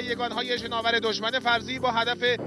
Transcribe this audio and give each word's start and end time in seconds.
تصرف 0.00 0.04
یگانهای 0.04 0.58
شناور 0.58 0.98
دشمن 0.98 1.38
فرضی 1.38 1.78
با 1.78 1.90
هدف 1.90 2.38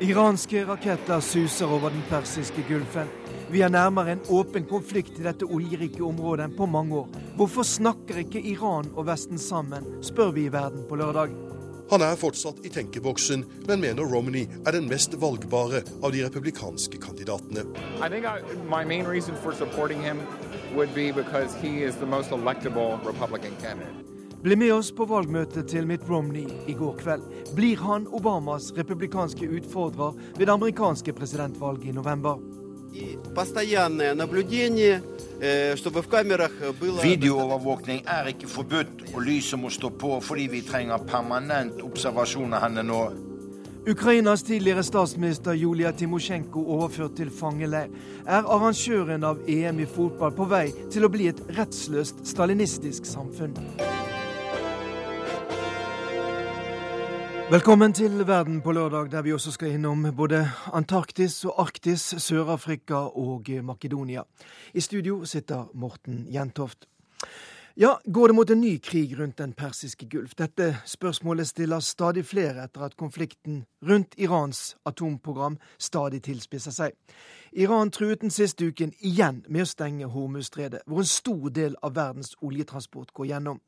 Iranske 0.00 0.64
raketter 0.64 1.20
suser 1.20 1.64
over 1.64 1.90
den 1.90 2.02
persiske 2.10 2.62
gulfen. 2.68 3.08
Vi 3.50 3.60
er 3.60 3.68
nærmere 3.68 4.12
en 4.12 4.20
åpen 4.28 4.64
konflikt 4.64 5.18
i 5.20 5.22
dette 5.22 5.44
oljerike 5.44 6.02
området 6.02 6.56
på 6.56 6.66
mange 6.66 6.96
år. 6.96 7.08
Hvorfor 7.36 7.62
snakker 7.62 8.16
ikke 8.16 8.40
Iran 8.40 8.90
og 8.96 9.06
Vesten 9.06 9.38
sammen, 9.38 9.84
spør 10.02 10.30
vi 10.30 10.44
i 10.44 10.52
Verden 10.52 10.84
på 10.88 10.96
lørdag. 10.96 11.28
Han 11.90 12.00
er 12.02 12.16
fortsatt 12.16 12.66
i 12.66 12.68
tenkeboksen, 12.68 13.44
men 13.68 13.80
mener 13.80 14.02
Romney 14.02 14.46
er 14.66 14.70
den 14.72 14.88
mest 14.88 15.20
valgbare 15.20 15.82
av 16.02 16.12
de 16.12 16.26
republikanske 16.26 16.98
kandidatene. 16.98 17.62
I 23.62 24.15
bli 24.41 24.55
med 24.55 24.73
oss 24.73 24.91
på 24.93 25.05
valgmøtet 25.09 25.65
til 25.71 25.87
Mitt 25.89 26.03
Romney 26.09 26.45
i 26.69 26.73
går 26.77 26.99
kveld. 26.99 27.23
Blir 27.57 27.81
han 27.81 28.05
Obamas 28.13 28.69
republikanske 28.77 29.49
utfordrer 29.49 30.13
ved 30.37 30.45
det 30.45 30.53
amerikanske 30.53 31.13
presidentvalget 31.13 31.89
i 31.89 31.95
november? 31.95 32.37
Videoovervåkning 37.03 38.03
er 38.05 38.29
ikke 38.33 38.47
forbudt, 38.47 39.03
og 39.15 39.21
lyset 39.25 39.59
må 39.59 39.69
stå 39.73 39.89
på 39.89 40.19
fordi 40.21 40.47
vi 40.53 40.61
trenger 40.61 41.01
permanent 41.09 41.81
observasjon 41.81 42.53
av 42.53 42.67
henne 42.67 42.85
nå. 42.85 43.01
Ukrainas 43.87 44.43
tidligere 44.43 44.83
statsminister 44.83 45.53
Julia 45.57 45.91
Timosjenko 45.91 46.61
overført 46.77 47.15
til 47.17 47.29
fangeleir. 47.31 47.87
Er 48.27 48.43
arrangøren 48.43 49.23
av 49.23 49.39
EM 49.47 49.79
i 49.79 49.87
fotball 49.87 50.33
på 50.35 50.45
vei 50.51 50.67
til 50.91 51.07
å 51.07 51.09
bli 51.09 51.29
et 51.31 51.39
rettsløst 51.57 52.25
stalinistisk 52.27 53.07
samfunn? 53.07 53.55
Velkommen 57.47 57.93
til 57.93 58.27
Verden 58.27 58.61
på 58.61 58.71
lørdag, 58.71 59.11
der 59.11 59.21
vi 59.21 59.31
også 59.31 59.51
skal 59.51 59.71
innom 59.71 60.03
både 60.15 60.49
Antarktis 60.73 61.45
og 61.45 61.61
Arktis, 61.61 62.01
Sør-Afrika 62.17 62.93
og 62.93 63.47
Makedonia. 63.63 64.21
I 64.73 64.81
studio 64.81 65.25
sitter 65.25 65.69
Morten 65.73 66.27
Jentoft. 66.33 66.89
Ja, 67.77 67.93
går 68.13 68.27
det 68.27 68.35
mot 68.35 68.49
en 68.49 68.61
ny 68.61 68.81
krig 68.83 69.19
rundt 69.19 69.37
Den 69.37 69.53
persiske 69.53 70.09
gulf? 70.09 70.35
Dette 70.35 70.77
spørsmålet 70.85 71.47
stiller 71.47 71.79
stadig 71.79 72.25
flere 72.25 72.63
etter 72.63 72.81
at 72.81 72.97
konflikten 72.97 73.65
rundt 73.89 74.15
Irans 74.17 74.75
atomprogram 74.85 75.57
stadig 75.79 76.23
tilspisser 76.23 76.71
seg. 76.71 76.91
Iran 77.53 77.91
truet 77.91 78.21
den 78.21 78.29
siste 78.29 78.67
uken 78.67 78.91
igjen 78.99 79.45
med 79.47 79.61
å 79.61 79.71
stenge 79.71 80.11
Hormuzstredet, 80.11 80.81
hvor 80.85 80.99
en 80.99 81.11
stor 81.15 81.49
del 81.49 81.79
av 81.81 81.95
verdens 81.95 82.35
oljetransport 82.41 83.13
går 83.13 83.25
gjennom. 83.31 83.61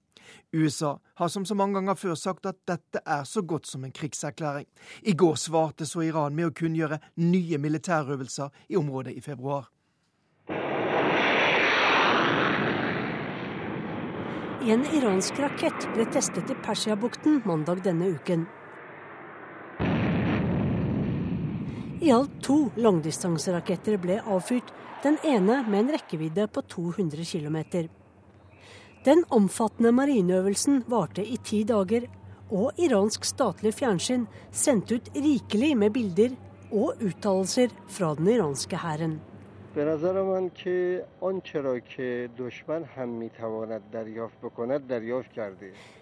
USA 0.53 0.97
har 1.19 1.27
som 1.27 1.45
så 1.45 1.55
mange 1.55 1.79
ganger 1.79 1.97
før 1.99 2.15
sagt 2.19 2.45
at 2.49 2.59
dette 2.67 3.01
er 3.05 3.23
så 3.23 3.41
godt 3.41 3.67
som 3.67 3.83
en 3.83 3.91
krigserklæring. 3.91 4.67
I 5.01 5.13
går 5.13 5.35
svarte 5.35 5.85
så 5.85 6.01
Iran 6.05 6.35
med 6.35 6.49
å 6.49 6.55
kunngjøre 6.55 6.99
nye 7.17 7.57
militærøvelser 7.57 8.49
i 8.69 8.79
området 8.79 9.17
i 9.17 9.21
februar. 9.21 9.69
En 14.69 14.81
iransk 14.93 15.37
rakett 15.39 15.85
ble 15.95 16.03
testet 16.11 16.49
i 16.51 16.55
Persiabukten 16.65 17.39
mandag 17.47 17.79
denne 17.85 18.09
uken. 18.11 18.43
I 21.99 22.11
alt 22.15 22.35
to 22.43 22.57
langdistanseraketter 22.79 23.97
ble 23.99 24.19
avfyrt, 24.23 24.69
den 25.03 25.17
ene 25.23 25.61
med 25.67 25.79
en 25.81 25.93
rekkevidde 25.95 26.47
på 26.51 26.63
200 26.75 27.25
km. 27.27 27.57
Den 29.05 29.21
omfattende 29.31 29.93
marineøvelsen 29.95 30.81
varte 30.91 31.23
i 31.23 31.37
ti 31.39 31.61
dager, 31.63 32.03
og 32.51 32.75
iransk 32.81 33.23
statlig 33.23 33.71
fjernsyn 33.77 34.25
sendte 34.51 34.97
ut 34.97 35.09
rikelig 35.15 35.69
med 35.79 35.93
bilder 35.95 36.35
og 36.69 36.99
uttalelser 36.99 37.71
fra 37.87 38.11
den 38.17 38.27
iranske 38.33 38.75
hæren. 38.81 39.19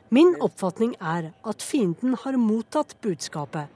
Min 0.10 0.36
oppfatning 0.48 0.96
er 1.02 1.30
at 1.52 1.62
fienden 1.70 2.18
har 2.24 2.38
mottatt 2.40 2.98
budskapet. 3.04 3.68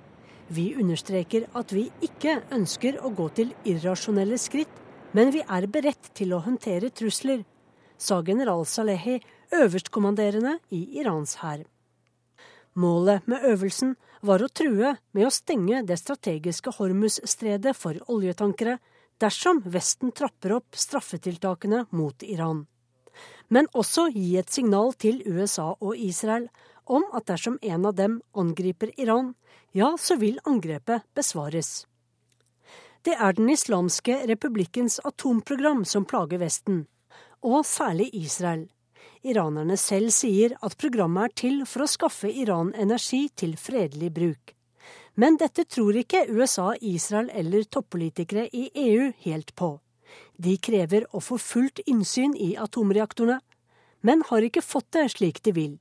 Vi 0.50 0.66
understreker 0.82 1.46
at 1.56 1.74
vi 1.76 1.90
ikke 2.02 2.40
ønsker 2.52 2.98
å 3.04 3.12
gå 3.16 3.30
til 3.38 3.54
irrasjonelle 3.68 4.40
skritt, 4.42 4.74
men 5.14 5.30
vi 5.36 5.44
er 5.46 5.68
beredt 5.68 6.10
til 6.16 6.34
å 6.34 6.42
håndtere 6.44 6.90
trusler, 6.90 7.44
sa 8.02 8.22
general 8.26 8.66
Salehi, 8.66 9.20
øverstkommanderende 9.54 10.58
i 10.74 10.82
Irans 11.00 11.38
hær. 11.44 11.64
Målet 12.74 13.28
med 13.28 13.44
øvelsen 13.44 13.96
var 14.24 14.42
å 14.42 14.50
true 14.50 14.96
med 15.12 15.28
å 15.28 15.34
stenge 15.34 15.84
det 15.86 16.00
strategiske 16.00 16.72
Hormuz-stredet 16.78 17.76
for 17.76 18.00
oljetankere 18.08 18.78
dersom 19.22 19.62
Vesten 19.66 20.14
trapper 20.16 20.56
opp 20.58 20.78
straffetiltakene 20.78 21.86
mot 21.92 22.24
Iran. 22.24 22.66
Men 23.52 23.68
også 23.76 24.08
gi 24.16 24.38
et 24.40 24.50
signal 24.50 24.94
til 24.96 25.20
USA 25.28 25.74
og 25.76 25.98
Israel 26.00 26.48
om 26.88 27.04
at 27.14 27.28
dersom 27.28 27.60
en 27.62 27.86
av 27.86 27.98
dem 28.00 28.22
angriper 28.34 28.94
Iran, 28.98 29.34
ja, 29.76 29.94
så 30.00 30.16
vil 30.16 30.40
angrepet 30.48 31.04
besvares. 31.16 31.86
Det 33.04 33.18
er 33.18 33.34
Den 33.34 33.50
islamske 33.50 34.22
republikkens 34.30 35.00
atomprogram 35.04 35.84
som 35.86 36.06
plager 36.06 36.40
Vesten, 36.40 36.86
og 37.42 37.66
særlig 37.66 38.10
Israel. 38.16 38.68
Iranerne 39.22 39.78
selv 39.78 40.10
sier 40.14 40.56
at 40.66 40.78
programmet 40.82 41.30
er 41.30 41.36
til 41.44 41.62
for 41.70 41.86
å 41.86 41.90
skaffe 41.90 42.32
Iran 42.32 42.72
energi 42.74 43.28
til 43.38 43.54
fredelig 43.58 44.10
bruk. 44.16 44.56
Men 45.16 45.38
dette 45.38 45.66
tror 45.70 45.98
ikke 46.00 46.26
USA, 46.32 46.72
Israel 46.82 47.30
eller 47.34 47.68
toppolitikere 47.70 48.48
i 48.54 48.70
EU 48.74 49.12
helt 49.26 49.54
på. 49.56 49.76
De 50.42 50.56
krever 50.58 51.06
å 51.14 51.22
få 51.22 51.38
fullt 51.38 51.84
innsyn 51.86 52.34
i 52.34 52.56
atomreaktorene, 52.58 53.40
men 54.02 54.24
har 54.32 54.42
ikke 54.42 54.64
fått 54.66 54.90
det 54.96 55.12
slik 55.14 55.42
de 55.46 55.54
vil. 55.54 55.74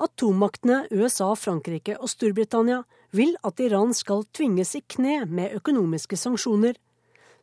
Atommaktene 0.00 0.86
USA, 0.92 1.30
Frankrike 1.36 1.96
og 2.00 2.08
Storbritannia 2.12 2.82
vil 3.16 3.36
at 3.44 3.60
Iran 3.64 3.94
skal 3.96 4.24
tvinges 4.36 4.74
i 4.76 4.82
kne 4.84 5.22
med 5.28 5.54
økonomiske 5.56 6.18
sanksjoner, 6.20 6.76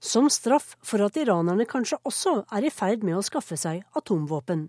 som 0.03 0.29
straff 0.29 0.75
for 0.83 1.01
at 1.05 1.17
iranerne 1.17 1.65
kanskje 1.69 2.01
også 2.03 2.41
er 2.51 2.67
i 2.67 2.71
ferd 2.73 3.05
med 3.07 3.17
å 3.17 3.25
skaffe 3.25 3.55
seg 3.59 3.85
atomvåpen. 3.95 4.67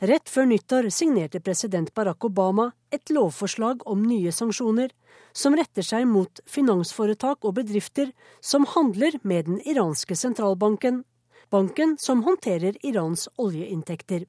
Rett 0.00 0.30
før 0.30 0.46
nyttår 0.48 0.88
signerte 0.94 1.40
president 1.44 1.90
Barack 1.92 2.24
Obama 2.24 2.70
et 2.94 3.10
lovforslag 3.12 3.82
om 3.84 4.04
nye 4.06 4.32
sanksjoner, 4.32 4.92
som 5.36 5.56
retter 5.58 5.84
seg 5.84 6.06
mot 6.08 6.40
finansforetak 6.48 7.44
og 7.44 7.58
bedrifter 7.58 8.12
som 8.40 8.64
handler 8.72 9.18
med 9.22 9.50
den 9.50 9.58
iranske 9.68 10.16
sentralbanken, 10.16 11.02
banken 11.52 11.98
som 12.00 12.22
håndterer 12.24 12.78
Irans 12.86 13.26
oljeinntekter. 13.36 14.24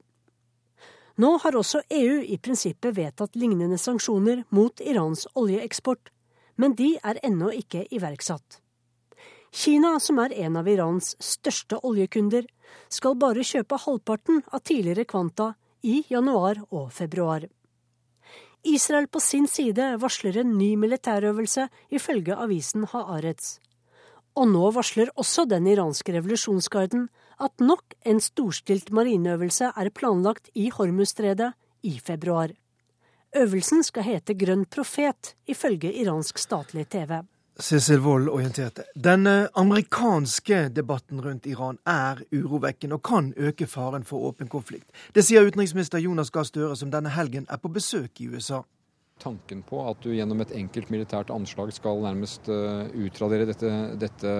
Nå 1.16 1.30
har 1.44 1.56
også 1.56 1.84
EU 1.94 2.18
i 2.26 2.36
prinsippet 2.42 2.96
vedtatt 2.98 3.38
lignende 3.38 3.78
sanksjoner 3.78 4.42
mot 4.50 4.82
Irans 4.82 5.28
oljeeksport, 5.38 6.10
men 6.58 6.74
de 6.74 6.96
er 6.98 7.22
ennå 7.22 7.54
ikke 7.54 7.86
iverksatt. 7.94 8.63
Kina, 9.54 10.00
som 10.00 10.18
er 10.18 10.32
en 10.42 10.56
av 10.58 10.68
Irans 10.68 11.12
største 11.22 11.78
oljekunder, 11.86 12.46
skal 12.90 13.14
bare 13.14 13.44
kjøpe 13.46 13.78
halvparten 13.84 14.40
av 14.50 14.64
tidligere 14.66 15.06
kvanta 15.06 15.52
i 15.86 16.00
januar 16.10 16.58
og 16.74 16.88
februar. 16.92 17.46
Israel 18.64 19.06
på 19.06 19.20
sin 19.20 19.46
side 19.46 19.92
varsler 20.02 20.40
en 20.40 20.56
ny 20.58 20.72
militærøvelse, 20.80 21.68
ifølge 21.94 22.34
avisen 22.34 22.86
Haaretz. 22.90 23.58
Og 24.34 24.48
nå 24.50 24.70
varsler 24.74 25.12
også 25.14 25.44
den 25.46 25.68
iranske 25.70 26.16
revolusjonsgarden 26.16 27.06
at 27.44 27.62
nok 27.62 27.94
en 28.08 28.18
storstilt 28.24 28.90
marineøvelse 28.90 29.70
er 29.70 29.92
planlagt 29.94 30.50
i 30.58 30.70
Hormuzstredet 30.74 31.52
i 31.86 31.94
februar. 32.02 32.50
Øvelsen 33.36 33.86
skal 33.86 34.08
hete 34.08 34.34
Grønn 34.38 34.64
profet, 34.66 35.34
ifølge 35.46 35.92
iransk 35.92 36.42
statlig 36.42 36.88
TV. 36.90 37.20
Cecil 37.58 38.00
Wold 38.00 38.28
orienterte. 38.28 38.82
Den 38.94 39.26
eh, 39.26 39.46
amerikanske 39.52 40.68
debatten 40.68 41.20
rundt 41.22 41.46
Iran 41.46 41.78
er 41.86 42.24
urovekkende 42.34 42.98
og 42.98 43.04
kan 43.06 43.30
øke 43.36 43.68
faren 43.70 44.02
for 44.04 44.26
åpen 44.26 44.50
konflikt. 44.50 44.90
Det 45.14 45.22
sier 45.22 45.46
utenriksminister 45.46 46.02
Jonas 46.02 46.32
Gahr 46.34 46.48
Støre, 46.48 46.74
som 46.76 46.90
denne 46.90 47.12
helgen 47.14 47.46
er 47.46 47.60
på 47.62 47.70
besøk 47.70 48.18
i 48.20 48.26
USA. 48.26 48.64
Tanken 49.22 49.60
på 49.62 49.78
at 49.86 50.00
du 50.02 50.10
gjennom 50.10 50.42
et 50.42 50.50
enkelt 50.58 50.90
militært 50.90 51.30
anslag 51.30 51.70
skal 51.72 52.02
nærmest 52.02 52.48
uh, 52.50 52.90
utradere 52.98 53.46
dette, 53.46 53.70
dette 54.02 54.32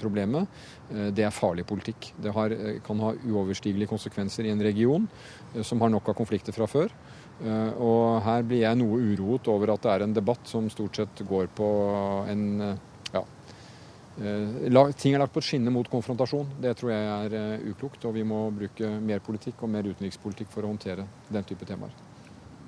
problemet, 0.00 0.50
uh, 0.90 1.12
det 1.14 1.22
er 1.28 1.30
farlig 1.30 1.62
politikk. 1.70 2.10
Det 2.18 2.34
har, 2.34 2.50
kan 2.82 3.04
ha 3.04 3.12
uoverstigelige 3.14 3.92
konsekvenser 3.92 4.48
i 4.48 4.50
en 4.50 4.66
region 4.66 5.06
som 5.62 5.78
har 5.80 5.94
nok 5.94 6.10
av 6.10 6.18
konflikter 6.18 6.56
fra 6.56 6.66
før. 6.66 6.90
Eh, 7.44 7.72
og 7.84 8.22
her 8.24 8.44
blir 8.48 8.62
jeg 8.62 8.80
noe 8.80 9.00
uroet 9.12 9.48
over 9.52 9.74
at 9.74 9.84
det 9.84 9.92
er 9.92 10.04
en 10.06 10.16
debatt 10.16 10.48
som 10.48 10.70
stort 10.72 10.96
sett 10.96 11.20
går 11.28 11.50
på 11.52 11.68
en 12.32 12.44
eh, 12.64 12.78
ja, 13.12 13.22
eh, 14.22 14.94
Ting 14.96 15.14
er 15.14 15.20
lagt 15.20 15.34
på 15.34 15.42
et 15.44 15.50
skinne 15.50 15.72
mot 15.72 15.88
konfrontasjon. 15.90 16.56
Det 16.62 16.72
tror 16.80 16.94
jeg 16.94 17.30
er 17.36 17.68
uklokt. 17.68 18.08
Og 18.08 18.16
vi 18.16 18.24
må 18.24 18.46
bruke 18.56 18.96
mer 19.00 19.20
politikk 19.24 19.66
og 19.66 19.72
mer 19.74 19.88
utenrikspolitikk 19.88 20.52
for 20.54 20.64
å 20.64 20.72
håndtere 20.72 21.04
den 21.28 21.48
type 21.48 21.68
temaer. 21.68 21.92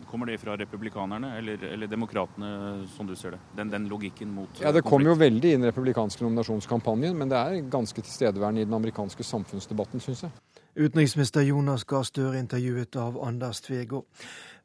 Kommer 0.08 0.30
det 0.30 0.38
fra 0.40 0.54
republikanerne 0.56 1.34
eller, 1.36 1.64
eller 1.68 1.88
demokratene, 1.88 2.50
som 2.94 3.04
du 3.04 3.12
ser 3.16 3.34
det? 3.36 3.40
Den, 3.58 3.68
den 3.68 3.88
logikken 3.90 4.30
mot 4.32 4.60
Ja, 4.62 4.72
Det 4.72 4.80
kommer 4.84 5.12
jo 5.12 5.18
veldig 5.20 5.50
i 5.50 5.56
den 5.58 5.68
republikanske 5.68 6.24
nominasjonskampanjen, 6.24 7.16
men 7.16 7.28
det 7.28 7.36
er 7.36 7.66
ganske 7.68 8.00
tilstedeværende 8.00 8.64
i 8.64 8.68
den 8.68 8.76
amerikanske 8.78 9.26
samfunnsdebatten, 9.28 10.00
syns 10.00 10.24
jeg. 10.24 10.32
Utenriksminister 10.78 11.44
Jonas 11.44 11.84
Gahr 11.84 12.06
Støre 12.08 12.38
intervjuet 12.40 12.96
av 12.96 13.18
Anders 13.20 13.60
Tvego. 13.66 14.06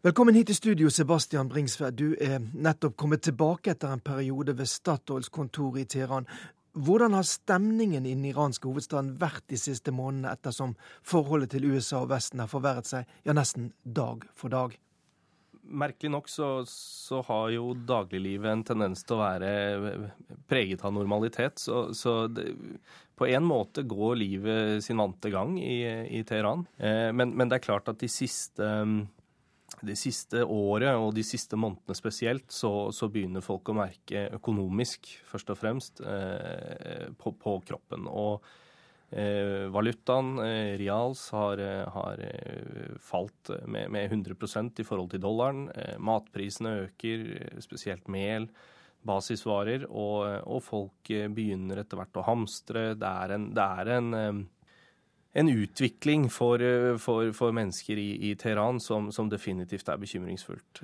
Velkommen 0.04 0.36
hit 0.36 0.50
til 0.52 0.58
studio, 0.58 0.90
Sebastian 0.92 1.48
Bringsværd. 1.48 1.96
Du 1.96 2.10
er 2.20 2.42
nettopp 2.52 2.98
kommet 3.00 3.22
tilbake 3.24 3.72
etter 3.72 3.94
en 3.96 4.02
periode 4.04 4.52
ved 4.60 4.68
Statoils 4.68 5.30
kontor 5.32 5.78
i 5.80 5.86
Teheran. 5.88 6.28
Hvordan 6.76 7.16
har 7.16 7.24
stemningen 7.24 8.04
i 8.04 8.12
den 8.12 8.26
iranske 8.28 8.68
hovedstaden 8.68 9.14
vært 9.22 9.46
de 9.48 9.62
siste 9.62 9.94
månedene, 9.96 10.34
ettersom 10.36 10.74
forholdet 11.08 11.54
til 11.56 11.70
USA 11.72 12.02
og 12.02 12.12
Vesten 12.12 12.44
har 12.44 12.52
forverret 12.52 12.92
seg 12.92 13.16
ja, 13.24 13.32
nesten 13.32 13.72
dag 13.86 14.28
for 14.36 14.52
dag? 14.52 14.76
Merkelig 15.64 16.12
nok 16.18 16.28
så, 16.28 16.52
så, 16.68 17.24
har 17.30 17.56
jo 17.56 17.72
dagliglivet 17.72 18.52
en 18.52 18.68
tendens 18.74 19.08
til 19.08 19.16
å 19.16 19.24
være 19.24 20.12
preget 20.52 20.84
av 20.84 20.98
normalitet. 21.00 21.64
Så, 21.64 21.94
så 21.96 22.26
det, 22.28 22.50
på 23.16 23.32
en 23.32 23.48
måte 23.48 23.88
går 23.88 24.20
livet 24.20 24.84
sin 24.84 25.00
vante 25.00 25.32
gang 25.32 25.56
i, 25.64 25.80
i 26.12 26.28
Teheran. 26.28 26.68
Eh, 26.76 27.14
men, 27.16 27.32
men, 27.32 27.48
det 27.48 27.62
er 27.62 27.70
klart 27.72 27.88
at 27.88 28.04
de 28.04 28.12
siste 28.12 28.74
det 29.84 29.96
siste 30.00 30.44
året 30.48 30.96
og 30.96 31.14
de 31.16 31.24
siste 31.26 31.58
månedene 31.60 31.98
spesielt, 31.98 32.50
så, 32.52 32.90
så 32.96 33.10
begynner 33.12 33.44
folk 33.44 33.70
å 33.70 33.78
merke 33.78 34.28
økonomisk, 34.38 35.10
først 35.30 35.54
og 35.54 35.60
fremst, 35.60 36.04
eh, 36.08 37.10
på, 37.20 37.34
på, 37.40 37.58
kroppen. 37.68 38.08
Og 38.08 38.46
eh, 39.12 39.68
valutaen, 39.74 40.38
eh, 40.46 40.74
reals, 40.80 41.26
har, 41.36 41.62
har 41.96 42.24
eh, 42.24 42.96
falt 43.04 43.54
med, 43.68 43.92
med, 43.94 44.08
100% 44.12 44.80
i 44.80 44.88
forhold 44.88 45.14
til 45.14 45.24
dollaren. 45.24 45.68
Eh, 45.76 45.98
matprisene 46.00 46.78
øker, 46.88 47.28
spesielt 47.64 48.08
mel, 48.12 48.48
basisvarer, 49.04 49.84
og, 49.92 50.48
og 50.48 50.64
folk 50.64 51.12
begynner 51.36 51.84
etter 51.84 52.00
hvert 52.00 52.22
å 52.22 52.28
hamstre. 52.30 52.94
Det 52.96 53.16
er 53.28 53.36
en, 53.36 53.50
det 53.56 53.72
er 53.84 53.96
en 53.98 54.46
en 55.34 55.50
utvikling 55.50 56.30
for, 56.32 56.62
eh, 56.62 56.98
for, 56.98 57.32
for 57.34 57.56
mennesker 57.56 57.98
i, 57.98 58.12
i 58.30 58.36
Teheran 58.36 58.80
som, 58.80 59.12
som, 59.12 59.30
definitivt 59.30 59.90
er 59.90 59.98
bekymringsfullt. 60.02 60.84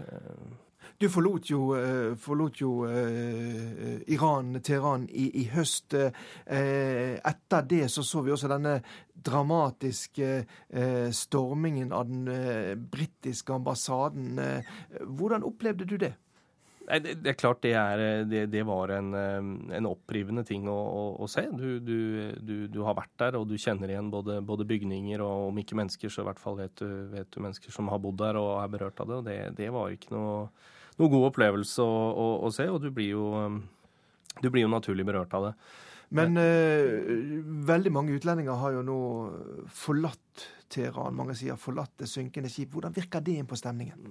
Du 0.99 1.07
forlot 1.07 1.47
jo, 1.51 1.75
eh, 1.77 2.15
forlot 2.19 2.61
jo 2.61 2.71
eh, 2.89 4.01
Iran, 4.11 4.57
Teheran, 4.59 5.05
i, 5.11 5.29
i 5.43 5.45
høst. 5.53 5.93
Eh, 5.93 7.15
etter 7.15 7.67
det 7.69 7.85
så 7.91 8.03
så 8.03 8.23
vi 8.25 8.33
også 8.33 8.49
denne 8.51 8.79
dramatiske 9.15 10.31
eh, 10.41 11.11
stormingen 11.15 11.93
av 11.95 12.09
den 12.09 12.27
eh, 12.27 12.73
britiske 12.75 13.53
ambassaden. 13.53 14.39
hvordan 15.05 15.43
opplevde 15.43 15.85
du 15.85 15.97
det? 15.97 16.13
Det, 16.89 17.27
er 17.29 17.35
klart 17.37 17.59
det, 17.61 17.75
er, 17.77 18.01
det, 18.25 18.47
det 18.49 18.63
var 18.65 18.89
en, 18.95 19.11
eh, 19.13 19.49
en, 19.77 19.87
opprivende 19.89 20.41
ting 20.47 20.65
å, 20.69 20.73
å, 20.73 21.01
å 21.21 21.27
se. 21.29 21.43
Du, 21.53 21.77
du, 21.85 21.99
du, 22.41 22.53
du, 22.71 22.79
har 22.85 22.97
vært 22.97 23.13
der, 23.21 23.37
og 23.37 23.45
du 23.49 23.59
kjenner 23.61 23.91
igjen 23.91 24.09
både, 24.09 24.39
både, 24.45 24.65
bygninger 24.69 25.21
og 25.21 25.51
om 25.51 25.59
ikke 25.61 25.77
mennesker, 25.77 26.09
så 26.09 26.23
i 26.23 26.29
hvert 26.31 26.41
fall 26.41 26.57
vet 26.57 26.81
du, 26.81 26.87
vet 27.13 27.37
mennesker 27.37 27.75
som 27.75 27.91
har 27.93 28.01
bodd 28.01 28.17
der 28.21 28.39
og 28.41 28.55
er 28.63 28.71
berørt 28.73 29.03
av 29.03 29.11
det. 29.11 29.19
og 29.19 29.59
Det, 29.59 29.67
var 29.75 29.93
ikke 29.93 30.15
noe, 30.15 30.47
noe, 30.97 31.11
god 31.11 31.27
opplevelse 31.29 31.85
å, 31.85 32.31
å, 32.47 32.49
se, 32.55 32.65
og 32.71 32.81
du 32.81 32.89
blir, 32.95 33.13
jo, 33.13 33.27
eh, 33.37 34.39
du 34.41 34.49
blir 34.49 34.65
jo 34.65 34.73
naturlig 34.73 35.05
berørt 35.05 35.35
av 35.37 35.51
det. 35.51 35.53
Men 36.17 36.41
eh, 36.41 37.05
veldig 37.69 37.91
mange 37.93 38.15
utlendinger 38.17 38.57
har 38.57 38.73
jo 38.79 38.81
nå 38.81 39.01
forlatt 39.77 40.47
Teheran. 40.73 41.13
Mange 41.17 41.37
sier 41.37 41.57
forlatt 41.57 41.99
det 42.01 42.09
synkende 42.09 42.49
skip. 42.49 42.73
Hvordan 42.73 42.97
virker 42.97 43.21
det 43.25 43.37
inn 43.37 43.49
på 43.49 43.57
stemningen? 43.57 44.09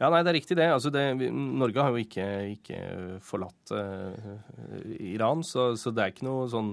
Ja, 0.00 0.08
nei, 0.10 0.22
det 0.24 0.32
er 0.32 0.38
riktig 0.38 0.56
det. 0.58 0.66
Altså, 0.72 0.90
det 0.90 1.04
Norge 1.30 1.84
har 1.84 1.94
jo 1.94 2.02
ikke, 2.02 2.26
ikke 2.56 2.80
forlatt 3.24 3.72
uh, 3.76 4.34
Iran, 4.98 5.44
så, 5.46 5.72
så, 5.78 5.92
det 5.94 6.04
er 6.04 6.14
ikke 6.14 6.26
noe 6.26 6.48
sånn 6.50 6.72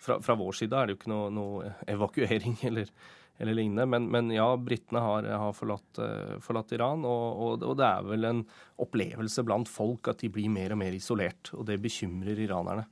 fra, 0.00 0.16
fra, 0.24 0.36
vår 0.40 0.56
side 0.56 0.76
er 0.76 0.88
det 0.88 0.94
jo 0.94 1.00
ikke 1.02 1.12
noe, 1.12 1.30
noe 1.34 1.72
evakuering 1.90 2.56
eller, 2.70 2.90
eller 3.38 3.58
lignende. 3.58 3.86
Men, 3.92 4.08
men, 4.12 4.32
ja, 4.34 4.48
britene 4.56 5.02
har, 5.04 5.28
har 5.44 5.56
forlatt, 5.56 6.00
uh, 6.00 6.38
forlatt, 6.42 6.72
Iran, 6.76 7.04
og, 7.08 7.26
og, 7.30 7.66
og, 7.68 7.76
det 7.80 7.90
er 7.90 8.08
vel 8.08 8.30
en 8.30 8.44
opplevelse 8.80 9.44
blant 9.46 9.70
folk 9.70 10.10
at 10.12 10.24
de 10.24 10.32
blir 10.32 10.50
mer 10.52 10.74
og 10.74 10.80
mer 10.82 10.96
isolert. 10.96 11.52
Og 11.56 11.68
det 11.68 11.78
bekymrer 11.84 12.40
iranerne. 12.46 12.88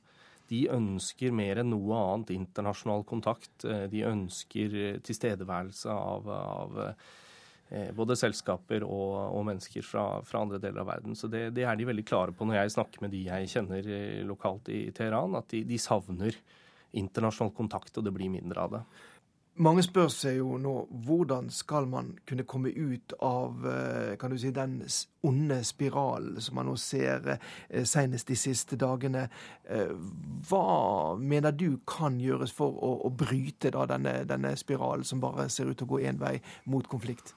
De 0.49 0.63
ønsker 0.73 1.33
mer 1.35 1.61
enn 1.61 1.73
noe 1.73 1.97
annet 1.97 2.31
internasjonal 2.33 3.03
kontakt. 3.09 3.51
Eh, 3.69 3.83
de 3.91 4.01
ønsker 4.07 4.77
tilstedeværelse 5.05 5.93
av, 5.93 6.31
av 6.33 6.79
både 7.69 8.17
selskaper 8.17 8.83
og, 8.85 9.35
og 9.37 9.43
mennesker 9.45 9.85
fra, 9.85 10.05
fra, 10.25 10.41
andre 10.41 10.57
deler 10.61 10.81
av 10.81 10.89
verden. 10.89 11.17
Så 11.17 11.29
det, 11.29 11.49
det, 11.57 11.67
er 11.67 11.77
de 11.77 11.85
veldig 11.89 12.05
klare 12.07 12.33
på 12.33 12.47
når 12.47 12.63
jeg 12.63 12.73
snakker 12.79 13.05
med 13.05 13.13
de 13.13 13.27
jeg 13.27 13.51
kjenner 13.51 13.85
eh, 13.85 14.23
lokalt 14.25 14.71
i, 14.73 14.87
i 14.89 14.95
Teheran, 14.95 15.37
at 15.37 15.51
de, 15.53 15.63
de, 15.69 15.77
savner 15.81 16.33
internasjonal 16.97 17.53
kontakt, 17.53 17.93
og 17.97 18.05
det 18.07 18.13
blir 18.15 18.31
mindre 18.33 18.65
av 18.65 18.73
det. 18.73 18.81
Mange 19.59 19.83
spør 19.83 20.07
seg 20.13 20.37
jo 20.37 20.55
nå 20.61 20.71
hvordan 21.05 21.49
skal 21.51 21.85
man 21.91 22.13
kunne 22.25 22.45
komme 22.49 22.71
ut 22.71 23.13
av 23.25 23.67
eh, 23.67 24.13
kan 24.17 24.33
du 24.33 24.37
si, 24.39 24.49
den 24.55 24.79
onde 25.27 25.59
spiralen 25.67 26.39
som 26.41 26.57
man 26.57 26.69
nå 26.71 26.77
ser 26.79 27.35
senest 27.83 28.31
de 28.31 28.37
siste 28.39 28.79
dagene. 28.79 29.25
Hva 30.47 30.63
mener 31.19 31.51
du 31.51 31.81
kan 31.85 32.17
gjøres 32.23 32.55
for 32.55 32.71
å, 32.71 32.93
å 33.03 33.11
bryte 33.11 33.73
da, 33.75 33.83
denne, 33.91 34.21
denne 34.29 34.55
spiralen 34.57 35.03
som 35.05 35.19
bare 35.21 35.49
ser 35.51 35.69
ut 35.69 35.77
til 35.77 35.89
å 35.89 35.91
gå 35.91 36.01
én 36.07 36.23
vei 36.23 36.37
mot 36.71 36.87
konflikt? 36.87 37.35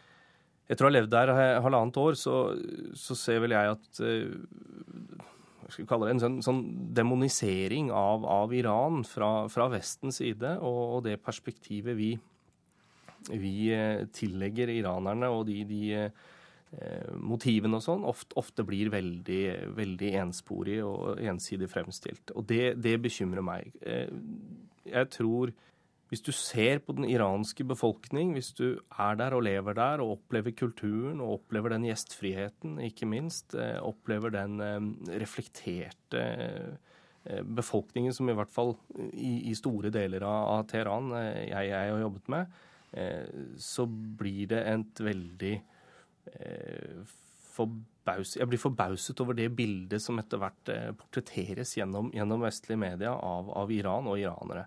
Etter 0.71 0.87
å 0.87 0.89
ha 0.89 0.95
levd 0.95 1.13
der 1.13 1.33
halvannet 1.63 1.99
år, 2.01 2.17
så, 2.19 2.37
så 2.99 3.17
ser 3.19 3.43
vel 3.45 3.55
jeg 3.57 3.73
at 3.75 4.03
eh, 4.07 4.35
hva 5.63 5.71
skal 5.73 5.89
kalle 5.91 6.09
det, 6.09 6.17
en 6.17 6.23
sånn, 6.23 6.43
sånn 6.45 6.63
demonisering 6.97 7.91
av, 7.95 8.27
av 8.29 8.53
Iran 8.57 9.03
fra, 9.09 9.33
fra, 9.53 9.69
Vestens 9.73 10.21
side, 10.23 10.57
og, 10.61 10.83
og 10.99 11.01
det 11.09 11.19
perspektivet 11.25 11.99
vi, 11.99 12.13
vi 13.33 13.57
eh, 13.75 14.05
tillegger 14.15 14.73
iranerne 14.73 15.31
og 15.33 15.47
de, 15.51 15.59
de 15.69 15.83
eh, 15.99 17.11
motivene 17.19 17.81
og 17.81 17.85
sånn, 17.85 18.07
ofte, 18.09 18.39
ofte, 18.41 18.67
blir 18.69 18.93
veldig, 18.95 19.43
veldig 19.77 20.15
ensporig 20.23 20.79
og 20.87 21.21
ensidig 21.21 21.69
fremstilt. 21.73 22.33
Og 22.37 22.47
det, 22.49 22.79
det 22.81 22.97
bekymrer 23.03 23.45
meg. 23.45 23.75
Jeg 24.89 25.11
tror 25.13 25.53
hvis 26.13 26.21
du 26.21 26.29
ser 26.37 26.83
på 26.85 26.93
den 26.93 27.07
iranske 27.09 27.65
befolkning, 27.65 28.35
hvis 28.37 28.51
du 28.53 28.67
er 29.01 29.15
der 29.17 29.33
og 29.33 29.47
lever 29.47 29.73
der 29.79 30.03
og 30.05 30.19
opplever 30.19 30.53
kulturen 30.53 31.23
og 31.25 31.39
opplever 31.39 31.73
den 31.73 31.87
gjestfriheten, 31.89 32.75
ikke 32.85 33.09
minst, 33.09 33.55
eh, 33.57 33.79
opplever 33.81 34.35
den 34.35 34.61
eh, 34.61 35.15
reflekterte 35.23 36.25
eh, 37.25 37.41
befolkningen 37.41 38.13
som 38.13 38.29
i 38.29 38.35
hvert 38.37 38.53
fall 38.53 38.75
i, 39.09 39.49
i 39.49 39.55
store 39.57 39.89
deler 39.95 40.27
av, 40.29 40.51
av 40.59 40.69
Teheran 40.69 41.09
jeg, 41.17 41.49
jeg, 41.71 41.73
har 41.95 42.05
jobbet 42.05 42.29
med, 42.35 42.61
så 43.57 43.87
blir 43.89 44.51
det 44.51 44.59
et 44.69 45.01
veldig 45.01 45.55
forbaus, 47.55 48.35
Jeg 48.37 48.51
blir 48.51 48.61
forbauset 48.61 49.23
over 49.25 49.39
det 49.39 49.49
bildet 49.57 50.03
som 50.05 50.21
etter 50.21 50.43
hvert 50.43 50.73
portretteres 51.01 51.73
gjennom, 51.79 52.13
gjennom 52.13 52.45
vestlige 52.45 52.83
media 52.85 53.15
av, 53.17 53.49
av 53.63 53.73
Iran 53.73 54.13
og 54.13 54.21
iranere. 54.21 54.67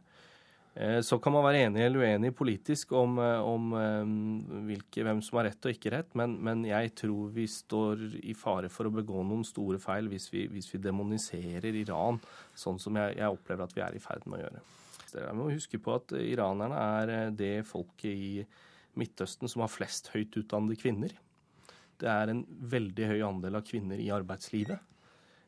Eh, 0.76 1.00
så 1.02 1.16
kan 1.24 1.32
man 1.32 1.46
være 1.46 1.62
enig 1.70 1.86
eller 1.86 2.04
uenig 2.04 2.34
politisk 2.36 2.92
om, 3.00 3.16
eh, 3.24 3.48
om 3.48 3.70
eh, 3.80 4.10
hvilke, 4.68 5.06
hvem 5.08 5.22
som 5.24 5.40
har 5.40 5.48
rett 5.48 5.68
og 5.70 5.72
ikke 5.72 5.94
rett, 5.94 6.10
men, 6.20 6.36
men, 6.44 6.66
jeg 6.68 6.92
tror 7.00 7.30
vi 7.32 7.46
står 7.48 8.04
i 8.20 8.36
fare 8.36 8.68
for 8.72 8.90
å 8.90 8.92
begå 8.98 9.24
noen 9.24 9.46
store 9.48 9.80
feil 9.80 10.12
hvis 10.12 10.28
vi, 10.34 10.44
hvis 10.52 10.68
vi 10.74 10.84
demoniserer 10.84 11.80
Iran, 11.80 12.20
sånn 12.60 12.82
som 12.84 13.00
jeg, 13.00 13.16
jeg, 13.22 13.32
opplever 13.32 13.64
at 13.64 13.78
vi 13.78 13.86
er 13.88 13.96
i 13.96 14.04
ferd 14.04 14.28
med 14.28 14.42
å 14.42 14.44
gjøre. 14.44 14.66
Jeg 15.16 15.36
må 15.40 15.48
huske 15.48 15.80
på 15.80 15.94
at 15.96 16.12
iranerne 16.20 16.86
er 17.00 17.30
det 17.32 17.54
folket 17.70 18.12
i 18.12 18.32
Midtøsten 19.00 19.48
som 19.48 19.64
har 19.64 19.72
flest 19.72 20.10
høyt 20.12 20.36
utdannede 20.42 20.76
kvinner. 20.80 21.14
Det 21.96 22.10
er 22.12 22.34
en 22.34 22.42
veldig 22.44 23.08
høy 23.14 23.22
andel 23.24 23.62
av 23.62 23.64
kvinner 23.64 24.02
i 24.04 24.10
arbeidslivet. 24.12 24.82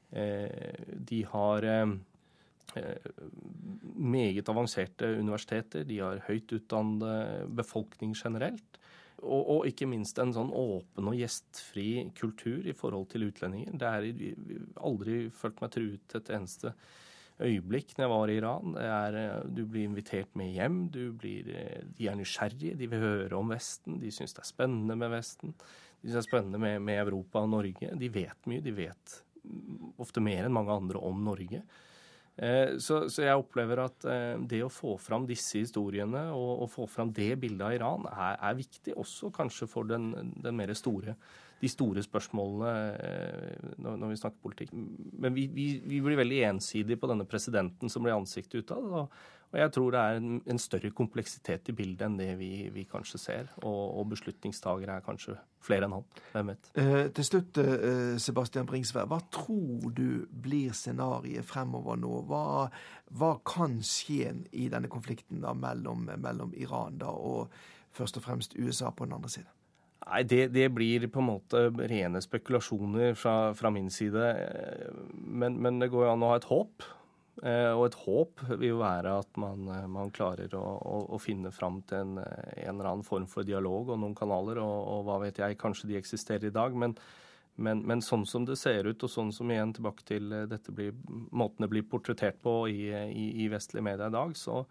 De 0.08 1.20
har 1.34 1.68
meget 3.98 4.50
avanserte 4.52 5.10
universiteter. 5.18 5.86
De 5.88 6.02
har 6.04 6.24
høyt 6.28 6.52
utdannede 6.58 7.48
befolkning 7.58 8.14
generelt. 8.18 8.82
Og, 9.18 9.42
og, 9.42 9.64
ikke 9.66 9.88
minst 9.90 10.20
en 10.22 10.34
sånn 10.36 10.52
åpen 10.54 11.10
og 11.10 11.18
gjestfri 11.18 12.06
kultur 12.18 12.68
i 12.70 12.76
forhold 12.78 13.08
til 13.10 13.26
utlendinger. 13.32 13.74
Det 13.74 13.90
er 13.90 14.76
aldri 14.86 15.24
følt 15.34 15.64
meg 15.64 15.74
truet 15.74 16.18
et 16.20 16.30
eneste 16.38 16.74
øyeblikk 17.42 17.96
når 17.96 18.04
jeg 18.04 18.12
var 18.14 18.30
i 18.30 18.38
Iran. 18.38 18.78
Er, 18.82 19.18
eh, 19.18 19.50
du 19.50 19.64
blir 19.66 19.88
invitert 19.90 20.30
med 20.38 20.54
hjem. 20.54 20.78
Blir, 21.18 21.50
eh, 21.50 21.82
de 21.98 22.10
er 22.12 22.18
nysgjerrige, 22.20 22.78
de 22.78 22.90
vil 22.94 23.02
høre 23.02 23.38
om 23.38 23.50
Vesten. 23.50 24.00
De 24.02 24.14
syns 24.14 24.38
det 24.38 24.44
er 24.46 24.52
spennende 24.54 24.98
med 24.98 25.14
Vesten. 25.14 25.54
De 26.02 26.08
syns 26.10 26.20
det 26.20 26.24
er 26.24 26.30
spennende 26.30 26.62
med, 26.62 26.82
med 26.82 27.02
Europa 27.02 27.42
og 27.42 27.50
Norge. 27.50 27.94
De 27.98 28.10
vet 28.10 28.50
mye. 28.50 28.62
De 28.62 28.72
vet 28.72 29.20
ofte 29.98 30.22
mer 30.22 30.46
enn 30.46 30.54
mange 30.54 30.74
andre 30.76 31.02
om 31.02 31.24
Norge. 31.26 31.64
Eh, 32.38 32.76
så, 32.78 33.08
så, 33.10 33.24
jeg 33.26 33.40
opplever 33.40 33.80
at 33.82 34.06
eh, 34.06 34.36
det 34.46 34.60
å 34.62 34.70
få 34.70 34.94
fram 35.02 35.26
disse 35.26 35.58
historiene 35.64 36.28
og, 36.36 36.52
og 36.64 36.70
få 36.70 36.86
fram 36.90 37.10
det 37.10 37.32
bildet 37.42 37.64
av 37.66 37.74
Iran 37.74 38.06
er, 38.12 38.38
er 38.38 38.60
viktig 38.60 38.94
også 38.94 39.32
kanskje 39.34 39.66
for 39.72 39.90
den, 39.90 40.12
den 40.38 40.58
mer 40.60 40.70
store, 40.78 41.16
de 41.58 41.72
store 41.72 42.04
spørsmålene 42.06 42.74
eh, 43.02 43.72
når, 43.82 44.06
vi 44.12 44.20
snakker 44.22 44.44
politikk. 44.46 44.76
Men 45.18 45.34
vi, 45.34 45.48
vi, 45.50 45.66
vi, 45.82 46.04
blir 46.06 46.22
veldig 46.22 46.44
ensidige 46.52 47.02
på 47.02 47.10
denne 47.10 47.26
presidenten 47.26 47.90
som 47.90 48.06
blir 48.06 48.14
ansiktet 48.20 48.62
utad. 48.62 49.10
Og, 49.52 49.60
jeg 49.62 49.72
tror 49.74 49.94
det 49.96 50.00
er 50.02 50.20
en, 50.20 50.40
en, 50.44 50.60
større 50.60 50.92
kompleksitet 50.92 51.70
i 51.72 51.76
bildet 51.76 52.04
enn 52.08 52.18
det 52.20 52.34
vi, 52.40 52.52
vi 52.74 52.84
kanskje 52.90 53.22
ser. 53.22 53.52
Og, 53.62 54.00
og 54.00 54.10
beslutningstagere 54.12 54.98
er 54.98 55.06
kanskje 55.06 55.38
flere 55.64 55.88
enn 55.88 55.96
han. 55.98 56.08
Hvem 56.34 56.52
vet. 56.52 56.72
Eh, 56.82 57.04
til 57.16 57.28
slutt, 57.30 57.62
eh, 57.64 58.18
Sebastian 58.22 58.68
Bringsvær. 58.68 59.08
Hva 59.08 59.22
tror 59.34 59.92
du 59.96 60.28
blir 60.32 60.76
scenarioet 60.76 61.48
fremover 61.48 62.00
nå? 62.02 62.14
Hva, 62.28 62.68
hva, 63.18 63.34
kan 63.48 63.80
skje 63.86 64.34
i 64.52 64.68
denne 64.74 64.92
konflikten 64.92 65.44
da, 65.46 65.56
mellom, 65.56 66.10
mellom 66.18 66.52
Iran 66.58 67.00
da, 67.00 67.14
og 67.14 67.54
først 67.96 68.20
og 68.20 68.28
fremst 68.28 68.58
USA 68.60 68.92
på 68.92 69.08
den 69.08 69.16
andre 69.18 69.32
siden? 69.32 69.54
Nei, 70.08 70.22
det, 70.24 70.54
det, 70.56 70.68
blir 70.72 71.08
på 71.12 71.20
en 71.20 71.28
måte 71.28 71.66
rene 71.90 72.22
spekulasjoner 72.24 73.16
fra, 73.20 73.52
fra 73.58 73.72
min 73.74 73.90
side. 73.92 74.28
Eh, 74.44 75.02
men, 75.18 75.58
men, 75.64 75.82
det 75.82 75.92
går 75.92 76.08
jo 76.08 76.14
an 76.14 76.24
å 76.24 76.32
ha 76.32 76.40
et 76.40 76.48
håp. 76.52 76.86
Eh, 77.46 77.72
og 77.76 77.84
et 77.86 77.98
håp 78.02 78.42
vil 78.56 78.72
jo 78.72 78.80
være 78.82 79.12
at 79.20 79.38
man, 79.38 79.68
eh, 79.70 79.86
man 79.94 80.10
klarer 80.14 80.50
å, 80.58 80.64
å, 80.82 80.98
å, 81.14 81.20
finne 81.22 81.52
fram 81.54 81.84
til 81.86 82.02
en, 82.02 82.18
eh, 82.24 82.64
en, 82.64 82.80
eller 82.80 82.90
annen 82.90 83.06
form 83.06 83.28
for 83.30 83.46
dialog 83.46 83.92
og 83.94 84.02
noen 84.02 84.16
kanaler, 84.18 84.58
og, 84.64 84.78
og, 84.82 85.04
hva 85.06 85.20
vet 85.22 85.38
jeg, 85.44 85.60
kanskje 85.62 85.92
de 85.92 86.00
eksisterer 86.00 86.50
i 86.50 86.56
dag. 86.56 86.74
Men, 86.74 86.96
men, 87.62 87.84
men, 87.86 88.02
sånn 88.06 88.26
som 88.30 88.46
det 88.48 88.58
ser 88.58 88.90
ut, 88.90 89.06
og 89.06 89.14
sånn 89.14 89.30
som 89.36 89.54
igjen 89.54 89.76
tilbake 89.78 90.06
til 90.08 90.34
dette 90.50 90.74
blir, 90.74 90.98
måten 91.30 91.66
det 91.66 91.72
blir 91.76 91.86
portrettert 91.86 92.42
på 92.42 92.60
i, 92.74 92.90
i, 92.90 93.28
i 93.46 93.50
vestlige 93.54 93.86
medier 93.86 94.10
i 94.10 94.18
dag, 94.18 94.34
så, 94.38 94.64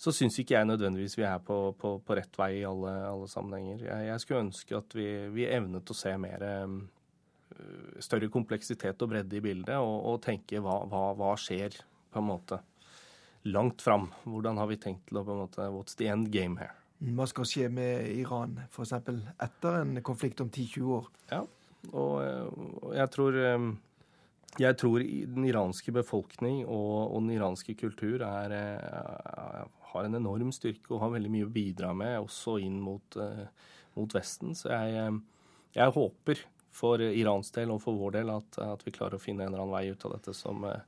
så 0.00 0.14
syns 0.14 0.40
ikke 0.40 0.56
jeg 0.56 0.70
nødvendigvis 0.70 1.18
vi 1.20 1.28
er 1.28 1.40
på, 1.44 1.62
på, 1.76 1.98
på 2.00 2.16
rett 2.16 2.40
vei 2.40 2.54
i 2.62 2.68
alle, 2.68 2.96
alle 3.10 3.28
sammenhenger. 3.28 3.84
Jeg, 3.90 4.08
jeg, 4.08 4.24
skulle 4.24 4.46
ønske 4.46 4.80
at 4.80 4.96
vi, 4.96 5.10
vi 5.36 5.50
evnet 5.52 5.92
å 5.92 5.96
se 5.96 6.16
mer 6.16 6.48
større 8.02 8.30
kompleksitet 8.32 9.02
og 9.02 9.12
bredde 9.12 9.38
i 9.38 9.44
bildet, 9.44 9.76
og, 9.76 9.96
og 10.12 10.20
tenke 10.24 10.60
hva, 10.62 10.80
hva, 10.88 11.04
hva, 11.18 11.34
skjer 11.40 11.78
på 12.12 12.22
en 12.22 12.28
måte 12.30 12.60
langt 13.48 13.82
fram. 13.84 14.08
Hvordan 14.24 14.60
har 14.60 14.70
vi 14.70 14.78
tenkt 14.80 15.08
til 15.08 15.20
å 15.20 15.24
på 15.26 15.34
en 15.34 15.42
måte 15.44 15.68
What's 15.74 15.98
the 15.98 16.10
end 16.10 16.30
game 16.34 16.60
here? 16.60 16.74
Hva 16.98 17.28
skal 17.30 17.46
skje 17.46 17.68
med 17.70 18.08
Iran 18.10 18.56
f.eks. 18.66 18.96
etter 18.98 19.76
en 19.84 20.00
konflikt 20.06 20.42
om 20.42 20.50
10-20 20.50 20.96
år? 20.96 21.12
Ja, 21.30 21.44
og, 21.92 22.16
og 22.82 22.96
jeg 22.98 23.12
tror 23.14 23.38
eh, 23.38 23.68
jeg 24.58 24.78
tror 24.80 25.04
den 25.04 25.44
iranske 25.46 25.94
befolkning 25.94 26.64
og, 26.64 27.12
og 27.14 27.20
den 27.22 27.36
iranske 27.36 27.76
kultur 27.78 28.24
er, 28.26 28.54
er, 28.56 28.82
eh, 28.82 29.64
har 29.92 30.08
en 30.08 30.18
enorm 30.18 30.50
styrke 30.54 30.90
og 30.90 31.04
har 31.04 31.14
veldig 31.14 31.30
mye 31.36 31.46
å 31.46 31.54
bidra 31.54 31.92
med, 31.96 32.18
også 32.24 32.58
inn 32.64 32.80
mot, 32.82 33.18
mot 33.94 34.14
Vesten. 34.16 34.56
Så 34.58 34.72
jeg, 34.72 35.20
jeg 35.78 35.94
håper 35.94 36.42
for 36.74 37.02
Irans 37.02 37.50
del 37.54 37.72
og 37.74 37.82
for 37.82 37.98
vår 37.98 38.18
del 38.18 38.30
at, 38.32 38.60
at, 38.62 38.84
vi 38.86 38.94
klarer 38.94 39.18
å 39.18 39.22
finne 39.22 39.44
en 39.44 39.52
eller 39.52 39.64
annen 39.64 39.74
vei 39.74 39.90
ut 39.90 40.06
av 40.06 40.14
dette 40.16 40.34
som, 40.36 40.64
eh, 40.68 40.80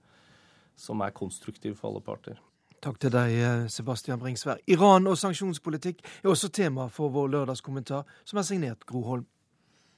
som 0.77 1.03
er 1.05 1.17
konstruktiv 1.17 1.77
for 1.79 1.91
alle 1.91 2.05
parter. 2.05 2.39
Takk 2.81 2.97
til 3.03 3.13
deg, 3.13 3.35
eh, 3.37 3.67
Sebastian 3.69 4.21
Bringsvær. 4.21 4.63
Iran 4.73 5.09
og 5.11 5.19
sanksjonspolitikk 5.21 6.01
er 6.23 6.31
også 6.31 6.49
tema 6.53 6.89
for 6.89 7.13
vår 7.13 7.29
lørdagskommentar, 7.35 8.07
som 8.25 8.41
er 8.41 8.49
signert 8.49 8.87
Gro 8.89 9.03
Holm. 9.05 9.27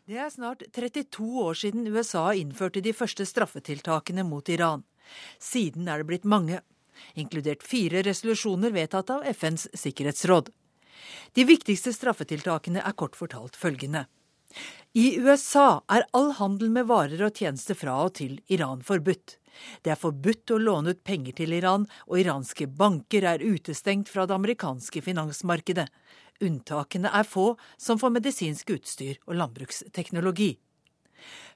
Det 0.06 0.18
er 0.18 0.30
snart 0.34 0.64
32 0.74 1.44
år 1.44 1.54
siden 1.54 1.86
USA 1.86 2.32
innførte 2.34 2.82
de 2.82 2.92
første 2.92 3.22
straffetiltakene 3.22 4.24
mot 4.26 4.48
Iran. 4.50 4.82
Siden 5.38 5.86
er 5.88 6.02
det 6.02 6.08
blitt 6.08 6.26
mange, 6.26 6.58
inkludert 7.14 7.62
fire 7.62 8.02
resolusjoner 8.02 8.74
vedtatt 8.74 9.10
av 9.14 9.22
FNs 9.30 9.68
sikkerhetsråd. 9.78 10.50
De 11.38 11.44
viktigste 11.46 11.92
straffetiltakene 11.94 12.82
er 12.82 12.98
kort 12.98 13.14
fortalt 13.18 13.56
følgende. 13.58 14.06
I 14.92 15.18
USA 15.18 15.82
er 15.88 16.04
all 16.12 16.32
handel 16.38 16.73
med 16.75 16.88
varer 16.90 17.23
og 17.25 17.38
tjenester 17.38 17.78
fra 17.78 17.94
og 18.04 18.16
til 18.18 18.40
Iran 18.52 18.82
forbudt. 18.85 19.38
Det 19.85 19.92
er 19.92 20.00
forbudt 20.00 20.52
å 20.52 20.61
låne 20.61 20.94
ut 20.94 21.04
penger 21.04 21.37
til 21.40 21.54
Iran, 21.56 21.87
og 22.09 22.21
iranske 22.21 22.66
banker 22.66 23.26
er 23.28 23.44
utestengt 23.44 24.11
fra 24.12 24.26
det 24.26 24.37
amerikanske 24.37 25.04
finansmarkedet. 25.04 25.88
Unntakene 26.42 27.12
er 27.12 27.28
få, 27.28 27.52
som 27.78 28.00
for 28.00 28.12
medisinsk 28.12 28.73
utstyr 28.75 29.21
og 29.26 29.37
landbruksteknologi. 29.38 30.56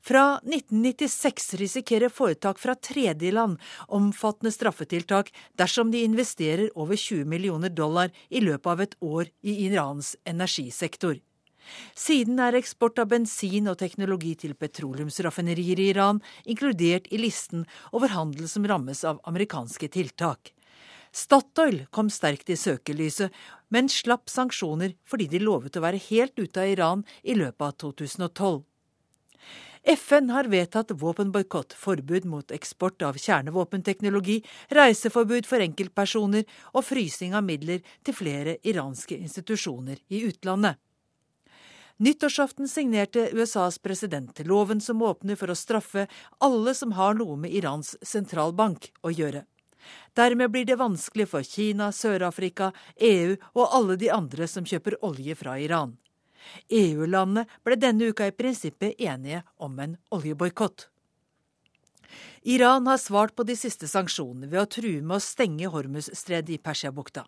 Fra 0.06 0.38
1996 0.44 1.54
risikerer 1.58 2.12
foretak 2.12 2.60
fra 2.62 2.76
tredjeland 2.78 3.58
omfattende 3.88 4.52
straffetiltak 4.54 5.32
dersom 5.58 5.90
de 5.90 6.04
investerer 6.06 6.70
over 6.78 6.96
20 6.96 7.26
millioner 7.26 7.74
dollar 7.74 8.12
i 8.28 8.44
løpet 8.44 8.70
av 8.72 8.84
et 8.84 8.94
år 9.02 9.32
i 9.42 9.56
Irans 9.66 10.14
energisektor. 10.24 11.18
Siden 11.94 12.40
er 12.42 12.58
eksport 12.58 12.98
av 13.02 13.10
bensin 13.12 13.70
og 13.70 13.78
teknologi 13.80 14.34
til 14.42 14.54
petroleumsraffinerier 14.58 15.80
i 15.82 15.88
Iran 15.92 16.20
inkludert 16.44 17.08
i 17.10 17.20
listen 17.20 17.66
over 17.92 18.14
handel 18.14 18.48
som 18.48 18.66
rammes 18.68 19.04
av 19.04 19.20
amerikanske 19.24 19.88
tiltak. 19.94 20.52
Statoil 21.16 21.86
kom 21.90 22.10
sterkt 22.12 22.50
i 22.52 22.58
søkelyset, 22.60 23.32
men 23.72 23.88
slapp 23.88 24.28
sanksjoner 24.28 24.98
fordi 25.08 25.30
de 25.32 25.40
lovet 25.40 25.78
å 25.78 25.84
være 25.84 26.02
helt 26.10 26.36
ute 26.36 26.60
av 26.60 26.72
Iran 26.72 27.04
i 27.22 27.36
løpet 27.38 27.64
av 27.64 27.76
2012. 27.80 28.64
FN 29.86 30.32
har 30.34 30.48
vedtatt 30.50 30.90
våpenboikott, 30.98 31.72
forbud 31.78 32.24
mot 32.26 32.50
eksport 32.50 33.04
av 33.06 33.20
kjernevåpenteknologi, 33.22 34.40
reiseforbud 34.74 35.46
for 35.46 35.62
enkeltpersoner 35.62 36.42
og 36.72 36.82
frysing 36.88 37.36
av 37.38 37.46
midler 37.46 37.84
til 38.02 38.16
flere 38.18 38.56
iranske 38.66 39.14
institusjoner 39.14 40.02
i 40.10 40.24
utlandet. 40.26 40.80
Nyttårsaften 41.98 42.68
signerte 42.68 43.30
USAs 43.32 43.78
president 43.78 44.40
loven 44.44 44.80
som 44.80 45.02
åpner 45.02 45.36
for 45.36 45.48
å 45.48 45.56
straffe 45.56 46.06
alle 46.44 46.74
som 46.74 46.92
har 46.92 47.14
noe 47.16 47.38
med 47.40 47.54
Irans 47.56 47.94
sentralbank 48.04 48.90
å 49.00 49.12
gjøre. 49.16 49.46
Dermed 50.12 50.50
blir 50.52 50.66
det 50.68 50.76
vanskelig 50.76 51.28
for 51.30 51.46
Kina, 51.46 51.88
Sør-Afrika, 51.92 52.72
EU 53.00 53.36
og 53.54 53.64
alle 53.78 53.96
de 53.96 54.10
andre 54.12 54.48
som 54.48 54.66
kjøper 54.68 54.98
olje 55.08 55.38
fra 55.40 55.56
Iran. 55.56 55.96
EU-landene 56.68 57.46
ble 57.64 57.80
denne 57.80 58.12
uka 58.12 58.28
i 58.28 58.34
prinsippet 58.36 59.00
enige 59.00 59.40
om 59.56 59.78
en 59.80 59.96
oljeboikott. 60.12 60.90
Iran 62.42 62.86
har 62.86 63.00
svart 63.00 63.34
på 63.34 63.42
de 63.42 63.56
siste 63.56 63.88
sanksjonene 63.88 64.50
ved 64.52 64.60
å 64.60 64.68
true 64.76 65.00
med 65.00 65.16
å 65.16 65.24
stenge 65.24 65.72
Hormuzstredet 65.72 66.58
i 66.58 66.60
Persiabukta. 66.62 67.24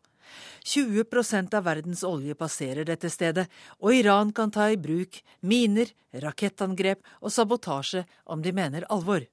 20% 0.64 1.54
av 1.54 1.64
verdens 1.64 2.04
olje 2.04 2.36
passerer 2.38 2.88
dette 2.88 3.10
stedet, 3.10 3.46
og 3.80 3.94
Iran 3.94 4.32
kan 4.32 4.52
ta 4.54 4.68
i 4.70 4.78
bruk 4.80 5.20
miner, 5.40 5.90
rakettangrep 6.12 7.02
og 7.20 7.32
sabotasje 7.32 8.04
om 8.26 8.44
de 8.44 8.52
mener 8.52 8.86
alvor. 8.92 9.26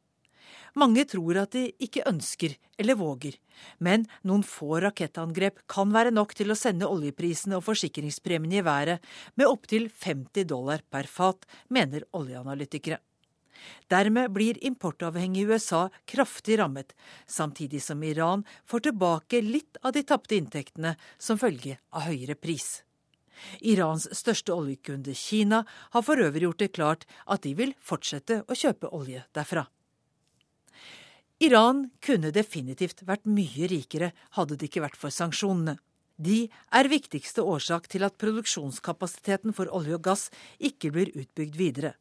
Mange 0.76 1.06
tror 1.08 1.38
at 1.40 1.56
de 1.56 1.70
ikke 1.80 2.04
ønsker 2.10 2.58
eller 2.78 2.98
våger, 3.00 3.38
men 3.80 4.04
noen 4.28 4.44
få 4.44 4.82
rakettangrep 4.84 5.62
kan 5.72 5.94
være 5.96 6.12
nok 6.12 6.36
til 6.36 6.52
å 6.52 6.60
sende 6.60 6.90
oljeprisene 6.92 7.56
og 7.56 7.64
forsikringspremiene 7.70 8.60
i 8.60 8.66
været 8.66 9.12
med 9.40 9.48
opptil 9.48 9.88
50 9.88 10.50
dollar 10.52 10.84
per 10.92 11.08
fat, 11.08 11.48
mener 11.72 12.04
oljeanalytikere. 12.12 13.00
Dermed 13.92 14.34
blir 14.36 14.58
importavhengig 14.66 15.46
USA 15.50 15.90
kraftig 16.06 16.60
rammet, 16.60 16.96
samtidig 17.28 17.84
som 17.84 18.04
Iran 18.04 18.46
får 18.66 18.88
tilbake 18.90 19.42
litt 19.42 19.78
av 19.82 19.94
de 19.94 20.04
tapte 20.04 20.36
inntektene 20.38 20.96
som 21.18 21.40
følge 21.42 21.78
av 21.92 22.08
høyere 22.10 22.36
pris. 22.36 22.82
Irans 23.60 24.08
største 24.16 24.54
oljekunde, 24.56 25.14
Kina, 25.14 25.64
har 25.92 26.04
for 26.08 26.20
øvrig 26.22 26.48
gjort 26.48 26.62
det 26.64 26.74
klart 26.76 27.08
at 27.26 27.44
de 27.44 27.54
vil 27.58 27.74
fortsette 27.84 28.44
å 28.48 28.58
kjøpe 28.58 28.92
olje 28.96 29.26
derfra. 29.36 29.66
Iran 31.44 31.90
kunne 32.00 32.32
definitivt 32.32 33.04
vært 33.04 33.28
mye 33.28 33.68
rikere 33.68 34.14
hadde 34.38 34.56
det 34.56 34.70
ikke 34.70 34.86
vært 34.86 35.00
for 35.00 35.12
sanksjonene. 35.12 35.76
De 36.16 36.46
er 36.72 36.88
viktigste 36.88 37.44
årsak 37.44 37.90
til 37.92 38.06
at 38.08 38.16
produksjonskapasiteten 38.22 39.52
for 39.56 39.68
olje 39.68 39.98
og 39.98 40.06
gass 40.08 40.30
ikke 40.64 40.94
blir 40.96 41.12
utbygd 41.12 41.58
videre. 41.60 41.92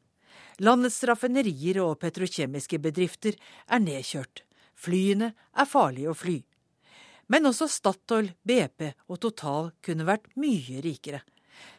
Landets 0.63 1.01
raffinerier 1.09 1.81
og 1.83 1.99
petrokjemiske 2.03 2.79
bedrifter 2.79 3.35
er 3.67 3.83
nedkjørt. 3.83 4.45
Flyene 4.75 5.33
er 5.35 5.67
farlige 5.71 6.13
å 6.13 6.19
fly. 6.19 6.39
Men 7.33 7.49
også 7.49 7.67
Statoil, 7.73 8.35
BP 8.45 8.93
og 9.09 9.21
Total 9.25 9.71
kunne 9.83 10.07
vært 10.07 10.29
mye 10.39 10.83
rikere. 10.85 11.23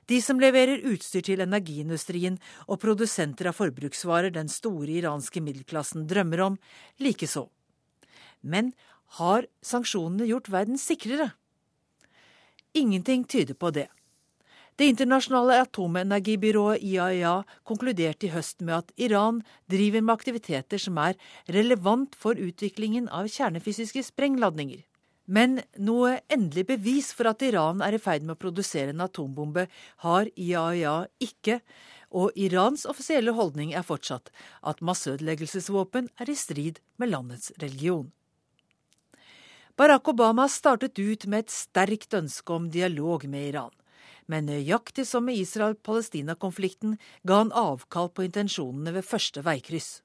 De 0.10 0.20
som 0.22 0.40
leverer 0.40 0.84
utstyr 0.88 1.24
til 1.26 1.44
energiindustrien 1.44 2.38
og 2.66 2.80
produsenter 2.82 3.50
av 3.52 3.58
forbruksvarer 3.58 4.34
den 4.34 4.50
store 4.52 4.92
iranske 5.00 5.42
middelklassen 5.44 6.06
drømmer 6.10 6.44
om, 6.46 6.58
likeså. 7.02 7.48
Men 8.42 8.74
har 9.20 9.48
sanksjonene 9.66 10.28
gjort 10.30 10.52
verden 10.54 10.80
sikrere? 10.82 11.32
Ingenting 12.76 13.24
tyder 13.24 13.56
på 13.56 13.72
det. 13.72 13.88
Det 14.76 14.90
internasjonale 14.92 15.62
atomenergibyrået 15.64 16.82
IAEA 16.84 17.46
konkluderte 17.64 18.28
i 18.28 18.32
høst 18.34 18.60
med 18.60 18.82
at 18.82 18.90
Iran 19.00 19.38
driver 19.72 20.02
med 20.04 20.14
aktiviteter 20.14 20.82
som 20.84 20.98
er 21.00 21.16
relevant 21.48 22.18
for 22.20 22.36
utviklingen 22.36 23.08
av 23.08 23.30
kjernefysiske 23.32 24.04
sprengladninger. 24.04 24.82
Men 25.32 25.62
noe 25.80 26.18
endelig 26.28 26.66
bevis 26.74 27.14
for 27.16 27.32
at 27.32 27.46
Iran 27.48 27.80
er 27.82 27.96
i 27.96 28.02
ferd 28.04 28.26
med 28.26 28.36
å 28.36 28.42
produsere 28.42 28.92
en 28.92 29.06
atombombe, 29.06 29.66
har 30.04 30.28
IAEA 30.36 30.98
ikke, 31.24 31.62
og 32.12 32.36
Irans 32.36 32.84
offisielle 32.86 33.32
holdning 33.36 33.72
er 33.74 33.88
fortsatt 33.88 34.28
at 34.62 34.84
masseødeleggelsesvåpen 34.84 36.12
er 36.20 36.30
i 36.30 36.36
strid 36.36 36.84
med 37.00 37.14
landets 37.16 37.56
religion. 37.64 38.12
Barack 39.76 40.08
Obama 40.12 40.50
startet 40.52 41.00
ut 41.00 41.26
med 41.32 41.48
et 41.48 41.56
sterkt 41.56 42.14
ønske 42.16 42.54
om 42.54 42.70
dialog 42.72 43.26
med 43.28 43.50
Iran. 43.56 43.74
Men 44.28 44.48
nøyaktig 44.50 45.06
som 45.06 45.28
med 45.28 45.38
Israel-Palestina-konflikten 45.38 46.98
ga 47.28 47.44
han 47.44 47.54
avkall 47.54 48.10
på 48.10 48.26
intensjonene 48.26 48.96
ved 48.96 49.06
første 49.06 49.44
veikryss. 49.46 50.00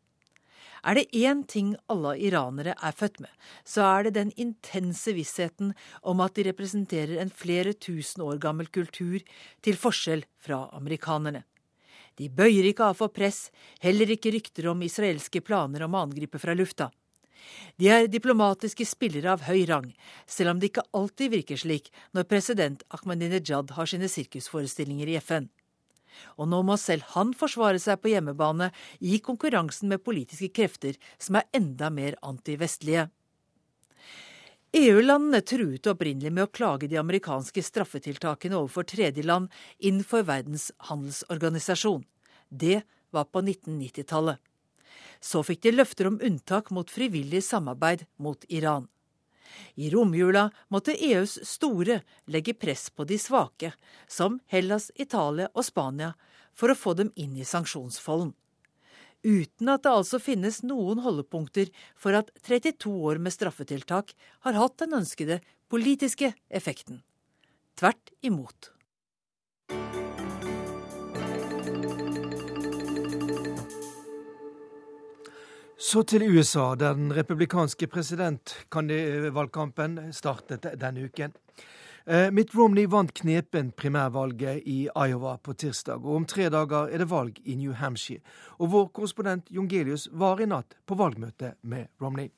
Er 0.81 0.97
det 0.97 1.13
én 1.13 1.43
ting 1.45 1.75
alle 1.93 2.15
iranere 2.17 2.73
er 2.73 2.97
født 2.97 3.21
med, 3.21 3.33
så 3.65 3.85
er 3.85 4.07
det 4.07 4.15
den 4.17 4.31
intense 4.41 5.13
vissheten 5.13 5.75
om 6.01 6.23
at 6.25 6.37
de 6.37 6.47
representerer 6.49 7.21
en 7.21 7.33
flere 7.33 7.75
tusen 7.77 8.25
år 8.25 8.41
gammel 8.41 8.71
kultur, 8.73 9.21
til 9.61 9.77
forskjell 9.77 10.25
fra 10.41 10.69
amerikanerne. 10.73 11.45
De 12.17 12.29
bøyer 12.29 12.71
ikke 12.73 12.89
av 12.91 12.97
for 12.97 13.13
press, 13.13 13.51
heller 13.81 14.09
ikke 14.13 14.33
rykter 14.33 14.71
om 14.73 14.83
israelske 14.85 15.45
planer 15.45 15.85
om 15.85 15.95
å 15.97 16.03
angripe 16.07 16.41
fra 16.41 16.57
lufta. 16.57 16.91
De 17.81 17.89
er 17.89 18.11
diplomatiske 18.11 18.85
spillere 18.89 19.33
av 19.33 19.47
høy 19.47 19.65
rang, 19.71 19.89
selv 20.27 20.55
om 20.55 20.61
det 20.61 20.73
ikke 20.73 20.87
alltid 20.97 21.33
virker 21.37 21.61
slik 21.61 21.89
når 22.17 22.29
president 22.29 22.85
Ahmadinejad 22.93 23.73
har 23.77 23.91
sine 23.91 24.11
sirkusforestillinger 24.11 25.09
i 25.09 25.17
FN. 25.23 25.49
Og 26.37 26.51
nå 26.51 26.61
må 26.67 26.77
selv 26.81 27.07
han 27.15 27.33
forsvare 27.37 27.81
seg 27.81 28.03
på 28.03 28.13
hjemmebane 28.13 28.71
i 29.01 29.21
konkurransen 29.25 29.89
med 29.93 30.05
politiske 30.05 30.51
krefter 30.53 30.99
som 31.19 31.39
er 31.41 31.49
enda 31.57 31.89
mer 31.95 32.19
antivestlige. 32.27 33.09
EU-landene 34.77 35.41
truet 35.43 35.89
opprinnelig 35.91 36.31
med 36.31 36.47
å 36.47 36.53
klage 36.55 36.87
de 36.91 36.99
amerikanske 37.01 37.63
straffetiltakene 37.67 38.55
overfor 38.55 38.87
tredjeland 38.87 39.49
innenfor 39.83 40.23
Verdens 40.29 40.69
handelsorganisasjon. 40.87 42.05
Det 42.51 42.83
var 43.11 43.27
på 43.27 43.43
1990-tallet. 43.43 44.39
Så 45.21 45.43
fikk 45.45 45.63
de 45.67 45.75
løfter 45.75 46.09
om 46.09 46.21
unntak 46.25 46.71
mot 46.73 46.91
frivillig 46.91 47.43
samarbeid 47.45 48.07
mot 48.17 48.45
Iran. 48.49 48.89
I 49.75 49.91
romjula 49.91 50.49
måtte 50.69 50.95
EUs 50.95 51.39
store 51.47 52.01
legge 52.31 52.55
press 52.55 52.89
på 52.91 53.05
de 53.05 53.19
svake, 53.19 53.73
som 54.09 54.39
Hellas, 54.47 54.91
Italia 54.95 55.51
og 55.55 55.67
Spania, 55.67 56.15
for 56.55 56.71
å 56.73 56.79
få 56.79 56.95
dem 56.99 57.13
inn 57.17 57.37
i 57.37 57.47
sanksjonsfolden. 57.47 58.33
Uten 59.21 59.69
at 59.69 59.85
det 59.85 59.93
altså 59.93 60.21
finnes 60.23 60.63
noen 60.65 61.03
holdepunkter 61.05 61.69
for 61.99 62.17
at 62.17 62.31
32 62.47 62.89
år 62.89 63.21
med 63.21 63.35
straffetiltak 63.35 64.15
har 64.47 64.57
hatt 64.57 64.79
den 64.81 64.97
ønskede 64.97 65.43
politiske 65.69 66.33
effekten. 66.49 67.03
Tvert 67.77 68.15
imot. 68.25 68.73
Så 75.81 76.03
til 76.05 76.27
USA, 76.29 76.75
der 76.77 76.93
den 76.93 77.09
republikanske 77.17 77.87
presidentvalgkampen 77.89 79.95
startet 80.13 80.67
denne 80.77 81.07
uken. 81.09 81.33
Eh, 82.07 82.31
Mitt 82.31 82.55
Romney 82.55 82.85
vant 82.85 83.15
knepen 83.17 83.73
primærvalget 83.73 84.61
i 84.69 84.91
Iowa 84.93 85.39
på 85.41 85.55
tirsdag, 85.57 86.05
og 86.05 86.17
om 86.19 86.27
tre 86.29 86.51
dager 86.53 86.93
er 86.93 86.99
det 87.01 87.09
valg 87.11 87.41
i 87.45 87.57
New 87.57 87.73
Hampshire. 87.73 88.21
Og 88.59 88.73
vår 88.73 88.89
korrespondent 88.93 89.49
Jongelius 89.49 90.09
var 90.13 90.41
i 90.41 90.47
natt 90.53 90.77
på 90.85 90.95
valgmøte 91.01 91.55
med 91.63 91.87
Romney. 92.03 92.29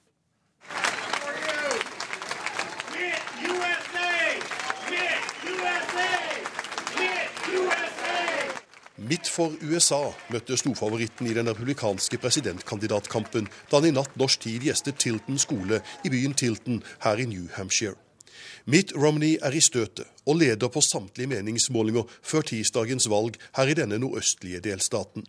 Midt 9.03 9.27
for 9.27 9.51
USA 9.67 10.13
møtte 10.31 10.55
storfavoritten 10.55 11.27
i 11.27 11.33
den 11.35 11.49
republikanske 11.51 12.21
presidentkandidatkampen 12.23 13.49
da 13.71 13.81
han 13.81 13.89
i 13.89 13.95
natt 13.97 14.15
norsk 14.21 14.45
tid 14.45 14.63
gjestet 14.63 15.01
Tilton 15.03 15.41
skole 15.43 15.81
i 16.07 16.13
byen 16.13 16.37
Tilton 16.39 16.79
her 17.03 17.19
i 17.19 17.27
New 17.27 17.49
Hampshire. 17.57 17.97
Mitt 18.71 18.93
Romney 18.95 19.41
er 19.43 19.57
i 19.59 19.61
støtet 19.65 20.07
og 20.23 20.39
leder 20.39 20.71
på 20.71 20.81
samtlige 20.87 21.33
meningsmålinger 21.33 22.07
før 22.23 22.47
tirsdagens 22.47 23.09
valg 23.11 23.41
her 23.59 23.73
i 23.73 23.75
denne 23.75 23.99
nordøstlige 23.99 24.63
delstaten. 24.63 25.27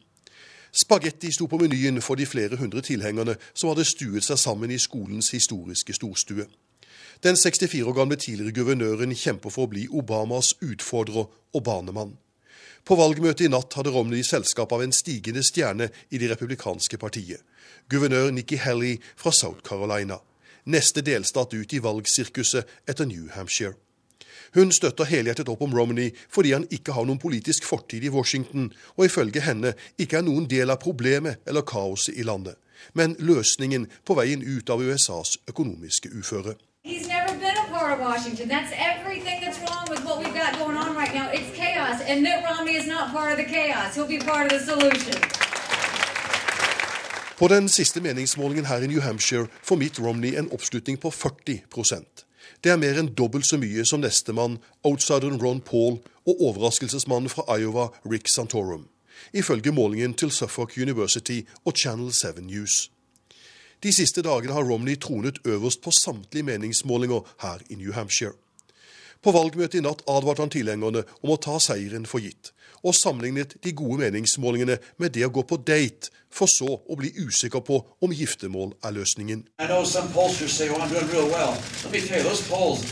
Spagetti 0.69 1.31
sto 1.33 1.47
på 1.49 1.57
menyen 1.57 2.01
for 2.01 2.19
de 2.19 2.27
flere 2.29 2.59
hundre 2.61 2.81
tilhengerne 2.85 3.39
som 3.53 3.71
hadde 3.71 3.87
stuet 3.89 4.25
seg 4.25 4.37
sammen 4.37 4.69
i 4.69 4.77
skolens 4.77 5.31
historiske 5.33 5.97
storstue. 5.97 6.45
Den 7.23 7.37
64 7.37 7.81
år 7.87 7.97
gamle 7.97 8.21
tidligere 8.21 8.53
guvernøren 8.53 9.15
kjemper 9.17 9.49
for 9.49 9.65
å 9.65 9.73
bli 9.73 9.87
Obamas 9.89 10.53
utfordrer 10.61 11.25
og 11.25 11.65
banemann. 11.65 12.13
På 12.83 12.97
valgmøtet 12.99 13.45
i 13.45 13.51
natt 13.51 13.77
hadde 13.77 13.93
Romney 13.95 14.25
selskap 14.27 14.73
av 14.75 14.81
en 14.83 14.91
stigende 14.91 15.43
stjerne 15.45 15.87
i 16.11 16.19
det 16.19 16.33
republikanske 16.33 16.97
partiet. 16.99 17.39
Guvernør 17.87 18.31
Nikki 18.35 18.57
Haley 18.59 18.97
fra 19.15 19.31
South 19.31 19.63
Carolina. 19.63 20.17
Neste 20.65 21.03
delstat 21.03 21.53
ut 21.55 21.73
i 21.73 21.79
valgsirkuset 21.83 22.67
etter 22.87 23.07
New 23.07 23.29
Hampshire. 23.31 23.77
Hun 24.53 24.71
støtter 24.71 25.07
helhjertet 25.09 25.49
opp 25.49 25.63
om 25.65 25.73
Romney 25.73 26.11
fordi 26.31 26.51
han 26.53 26.67
ikke 26.75 26.93
har 26.93 27.07
noen 27.07 27.21
politisk 27.23 27.65
fortid 27.65 28.03
i 28.03 28.11
Washington, 28.13 28.67
og 28.99 29.07
ifølge 29.07 29.41
henne 29.41 29.73
ikke 29.97 30.19
er 30.19 30.27
noen 30.27 30.45
del 30.51 30.69
av 30.69 30.83
problemet 30.83 31.39
eller 31.47 31.65
kaoset 31.65 32.19
i 32.19 32.27
landet, 32.27 32.59
men 32.93 33.15
løsningen 33.19 33.87
på 34.05 34.19
veien 34.19 34.43
ut 34.43 34.69
av 34.69 34.83
USAs 34.83 35.39
økonomiske 35.47 36.11
uføre. 36.11 36.57
He's 36.83 37.07
never 37.07 37.31
been 37.39 37.57
a 37.57 37.67
part 37.71 37.93
of 37.93 38.05
Washington. 38.05 38.49
That's 38.49 38.73
everything 38.75 39.42
what 40.13 40.25
we've 40.25 40.41
got 40.43 40.59
going 40.59 40.77
on 40.77 40.95
right 40.95 41.13
now. 41.13 41.27
It's 41.33 41.57
chaos, 41.57 42.01
and 42.07 42.21
Mitt 42.21 42.39
Romney 42.49 42.75
is 42.75 42.87
not 42.87 43.11
part 43.11 43.31
of 43.31 43.37
the 43.37 43.49
chaos. 43.55 43.95
He'll 43.95 44.07
be 44.07 44.19
part 44.19 44.45
of 44.45 44.59
the 44.59 44.65
solution. 44.65 45.21
På 47.37 47.47
den 47.47 47.69
siste 47.69 48.01
meningsmålingen 48.01 48.65
her 48.65 48.81
i 48.81 48.87
New 48.87 49.01
Hampshire 49.01 49.47
får 49.63 49.75
Mitt 49.75 49.99
Romney 49.99 50.35
en 50.37 50.51
oppslutning 50.51 50.97
på 50.97 51.11
40 51.11 51.61
Det 52.61 52.71
er 52.71 52.77
mer 52.77 52.99
enn 52.99 53.15
dobbelt 53.15 53.45
så 53.45 53.57
mye 53.57 53.85
som 53.85 53.99
nestemann, 53.99 54.57
outsideren 54.83 55.41
Ron 55.41 55.61
Paul, 55.61 55.97
og 56.27 56.41
overraskelsesmannen 56.41 57.29
fra 57.29 57.57
Iowa, 57.57 57.87
Rick 58.11 58.27
Santorum, 58.27 58.87
ifølge 59.33 59.71
målingen 59.71 60.13
til 60.13 60.31
Suffolk 60.31 60.77
University 60.77 61.41
og 61.65 61.73
Channel 61.77 62.13
7 62.13 62.27
News. 62.41 62.91
De 63.83 63.93
siste 63.93 64.21
dagene 64.21 64.53
har 64.53 64.63
Romney 64.63 64.95
tronet 64.95 65.39
øverst 65.45 65.81
på 65.81 65.91
samtlige 65.91 66.43
meningsmålinger 66.43 67.19
her 67.41 67.57
i 67.69 67.75
New 67.75 67.91
Hampshire. 67.91 68.42
På 69.23 69.31
valgmøtet 69.31 69.79
i 69.79 69.83
natt 69.83 70.01
advarte 70.11 70.43
han 70.43 70.51
tilhengerne 70.51 71.05
om 71.23 71.31
å 71.31 71.39
ta 71.39 71.55
seieren 71.63 72.03
for 72.09 72.19
gitt, 72.19 72.51
og 72.83 72.95
sammenlignet 72.97 73.55
de 73.63 73.71
gode 73.71 74.01
meningsmålingene 74.01 74.75
med 74.99 75.13
det 75.15 75.23
å 75.23 75.31
gå 75.31 75.45
på 75.47 75.61
date, 75.63 76.11
for 76.27 76.51
så 76.51 76.67
å 76.67 76.97
bli 76.99 77.13
usikker 77.15 77.63
på 77.63 77.79
om 78.03 78.11
giftermål 78.11 78.73
er 78.83 78.97
løsningen. 78.97 79.45
Say, 79.63 80.69
well, 80.69 80.87
real 81.07 81.29
well. 81.31 81.55
You, 81.93 82.23
those 82.23 82.41
polls. 82.49 82.83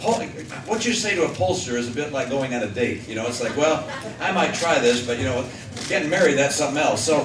Poll, 0.00 0.20
what 0.66 0.84
you 0.84 0.92
say 0.92 1.14
to 1.14 1.24
a 1.24 1.28
pollster 1.28 1.78
is 1.78 1.88
a 1.88 1.94
bit 1.94 2.12
like 2.12 2.28
going 2.28 2.52
on 2.52 2.62
a 2.62 2.66
date. 2.66 3.08
You 3.08 3.14
know, 3.14 3.26
it's 3.26 3.40
like, 3.40 3.56
well, 3.56 3.88
I 4.20 4.32
might 4.32 4.52
try 4.52 4.80
this, 4.80 5.06
but 5.06 5.18
you 5.18 5.24
know, 5.24 5.46
getting 5.88 6.10
married, 6.10 6.36
that's 6.36 6.56
something 6.56 6.82
else. 6.82 7.02
So, 7.02 7.22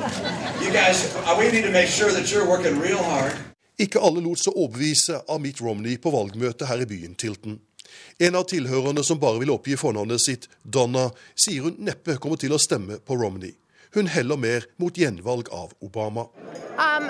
you 0.61 0.71
guys, 0.71 1.13
uh, 1.25 1.35
we 1.37 1.51
need 1.51 1.63
to 1.63 1.71
make 1.71 1.89
sure 1.89 2.11
that 2.11 2.31
you're 2.31 2.47
working 2.47 2.79
real 2.79 3.03
hard. 3.03 3.33
Ikke 3.79 4.01
alle 4.03 4.19
lot 4.23 4.41
seg 4.41 4.57
overbevise 4.57 5.21
av 5.31 5.39
Mitt 5.39 5.61
Romney 5.63 5.95
på 6.01 6.11
valgmøtet 6.11 6.67
her 6.67 6.83
i 6.83 6.87
byen 6.89 7.15
Tilton. 7.15 7.59
En 8.19 8.35
av 8.35 8.43
tilhørerne 8.51 9.03
som 9.07 9.19
bare 9.21 9.39
vil 9.39 9.53
oppgi 9.53 9.77
fornavnet 9.79 10.21
sitt, 10.21 10.49
Donna, 10.63 11.09
sier 11.35 11.63
hun 11.65 11.79
neppe 11.87 12.17
kommer 12.19 12.37
til 12.41 12.53
å 12.53 12.59
stemme 12.59 12.99
på 12.99 13.15
Romney. 13.17 13.55
Hun 13.95 14.11
heller 14.11 14.37
mer 14.37 14.67
mot 14.77 14.93
gjenvalg 14.93 15.47
av 15.55 15.71
Obama. 15.81 16.27
Um. 16.77 17.09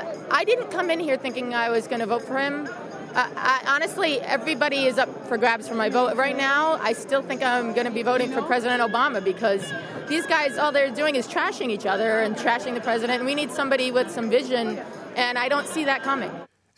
Uh, 3.09 3.27
I, 3.35 3.63
honestly, 3.65 4.21
everybody 4.21 4.85
is 4.85 4.99
up 4.99 5.09
for 5.27 5.35
grabs 5.35 5.67
for 5.67 5.73
my 5.73 5.89
vote. 5.89 6.15
Right 6.15 6.37
now, 6.37 6.77
I 6.79 6.93
still 6.93 7.23
think 7.23 7.41
I'm 7.41 7.73
going 7.73 7.87
to 7.87 7.91
be 7.91 8.03
voting 8.03 8.31
for 8.31 8.43
President 8.43 8.83
Obama 8.83 9.23
because 9.23 9.63
these 10.07 10.27
guys, 10.27 10.59
all 10.59 10.71
they're 10.71 10.91
doing 10.91 11.15
is 11.15 11.27
trashing 11.27 11.71
each 11.71 11.87
other 11.87 12.19
and 12.19 12.35
trashing 12.35 12.75
the 12.75 12.81
president. 12.81 13.25
We 13.25 13.33
need 13.33 13.49
somebody 13.51 13.91
with 13.91 14.11
some 14.11 14.29
vision, 14.29 14.79
and 15.15 15.39
I 15.39 15.49
don't 15.49 15.65
see 15.65 15.85
that 15.85 16.03
coming. 16.03 16.29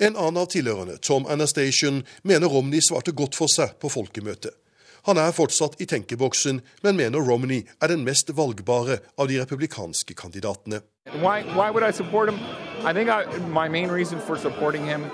En 0.01 0.15
annen 0.17 0.41
av 0.41 0.47
tilhørerne, 0.49 0.95
Tom 0.97 1.27
Anastation, 1.29 1.99
mener 2.25 2.49
Romney 2.49 2.81
svarte 2.81 3.13
godt 3.13 3.35
for 3.37 3.51
seg 3.53 3.75
på 3.77 3.89
folkemøtet. 3.93 4.55
Han 5.05 5.19
er 5.21 5.33
fortsatt 5.33 5.77
i 5.81 5.85
tenkeboksen, 5.85 6.61
men 6.81 6.97
mener 6.97 7.21
Romney 7.21 7.67
er 7.77 7.91
den 7.93 8.01
mest 8.05 8.31
valgbare 8.33 8.97
av 9.21 9.29
de 9.29 9.37
republikanske 9.37 10.15
kandidatene. 10.17 10.81
Why, 11.21 11.43
why 11.53 11.69
would 11.69 11.85
I 11.85 11.91
support 11.93 12.29
him? 12.29 12.39
I 12.81 12.93
think 12.93 13.09
I, 13.13 13.25
my 13.49 13.69
main 13.69 13.91
reason 13.93 14.19
for 14.19 14.37
supporting 14.37 14.85
him 14.85 15.05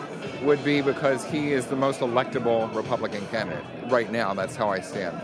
would 0.45 0.63
be 0.63 0.81
because 0.81 1.27
he 1.31 1.51
is 1.51 1.65
the 1.65 1.75
most 1.75 1.99
electable 1.99 2.71
Republican 2.75 3.27
candidate 3.31 3.63
right 3.91 4.11
now. 4.11 4.33
That's 4.33 4.55
how 4.55 4.71
I 4.71 4.79
stand. 4.79 5.19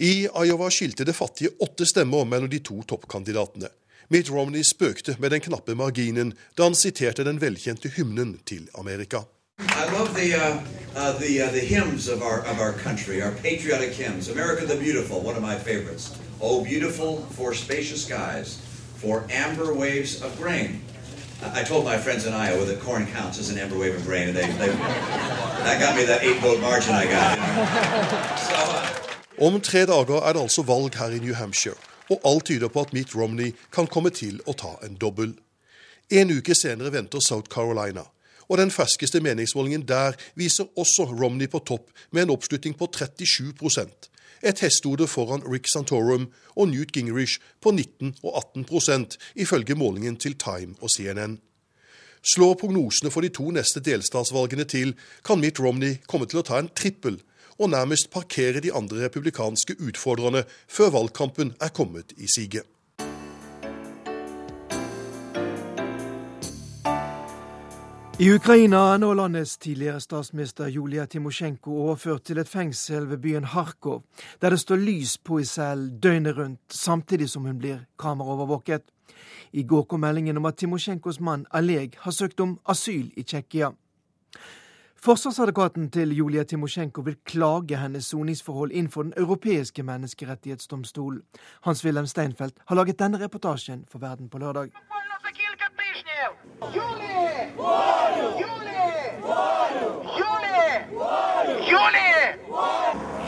I 0.00 0.28
Iowa 0.32 0.70
skilte 0.70 1.04
det 1.04 1.12
fattige 1.12 1.52
åtte 1.60 1.86
stemmer 1.86 2.24
mellom 2.24 2.48
de 2.48 2.58
to 2.64 2.80
toppkandidatene. 2.82 3.68
Mitt 4.12 4.30
Romney 4.30 4.62
spøkte 4.62 5.16
med 5.18 5.30
den 5.30 5.40
knappe 5.40 5.72
marginen 5.74 6.34
da 6.58 6.66
han 6.66 6.74
siterte 6.76 7.24
den 7.24 7.38
velkjente 7.40 7.88
hymnen 7.88 8.34
til 8.44 8.68
Amerika. 8.78 9.22
I 9.58 9.84
love 9.92 10.12
the, 10.14 10.34
uh, 10.36 10.56
uh, 10.96 11.18
the, 11.20 11.40
uh, 11.40 11.50
the 11.50 11.64
hymns 11.74 12.08
of 12.08 12.20
our, 12.20 12.40
of 12.40 12.60
our 12.60 12.72
country, 12.72 13.22
our 13.22 13.32
patriotic 13.32 13.92
hymns. 13.94 14.28
America 14.28 14.66
the 14.66 14.76
Beautiful, 14.76 15.16
one 15.20 15.36
of 15.36 15.42
my 15.42 15.56
favorites. 15.56 16.04
Oh, 16.42 16.62
beautiful 16.64 17.10
for 17.36 17.54
spacious 17.54 18.04
skies, 18.04 18.60
for 19.00 19.24
amber 19.30 19.72
waves 19.72 20.20
of 20.20 20.30
grain. 20.36 20.82
I 21.54 21.62
told 21.64 21.84
my 21.86 21.96
friends 21.96 22.26
in 22.26 22.34
Iowa 22.34 22.66
that 22.66 22.80
corn 22.80 23.06
counts 23.06 23.38
as 23.38 23.48
an 23.50 23.56
amber 23.58 23.78
wave 23.78 23.94
of 23.96 24.04
grain, 24.04 24.28
and 24.28 24.36
they, 24.36 24.46
they, 24.60 24.72
that 25.64 25.80
got 25.80 25.96
me 25.96 26.04
that 26.04 26.22
eight 26.22 26.38
vote 26.42 26.60
margin 26.60 26.94
I 26.94 27.06
got. 27.16 27.30
You 27.32 27.44
know? 27.44 28.36
so, 28.48 28.56
uh, 28.76 29.46
Om 29.46 29.60
tre 29.60 29.86
dager 29.86 30.20
er 30.28 30.32
det 30.32 30.40
altså 30.40 30.62
valg 30.62 30.94
her 30.94 31.10
i 31.10 31.18
New 31.18 31.34
Hampshire, 31.34 31.80
og 32.12 32.26
alt 32.28 32.50
tyder 32.50 32.68
på 32.68 32.84
at 32.84 32.92
Mitt 32.92 33.14
Romney 33.16 33.54
kan 33.72 33.88
komme 33.88 34.12
til 34.14 34.40
å 34.46 34.54
ta 34.58 34.76
en 34.84 34.98
dobbel. 35.00 35.32
En 36.12 36.30
uke 36.30 36.54
senere 36.54 36.92
venter 36.92 37.22
South 37.24 37.48
Carolina, 37.48 38.04
og 38.48 38.58
den 38.60 38.72
ferskeste 38.74 39.22
meningsmålingen 39.24 39.86
der 39.88 40.18
viser 40.36 40.68
også 40.76 41.06
Romney 41.08 41.48
på 41.48 41.62
topp 41.64 41.88
med 42.10 42.26
en 42.26 42.34
oppslutning 42.34 42.76
på 42.76 42.90
37% 42.92 44.10
Et 44.42 44.58
hestehode 44.58 45.06
foran 45.06 45.44
Rick 45.46 45.68
Santorum 45.70 46.26
og 46.56 46.68
Newt 46.68 46.90
Gingrich 46.96 47.38
på 47.62 47.70
19 47.70 48.16
og 48.22 48.42
18% 48.56 49.16
ifølge 49.34 49.74
målingen 49.78 50.16
til 50.16 50.34
Time 50.34 50.74
og 50.80 50.90
CNN. 50.90 51.38
Slår 52.22 52.54
prognosene 52.54 53.10
for 53.10 53.22
de 53.22 53.30
to 53.30 53.50
neste 53.54 53.80
delstatsvalgene 53.80 54.64
til, 54.64 54.96
kan 55.24 55.38
Mitt 55.38 55.60
Romney 55.60 56.00
komme 56.06 56.26
til 56.26 56.42
å 56.42 56.46
ta 56.46 56.58
en 56.58 56.70
trippel 56.74 57.20
og 57.62 57.70
nærmest 57.70 58.10
parkere 58.10 58.60
de 58.60 58.72
andre 58.74 59.04
republikanske 59.04 59.78
utfordrerne 59.78 60.44
før 60.68 60.90
valgkampen 60.90 61.54
er 61.60 61.70
kommet 61.70 62.12
i 62.18 62.26
siget. 62.26 62.66
I 68.22 68.28
Ukraina 68.30 68.78
er 68.92 68.98
nå 69.02 69.08
landets 69.18 69.56
tidligere 69.58 70.00
statsminister 70.00 70.68
Julia 70.70 71.06
Timosjenko 71.10 71.72
overført 71.86 72.26
til 72.28 72.38
et 72.38 72.48
fengsel 72.50 73.08
ved 73.10 73.18
byen 73.18 73.46
Kharkov, 73.50 74.02
der 74.42 74.50
det 74.50 74.60
står 74.60 74.78
lys 74.78 75.16
på 75.18 75.40
i 75.40 75.44
cellen 75.44 75.96
døgnet 75.98 76.36
rundt, 76.36 76.60
samtidig 76.68 77.30
som 77.30 77.48
hun 77.48 77.58
blir 77.58 77.80
kameraovervåket. 77.98 78.82
I 79.52 79.62
går 79.62 79.82
kom 79.82 80.04
meldingen 80.04 80.36
om 80.36 80.46
at 80.46 80.60
Timosjenkos 80.60 81.20
mann 81.20 81.46
Aleg 81.50 81.96
har 81.98 82.12
søkt 82.12 82.40
om 82.40 82.58
asyl 82.68 83.10
i 83.16 83.22
Tsjekkia. 83.22 83.72
Forsvarsadvokaten 85.04 85.90
til 85.90 86.16
Julia 86.16 86.42
Timosjenko 86.42 87.00
vil 87.00 87.16
klage 87.24 87.76
hennes 87.76 88.04
soningsforhold 88.04 88.70
innenfor 88.72 89.02
Den 89.02 89.12
europeiske 89.16 89.82
menneskerettighetsdomstol. 89.82 91.22
Hans-Wilhelm 91.62 92.06
Steinfeld 92.06 92.52
har 92.66 92.76
laget 92.76 92.98
denne 92.98 93.24
reportasjen 93.24 93.84
for 93.90 93.98
Verden 93.98 94.28
på 94.30 94.38
lørdag. 94.38 94.70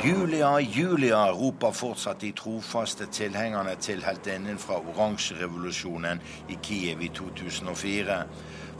Julia, 0.04 0.58
Julia 0.58 1.32
roper 1.32 1.72
fortsatt 1.72 2.20
de 2.20 2.32
trofaste 2.32 3.06
tilhengerne 3.06 3.74
til 3.80 4.04
heltinnen 4.04 4.58
fra 4.58 4.78
oransjerevolusjonen 4.78 6.22
i 6.48 6.58
Kiev 6.62 7.02
i 7.02 7.08
2004. 7.08 8.26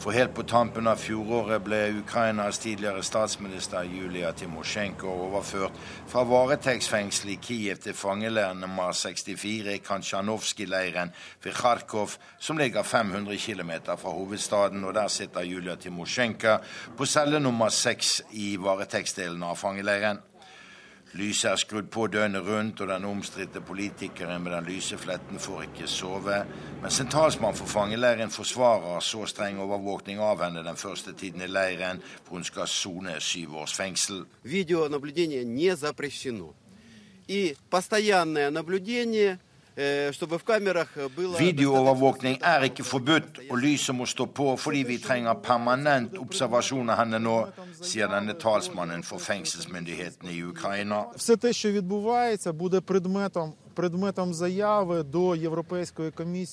For 0.04 0.12
helt 0.12 0.34
på 0.36 0.42
tampen 0.44 0.84
av 0.84 0.98
fjoråret 1.00 1.62
ble 1.64 1.78
Ukrainas 1.96 2.58
tidligere 2.60 3.00
statsminister 3.08 3.86
Julia 3.88 4.34
Timosjenko 4.36 5.08
overført 5.08 5.78
fra 6.10 6.26
varetektsfengselet 6.28 7.32
i 7.32 7.36
Kiev 7.46 7.80
til 7.80 7.96
fangeleir 7.96 8.52
nummer 8.58 8.92
64 8.92 9.72
i 9.72 9.80
Kansjanovskij-leiren 9.86 11.14
ved 11.46 11.56
Kharkov, 11.56 12.18
som 12.36 12.60
ligger 12.60 12.84
500 12.84 13.38
km 13.46 13.72
fra 13.96 14.12
hovedstaden. 14.12 14.84
Og 14.84 14.92
der 14.94 15.08
sitter 15.08 15.40
Julia 15.40 15.80
Timosjenko 15.80 16.58
på 16.98 17.08
celle 17.08 17.40
nummer 17.40 17.72
seks 17.72 18.20
i 18.36 18.58
varetektsdelen 18.60 19.42
av 19.42 19.56
fangeleiren. 19.56 20.20
Lyset 21.13 21.51
er 21.51 21.55
skrudd 21.57 21.87
på 21.89 22.05
døgnet 22.07 22.45
rundt, 22.45 22.81
og 22.81 22.87
den 22.87 23.05
omstridte 23.09 23.61
politikeren 23.65 24.43
med 24.43 24.53
den 24.53 24.67
lyse 24.69 24.97
fletten 24.97 25.39
får 25.41 25.63
ikke 25.65 25.87
sove. 25.89 26.43
Mens 26.83 26.99
en 27.01 27.09
talsmann 27.09 27.57
for 27.57 27.65
fangeleiren 27.65 28.29
forsvarer 28.29 29.01
så 29.01 29.25
streng 29.25 29.57
overvåkning 29.57 30.21
av 30.21 30.43
henne 30.43 30.61
den 30.63 30.77
første 30.77 31.15
tiden 31.17 31.41
i 31.41 31.49
leiren, 31.49 32.03
hvor 32.27 32.37
hun 32.37 32.45
skal 32.45 32.69
sone 32.69 33.17
syv 33.19 33.57
års 33.57 33.73
fengsel. 33.73 34.25
Видеонаблюдение 34.43 35.43
не 35.43 35.75
запрещено. 35.75 36.53
И 37.27 37.55
постоянное 37.69 38.49
наблюдение, 38.49 39.39
Videoovervåkning 41.38 42.38
er 42.42 42.62
ikke 42.68 42.84
forbudt, 42.86 43.40
og 43.50 43.58
lyset 43.58 43.94
må 43.94 44.06
stå 44.06 44.26
på 44.30 44.56
fordi 44.56 44.82
vi 44.86 44.98
trenger 45.02 45.34
permanent 45.42 46.18
observasjon 46.18 46.90
av 46.94 47.00
henne 47.02 47.18
nå, 47.18 47.38
sier 47.80 48.06
denne 48.12 48.34
talsmannen 48.38 49.02
for 49.02 49.18
fengselsmyndighetene 49.18 50.30
i 50.30 50.42
Ukraina. 50.46 51.04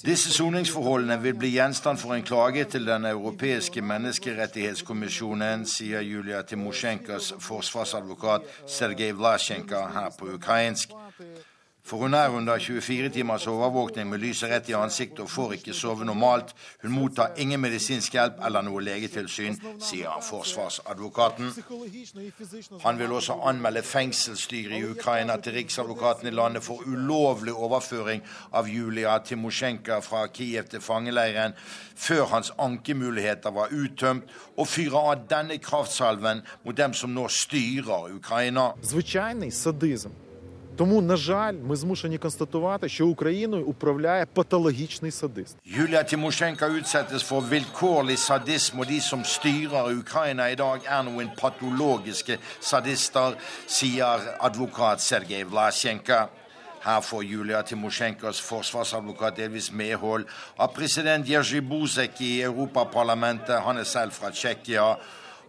Disse 0.06 0.32
soningsforholdene 0.34 1.22
vil 1.22 1.38
bli 1.38 1.54
gjenstand 1.54 2.02
for 2.02 2.18
en 2.18 2.26
klage 2.26 2.66
til 2.74 2.90
Den 2.90 3.06
europeiske 3.06 3.82
menneskerettighetskommisjonen, 3.86 5.66
sier 5.70 6.02
Julia 6.02 6.42
Timosjenkas 6.42 7.34
forsvarsadvokat 7.38 8.42
Sergej 8.66 9.14
Vlasjenka 9.14 9.86
her 9.94 10.10
på 10.18 10.34
ukrainsk. 10.34 10.90
For 11.87 11.97
hun 11.97 12.15
er 12.15 12.29
under 12.29 12.59
24 12.59 13.09
timers 13.09 13.47
overvåkning 13.47 14.09
med 14.11 14.19
lyset 14.19 14.51
rett 14.51 14.69
i 14.69 14.75
ansiktet 14.75 15.21
og 15.23 15.31
får 15.31 15.53
ikke 15.55 15.75
sove 15.75 16.05
normalt. 16.05 16.51
Hun 16.83 16.91
mottar 16.91 17.37
ingen 17.39 17.63
medisinsk 17.63 18.17
hjelp 18.17 18.41
eller 18.49 18.65
noe 18.67 18.83
legetilsyn, 18.83 19.55
sier 19.79 20.17
forsvarsadvokaten. 20.27 21.53
Han 22.83 22.99
vil 22.99 23.15
også 23.15 23.39
anmelde 23.53 23.85
fengselsstyret 23.87 24.81
i 24.81 24.91
Ukraina 24.97 25.39
til 25.39 25.55
riksadvokaten 25.61 26.27
i 26.27 26.35
landet 26.35 26.67
for 26.67 26.83
ulovlig 26.91 27.55
overføring 27.55 28.27
av 28.51 28.67
Julia 28.67 29.15
Timosjenko 29.23 30.03
fra 30.03 30.27
Kiev 30.27 30.67
til 30.75 30.83
fangeleiren 30.83 31.55
før 31.95 32.27
hans 32.35 32.51
ankemuligheter 32.59 33.55
var 33.55 33.71
uttømt, 33.71 34.27
og 34.59 34.67
fyre 34.67 35.07
av 35.15 35.27
denne 35.31 35.63
kraftsalven 35.63 36.43
mot 36.67 36.77
dem 36.77 36.99
som 36.99 37.15
nå 37.15 37.31
styrer 37.31 38.11
Ukraina. 38.19 38.73
Звичайний 38.83 39.51
садизм. 39.51 40.27
Тому, 40.76 41.02
на 41.02 41.16
жаль, 41.16 41.54
ми 41.54 41.76
змушені 41.76 42.18
констатувати, 42.18 42.90
що 42.90 43.08
Україною 43.08 43.66
управляє 43.66 44.26
патологічний 44.26 45.12
садист. 45.12 45.58
Er 51.22 51.36
patologiske 51.42 52.38
sadister, 52.62 53.36
sier 53.68 54.20
advokat 54.40 55.02
Sergej 55.02 55.44
Vlasjenko. 55.44 56.28
Her 56.84 57.02
får 57.02 57.24
Julia 57.24 57.62
Timosjenkos 57.62 58.40
forsvarsadvokat 58.42 59.36
delvis 59.38 59.72
medhold 59.72 60.26
av 60.58 60.74
president 60.74 61.28
Jerzy 61.30 61.62
Buzek 61.62 62.22
i 62.22 62.42
Europaparlamentet. 62.42 63.62
Han 63.62 63.78
er 63.78 63.84
selv 63.84 64.12
fra 64.12 64.32
Tsjekkia. 64.32 64.96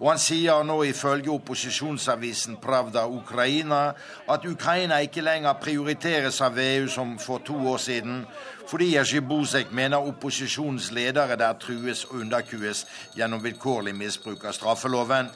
Og 0.02 0.08
han 0.10 0.18
sier 0.18 0.64
nå 0.66 0.80
ifølge 0.82 1.30
opposisjonsavisen 1.30 2.56
Pravda 2.58 3.04
Ukraina 3.06 3.92
at 4.34 4.46
Ukraina 4.50 4.96
ikke 4.98 5.22
lenger 5.22 5.60
prioriteres 5.62 6.40
av 6.42 6.58
EU 6.58 6.88
som 6.90 7.12
for 7.22 7.38
to 7.46 7.54
år 7.70 7.78
siden, 7.78 8.24
fordi 8.66 8.96
Jerzy 8.96 9.20
Buzek 9.22 9.70
mener 9.70 10.02
opposisjonens 10.02 10.90
ledere 10.90 11.36
der 11.38 11.54
trues 11.62 12.02
og 12.08 12.18
underkues 12.24 12.82
gjennom 13.14 13.44
vilkårlig 13.44 13.94
misbruk 13.94 14.42
av 14.44 14.58
straffeloven. 14.58 15.30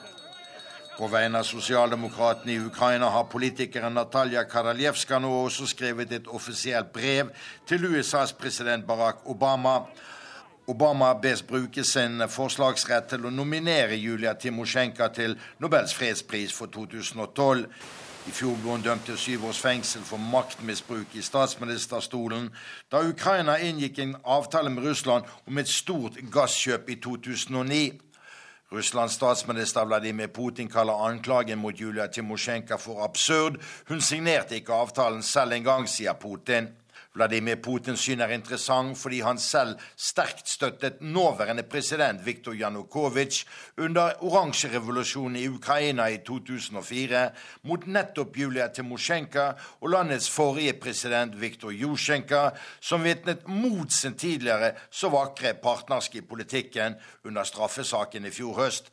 På 0.96 1.06
vegne 1.12 1.38
av 1.38 1.46
sosialdemokratene 1.46 2.56
i 2.56 2.66
Ukraina 2.66 3.12
har 3.14 3.30
politikeren 3.30 3.94
Natalja 3.94 4.42
Karaljevska 4.50 5.22
nå 5.22 5.30
også 5.44 5.70
skrevet 5.70 6.18
et 6.18 6.26
offisielt 6.26 6.90
brev 6.90 7.30
til 7.68 7.86
USAs 7.86 8.34
president 8.34 8.86
Barack 8.86 9.22
Obama. 9.30 9.78
Obama 10.68 11.14
bes 11.14 11.42
bruke 11.46 11.84
sin 11.84 12.18
forslagsrett 12.26 13.04
til 13.12 13.28
å 13.28 13.30
nominere 13.30 13.94
Julia 13.94 14.32
Timosjenko 14.34 15.06
til 15.14 15.36
Nobels 15.62 15.92
fredspris 15.94 16.50
for 16.50 16.66
2012. 16.74 17.68
I 18.26 18.32
fjor 18.34 18.56
ble 18.58 18.72
hun 18.72 18.82
dømt 18.82 19.04
til 19.06 19.18
syv 19.22 19.44
års 19.46 19.60
fengsel 19.62 20.02
for 20.02 20.18
maktmisbruk 20.18 21.14
i 21.14 21.22
statsministerstolen 21.22 22.48
da 22.90 23.04
Ukraina 23.06 23.54
inngikk 23.62 24.00
en 24.02 24.16
avtale 24.24 24.72
med 24.74 24.88
Russland 24.88 25.28
om 25.46 25.60
et 25.62 25.70
stort 25.70 26.18
gasskjøp 26.34 26.90
i 26.90 26.96
2009. 27.04 27.84
Russlands 28.74 29.14
statsminister 29.14 29.86
Vladimir 29.86 30.32
Putin 30.34 30.66
kaller 30.66 31.06
anklagen 31.06 31.62
mot 31.62 31.78
Julia 31.78 32.08
Timosjenko 32.10 32.80
for 32.82 33.04
absurd. 33.06 33.60
Hun 33.86 34.02
signerte 34.02 34.58
ikke 34.58 34.74
avtalen 34.74 35.22
selv 35.22 35.54
engang, 35.54 35.86
sier 35.86 36.18
Putin. 36.18 36.72
Vladimir 37.16 37.56
Putins 37.64 38.02
syn 38.04 38.20
er 38.20 38.34
interessant 38.34 38.98
fordi 39.00 39.22
han 39.24 39.38
selv 39.40 39.80
sterkt 39.96 40.50
støttet 40.52 41.00
nåværende 41.00 41.64
president 41.64 42.20
Viktor 42.26 42.52
Janukovitsj 42.52 43.46
under 43.80 44.20
oransjerevolusjonen 44.24 45.38
i 45.40 45.46
Ukraina 45.48 46.10
i 46.12 46.20
2004 46.26 47.22
mot 47.68 47.86
nettopp 47.88 48.36
Julia 48.36 48.68
Timosjenko 48.68 49.46
og 49.80 49.88
landets 49.94 50.28
forrige 50.30 50.76
president 50.80 51.40
Viktor 51.40 51.72
Jusjenko, 51.72 52.50
som 52.80 53.04
vitnet 53.04 53.48
mot 53.48 53.92
sin 53.92 54.14
tidligere 54.14 54.74
så 54.90 55.08
vakre 55.08 55.54
partnerske 55.62 56.20
i 56.20 56.28
politikken 56.28 57.00
under 57.24 57.48
straffesaken 57.48 58.28
i 58.28 58.34
fjor 58.34 58.60
høst. 58.60 58.92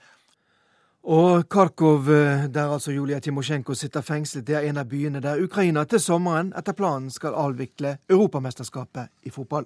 Og 1.04 1.50
Kharkov, 1.50 2.10
eh, 2.10 2.46
der 2.54 2.72
altså 2.74 2.92
Julia 2.92 3.20
Timosjenko 3.20 3.74
sitter 3.74 4.02
fengslet, 4.02 4.48
det 4.48 4.56
er 4.56 4.70
en 4.70 4.78
av 4.78 4.86
byene 4.86 5.20
der 5.20 5.44
Ukraina 5.44 5.84
til 5.84 6.00
sommeren 6.00 6.54
etter 6.58 6.72
planen 6.74 7.10
skal 7.12 7.36
avvikle 7.36 7.98
Europamesterskapet 8.10 9.10
i 9.24 9.30
fotball. 9.30 9.66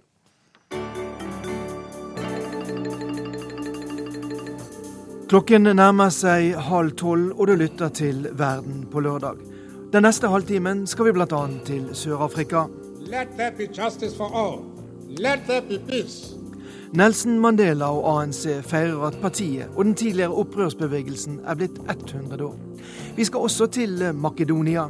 Klokken 5.27 5.63
nærmer 5.63 6.09
seg 6.09 6.55
halv 6.55 6.95
tolv, 6.95 7.33
og 7.35 7.47
du 7.47 7.55
lytter 7.55 7.89
til 7.89 8.27
Verden 8.31 8.87
på 8.91 8.99
lørdag. 8.99 9.37
Den 9.93 10.03
neste 10.03 10.27
halvtimen 10.27 10.87
skal 10.87 11.05
vi 11.05 11.11
bl.a. 11.11 11.43
til 11.65 11.89
Sør-Afrika. 11.93 12.65
Let 12.99 13.27
there 13.37 13.51
be 13.51 13.67
justice 13.67 14.17
for 14.17 14.31
all. 14.33 14.65
Let 15.07 15.39
there 15.47 15.61
be 15.61 15.77
peace. 15.79 16.36
Nelson 16.95 17.35
Mandela 17.43 17.89
og 17.91 18.05
ANC 18.13 18.45
feirer 18.63 19.09
at 19.09 19.17
partiet 19.19 19.73
og 19.75 19.83
den 19.89 19.95
tidligere 19.99 20.37
opprørsbevegelsen 20.39 21.41
er 21.43 21.57
blitt 21.59 21.81
100 21.83 22.45
år. 22.45 22.55
Vi 23.17 23.25
skal 23.27 23.43
også 23.43 23.67
til 23.75 24.05
Makedonia. 24.15 24.85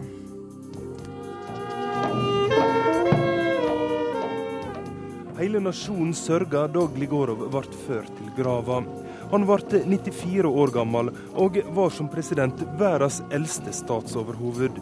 Hele 5.38 5.62
nasjonen 5.62 6.14
sørga 6.18 6.68
da 6.70 6.86
Gligorov 6.94 7.48
ble 7.54 7.82
ført 7.88 8.14
til 8.20 8.30
grava. 8.38 8.84
Han 9.32 9.46
ble 9.50 9.82
94 9.90 10.46
år 10.50 10.74
gammel 10.74 11.12
og 11.34 11.58
var 11.78 11.94
som 11.94 12.10
president 12.14 12.62
verdens 12.78 13.24
eldste 13.34 13.74
statsoverhoved. 13.74 14.78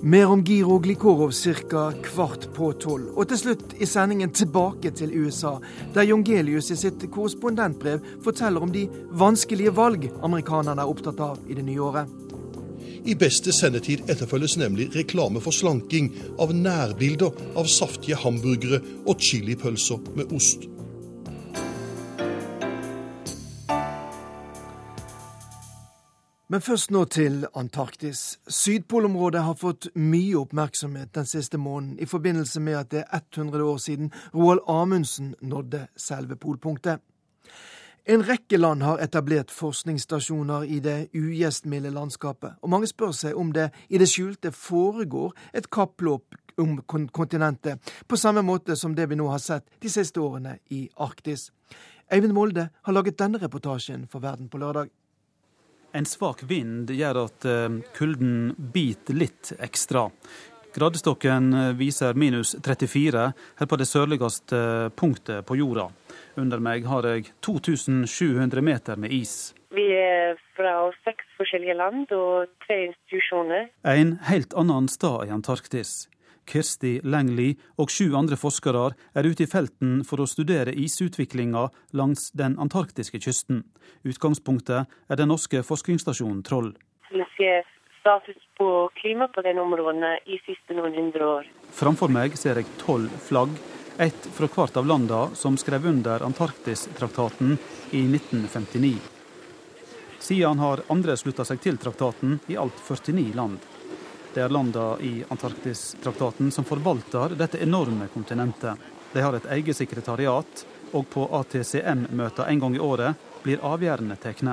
Mer 0.00 0.26
om 0.26 0.44
Giro 0.44 0.78
Glikorov 0.78 1.32
ca. 1.32 1.92
kvart 2.02 2.48
på 2.54 2.72
tolv. 2.72 3.14
Og 3.16 3.28
til 3.30 3.38
slutt 3.40 3.72
i 3.80 3.86
sendingen 3.88 4.30
tilbake 4.30 4.90
til 4.92 5.14
USA, 5.16 5.54
der 5.94 6.04
Jongelius 6.04 6.68
i 6.70 6.76
sitt 6.76 7.06
korrespondentbrev 7.10 8.04
forteller 8.24 8.60
om 8.60 8.72
de 8.72 8.84
vanskelige 9.16 9.72
valg 9.72 10.10
amerikanerne 10.20 10.84
er 10.84 10.92
opptatt 10.92 11.20
av 11.24 11.40
i 11.48 11.56
det 11.56 11.64
nye 11.64 11.80
året. 11.80 12.12
I 13.06 13.16
beste 13.16 13.54
sendetid 13.54 14.04
etterfølges 14.10 14.58
nemlig 14.60 14.90
reklame 14.92 15.40
for 15.40 15.54
slanking 15.54 16.12
av 16.42 16.52
nærbilder 16.52 17.32
av 17.56 17.70
saftige 17.70 18.20
hamburgere 18.20 18.82
og 19.06 19.22
chilipølser 19.22 20.02
med 20.18 20.34
ost. 20.36 20.68
Men 26.48 26.62
først 26.62 26.92
nå 26.94 27.00
til 27.10 27.40
Antarktis. 27.58 28.38
Sydpolområdet 28.46 29.40
har 29.42 29.56
fått 29.58 29.88
mye 29.98 30.36
oppmerksomhet 30.38 31.10
den 31.16 31.26
siste 31.26 31.58
måneden 31.58 31.98
i 31.98 32.06
forbindelse 32.06 32.60
med 32.62 32.76
at 32.78 32.90
det 32.92 33.00
er 33.02 33.22
100 33.34 33.64
år 33.66 33.80
siden 33.82 34.12
Roald 34.34 34.60
Amundsen 34.70 35.32
nådde 35.42 35.88
selve 35.96 36.36
polpunktet. 36.36 37.00
En 38.06 38.22
rekke 38.22 38.60
land 38.60 38.84
har 38.86 39.02
etablert 39.02 39.50
forskningsstasjoner 39.50 40.68
i 40.70 40.78
det 40.78 41.08
ugjestmilde 41.18 41.90
landskapet, 41.90 42.52
og 42.62 42.70
mange 42.70 42.86
spør 42.86 43.10
seg 43.10 43.34
om 43.34 43.50
det 43.52 43.72
i 43.90 43.98
det 43.98 44.06
skjulte 44.06 44.52
foregår 44.54 45.32
et 45.50 45.66
kappløp 45.66 46.36
om 46.62 46.78
kontinentet, 47.10 47.82
på 48.06 48.16
samme 48.16 48.46
måte 48.46 48.76
som 48.78 48.94
det 48.94 49.08
vi 49.10 49.18
nå 49.18 49.26
har 49.32 49.42
sett 49.42 49.66
de 49.82 49.90
siste 49.90 50.22
årene 50.22 50.60
i 50.70 50.84
Arktis. 50.96 51.50
Eivind 52.06 52.38
Molde 52.38 52.68
har 52.86 52.94
laget 52.94 53.18
denne 53.18 53.42
reportasjen 53.42 54.06
for 54.06 54.22
Verden 54.22 54.46
på 54.46 54.62
lørdag. 54.62 54.94
En 55.96 56.04
svak 56.04 56.42
vind 56.44 56.90
gjør 56.92 57.22
at 57.22 57.44
eh, 57.48 57.78
kulden 57.96 58.50
biter 58.74 59.16
litt 59.16 59.54
ekstra. 59.64 60.10
Gradestokken 60.74 61.46
eh, 61.56 61.70
viser 61.78 62.18
minus 62.20 62.52
34 62.60 63.22
her 63.32 63.70
på 63.70 63.78
det 63.80 63.86
sørligste 63.88 64.58
eh, 64.60 64.88
punktet 64.92 65.46
på 65.48 65.56
jorda. 65.56 65.86
Under 66.36 66.60
meg 66.60 66.84
har 66.84 67.08
jeg 67.08 67.30
2700 67.40 68.60
meter 68.60 69.00
med 69.00 69.14
is. 69.16 69.54
Vi 69.72 69.86
er 69.96 70.36
fra 70.58 70.74
seks 71.06 71.32
forskjellige 71.40 71.78
land 71.80 72.12
og 72.12 72.52
tre 72.66 72.82
institusjoner. 72.90 73.70
En 73.88 74.18
helt 74.28 74.52
annen 74.52 74.92
stad 74.92 75.30
i 75.30 75.32
Antarktis. 75.32 76.10
Kirsti 76.46 77.00
Langley 77.04 77.54
og 77.76 77.90
sju 77.92 78.14
andre 78.18 78.38
forskere 78.40 78.88
er 79.14 79.28
ute 79.28 79.44
i 79.44 79.50
felten 79.50 80.02
for 80.06 80.22
å 80.22 80.28
studere 80.30 80.74
isutviklinga 80.74 81.68
langs 81.98 82.30
den 82.38 82.58
antarktiske 82.62 83.20
kysten. 83.22 83.64
Utgangspunktet 84.06 84.86
er 84.86 85.20
den 85.20 85.32
norske 85.32 85.62
forskningsstasjonen 85.66 86.44
Troll. 86.46 86.72
Ser 87.36 87.66
status 88.00 88.38
på 88.58 88.90
klima 88.94 89.28
på 89.28 89.42
den 89.42 89.58
områdene 89.58 90.18
i 90.26 90.38
siste 90.46 90.76
noen 90.78 90.94
hundre 90.94 91.26
år. 91.26 91.50
Framfor 91.74 92.12
meg 92.12 92.38
ser 92.38 92.60
jeg 92.60 92.70
tolv 92.80 93.10
flagg, 93.26 93.52
ett 93.98 94.28
fra 94.36 94.48
hvert 94.52 94.76
av 94.76 94.86
landene 94.86 95.34
som 95.34 95.56
skrev 95.58 95.88
under 95.90 96.22
Antarktistraktaten 96.22 97.56
i 97.90 98.04
1959. 98.06 98.96
Siden 100.26 100.58
har 100.58 100.82
andre 100.90 101.16
slutta 101.16 101.44
seg 101.46 101.60
til 101.62 101.78
traktaten, 101.78 102.38
i 102.50 102.56
alt 102.58 102.78
49 102.82 103.34
land. 103.38 103.58
Det 104.36 104.42
er 104.44 104.52
landene 104.52 104.98
i 105.00 105.24
Antarktistraktaten 105.32 106.50
som 106.52 106.64
forvalter 106.68 107.32
dette 107.40 107.56
enorme 107.64 108.04
kontinentet. 108.12 108.76
De 109.14 109.22
har 109.24 109.32
et 109.32 109.46
eget 109.54 109.78
sekretariat, 109.78 110.64
og 110.92 111.06
på 111.08 111.24
ATCM-møter 111.38 112.50
en 112.52 112.60
gang 112.60 112.76
i 112.76 112.82
året 112.84 113.22
blir 113.46 113.64
avgjørende 113.64 114.18
tatt. 114.20 114.44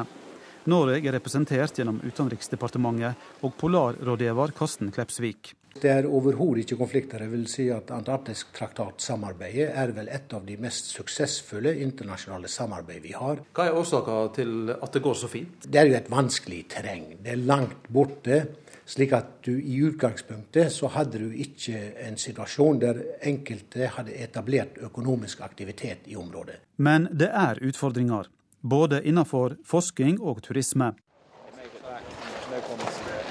Norge 0.71 1.01
er 1.01 1.17
representert 1.17 1.75
gjennom 1.75 1.99
Utenriksdepartementet 1.99 3.43
og 3.43 3.57
polarrådgiver 3.59 4.55
Karsten 4.55 4.93
Klepsvik. 4.95 5.51
Det 5.73 5.89
er 5.89 6.07
overhodet 6.07 6.63
ikke 6.63 6.79
konflikter. 6.79 7.25
Jeg 7.25 7.33
vil 7.33 7.45
si 7.51 7.67
at 7.73 7.91
Antarktisk-traktatsamarbeidet 7.91 9.71
er 9.83 9.91
vel 9.97 10.07
et 10.15 10.31
av 10.37 10.47
de 10.47 10.55
mest 10.63 10.93
suksessfulle 10.95 11.75
internasjonale 11.83 12.47
samarbeid 12.47 13.03
vi 13.03 13.15
har. 13.17 13.43
Hva 13.51 13.67
er 13.67 13.83
årsaken 13.83 14.35
til 14.37 14.75
at 14.77 14.95
det 14.95 15.03
går 15.03 15.17
så 15.25 15.27
fint? 15.31 15.65
Det 15.67 15.81
er 15.81 15.91
jo 15.91 15.97
et 15.99 16.11
vanskelig 16.13 16.67
terreng. 16.77 17.17
Det 17.19 17.35
er 17.35 17.47
langt 17.49 17.89
borte. 17.91 18.45
Slik 18.85 19.13
at 19.15 19.43
du 19.45 19.53
i 19.61 19.77
utgangspunktet 19.87 20.71
så 20.71 20.89
hadde 20.91 21.21
du 21.21 21.31
ikke 21.31 21.79
en 22.03 22.17
situasjon 22.19 22.81
der 22.81 22.99
enkelte 23.23 23.87
hadde 23.95 24.15
etablert 24.25 24.77
økonomisk 24.83 25.41
aktivitet 25.41 26.09
i 26.11 26.17
området. 26.19 26.59
Men 26.77 27.07
det 27.11 27.29
er 27.31 27.61
utfordringer, 27.63 28.27
både 28.61 28.99
innenfor 29.03 29.55
forskning 29.65 30.19
og 30.21 30.41
turisme. 30.43 30.93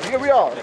Here 0.09 0.19
we 0.19 0.31
are. 0.31 0.55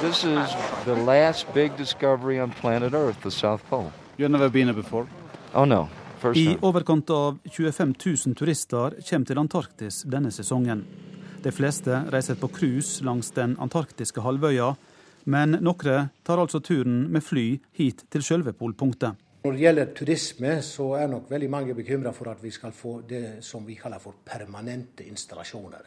This 0.00 0.24
is 0.24 0.56
the 0.84 0.94
last 0.94 1.46
big 1.54 1.76
discovery 1.78 2.40
on 2.40 2.50
planet 2.50 2.94
Earth, 2.94 3.20
the 3.22 3.30
South 3.30 3.62
Pole. 3.70 3.92
You've 4.18 4.32
never 4.32 4.48
been 4.48 4.68
here 4.68 4.82
before? 4.82 5.06
Oh 5.54 5.64
no. 5.64 5.88
I 6.34 6.56
overkant 6.60 7.10
av 7.10 7.38
25 7.44 7.94
000 8.26 8.34
turister 8.34 8.94
kommer 9.10 9.26
til 9.26 9.38
Antarktis 9.38 10.02
denne 10.02 10.32
sesongen. 10.34 10.82
De 11.38 11.52
fleste 11.54 12.00
reiser 12.10 12.34
på 12.34 12.48
cruise 12.50 13.04
langs 13.06 13.28
den 13.30 13.52
antarktiske 13.62 14.24
halvøya, 14.24 14.72
men 15.30 15.54
noen 15.62 16.08
tar 16.26 16.40
altså 16.42 16.58
turen 16.58 17.04
med 17.14 17.22
fly 17.22 17.52
hit 17.78 18.02
til 18.10 18.24
selve 18.26 18.50
polpunktet. 18.58 19.14
Når 19.46 19.54
det 19.54 19.62
gjelder 19.62 19.92
turisme, 19.94 20.56
så 20.66 20.88
er 20.98 21.06
nok 21.12 21.30
veldig 21.30 21.50
mange 21.52 21.76
bekymra 21.78 22.10
for 22.16 22.32
at 22.32 22.42
vi 22.42 22.50
skal 22.50 22.74
få 22.74 22.96
det 23.06 23.38
som 23.46 23.62
vi 23.68 23.78
kaller 23.78 24.02
for 24.02 24.18
permanente 24.26 25.06
installasjoner. 25.06 25.86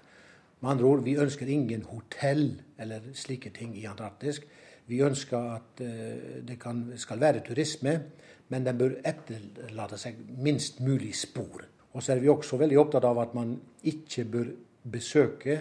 Med 0.62 0.72
andre 0.72 0.88
ord, 0.88 1.04
vi 1.04 1.18
ønsker 1.20 1.52
ingen 1.52 1.84
hotell 1.90 2.54
eller 2.80 3.12
slike 3.12 3.52
ting 3.52 3.76
i 3.76 3.86
Antarktis. 3.92 4.40
Vi 4.88 5.04
ønsker 5.04 5.52
at 5.58 5.84
uh, 5.84 6.40
det 6.48 6.60
kan, 6.62 6.86
skal 6.96 7.20
være 7.20 7.44
turisme, 7.44 8.00
men 8.48 8.64
den 8.64 8.80
bør 8.80 9.00
etterlate 9.04 10.00
seg 10.00 10.24
minst 10.40 10.80
mulig 10.80 11.12
spor. 11.20 11.68
Og 11.92 12.00
så 12.00 12.16
er 12.16 12.24
vi 12.24 12.32
også 12.32 12.60
veldig 12.62 12.80
opptatt 12.80 13.04
av 13.10 13.20
at 13.20 13.36
man 13.36 13.58
ikke 13.84 14.30
bør 14.32 14.54
besøke 14.84 15.60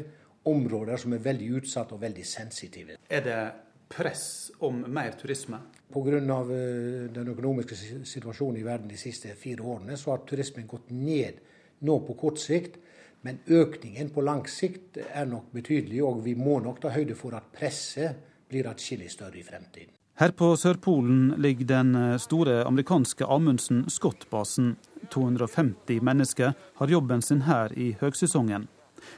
områder 0.49 0.97
som 1.01 1.13
er 1.13 1.25
veldig 1.25 1.51
utsatt 1.61 1.93
og 1.93 2.01
veldig 2.03 2.25
sensitive. 2.27 2.97
Er 3.11 3.25
det 3.25 3.41
press 3.91 4.51
om 4.61 4.85
mer 4.89 5.17
turisme? 5.19 5.61
Pga. 5.91 6.19
Eh, 6.21 7.11
den 7.13 7.33
økonomiske 7.33 7.77
situasjonen 8.07 8.61
i 8.61 8.65
verden 8.67 8.89
de 8.89 8.97
siste 8.97 9.35
fire 9.35 9.63
årene, 9.63 9.97
så 9.97 10.15
har 10.15 10.25
turismen 10.27 10.69
gått 10.71 10.91
ned 10.91 11.41
nå 11.81 11.99
på 12.07 12.15
kort 12.15 12.39
sikt. 12.39 12.79
Men 13.23 13.43
økningen 13.47 14.11
på 14.15 14.23
lang 14.25 14.47
sikt 14.49 14.97
er 14.97 15.27
nok 15.29 15.51
betydelig, 15.53 16.03
og 16.03 16.23
vi 16.25 16.35
må 16.35 16.61
nok 16.61 16.81
ta 16.81 16.93
høyde 16.95 17.15
for 17.19 17.37
at 17.37 17.51
presset 17.53 18.17
blir 18.49 18.69
atskillig 18.71 19.11
større 19.13 19.39
i 19.39 19.45
fremtiden. 19.45 19.93
Her 20.21 20.33
på 20.37 20.53
Sørpolen 20.57 21.35
ligger 21.41 21.67
den 21.67 21.95
eh, 21.97 22.19
store 22.21 22.65
amerikanske 22.69 23.25
Amundsen 23.25 23.87
Scott-basen. 23.89 24.77
250 25.11 26.03
mennesker 26.05 26.53
har 26.77 26.93
jobben 26.93 27.23
sin 27.23 27.43
her 27.43 27.73
i 27.73 27.95
høgsesongen. 28.01 28.69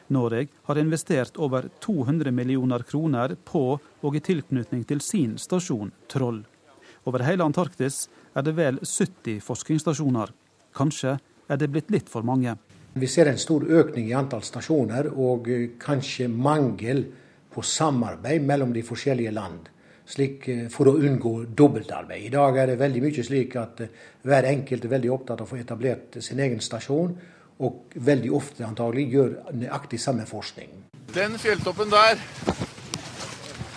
Norge 0.09 0.49
har 0.68 0.81
investert 0.81 1.37
over 1.37 1.68
200 1.85 2.33
millioner 2.35 2.85
kroner 2.88 3.37
på 3.45 3.64
og 3.79 4.16
i 4.16 4.23
tilknytning 4.25 4.85
til 4.88 5.01
sin 5.01 5.38
stasjon 5.38 5.92
Troll. 6.09 6.42
Over 7.05 7.25
hele 7.27 7.45
Antarktis 7.45 8.07
er 8.35 8.47
det 8.47 8.55
vel 8.57 8.79
70 8.83 9.40
forskningsstasjoner. 9.42 10.31
Kanskje 10.77 11.16
er 11.49 11.59
det 11.59 11.71
blitt 11.73 11.90
litt 11.90 12.09
for 12.09 12.23
mange. 12.27 12.55
Vi 12.95 13.09
ser 13.09 13.31
en 13.31 13.40
stor 13.40 13.64
økning 13.64 14.11
i 14.11 14.16
antall 14.16 14.42
stasjoner, 14.45 15.09
og 15.16 15.49
kanskje 15.81 16.29
mangel 16.29 17.07
på 17.53 17.62
samarbeid 17.64 18.45
mellom 18.45 18.73
de 18.73 18.83
forskjellige 18.85 19.33
land. 19.33 19.68
Slik, 20.12 20.49
eh, 20.49 20.68
for 20.68 20.90
å 20.90 20.99
unngå 20.99 21.47
dobbeltarbeid. 21.57 22.27
I 22.27 22.33
dag 22.35 22.57
er 22.59 22.66
det 22.66 22.79
veldig 22.81 23.03
mye 23.03 23.25
slik 23.25 23.57
at 23.57 23.81
eh, 23.81 23.92
hver 24.27 24.49
enkelt 24.51 24.85
er 24.85 24.92
veldig 24.92 25.12
opptatt 25.14 25.40
av 25.40 25.47
å 25.47 25.51
få 25.51 25.61
etablert 25.61 26.18
sin 26.21 26.40
egen 26.40 26.61
stasjon, 26.61 27.14
og 27.58 27.94
veldig 27.94 28.32
ofte 28.34 28.64
antagelig 28.66 29.08
gjør 29.12 29.34
nøyaktig 29.52 30.00
samme 30.00 30.26
forskning. 30.28 30.70
Den 31.12 31.36
fjelltoppen 31.38 31.90
der 31.92 32.20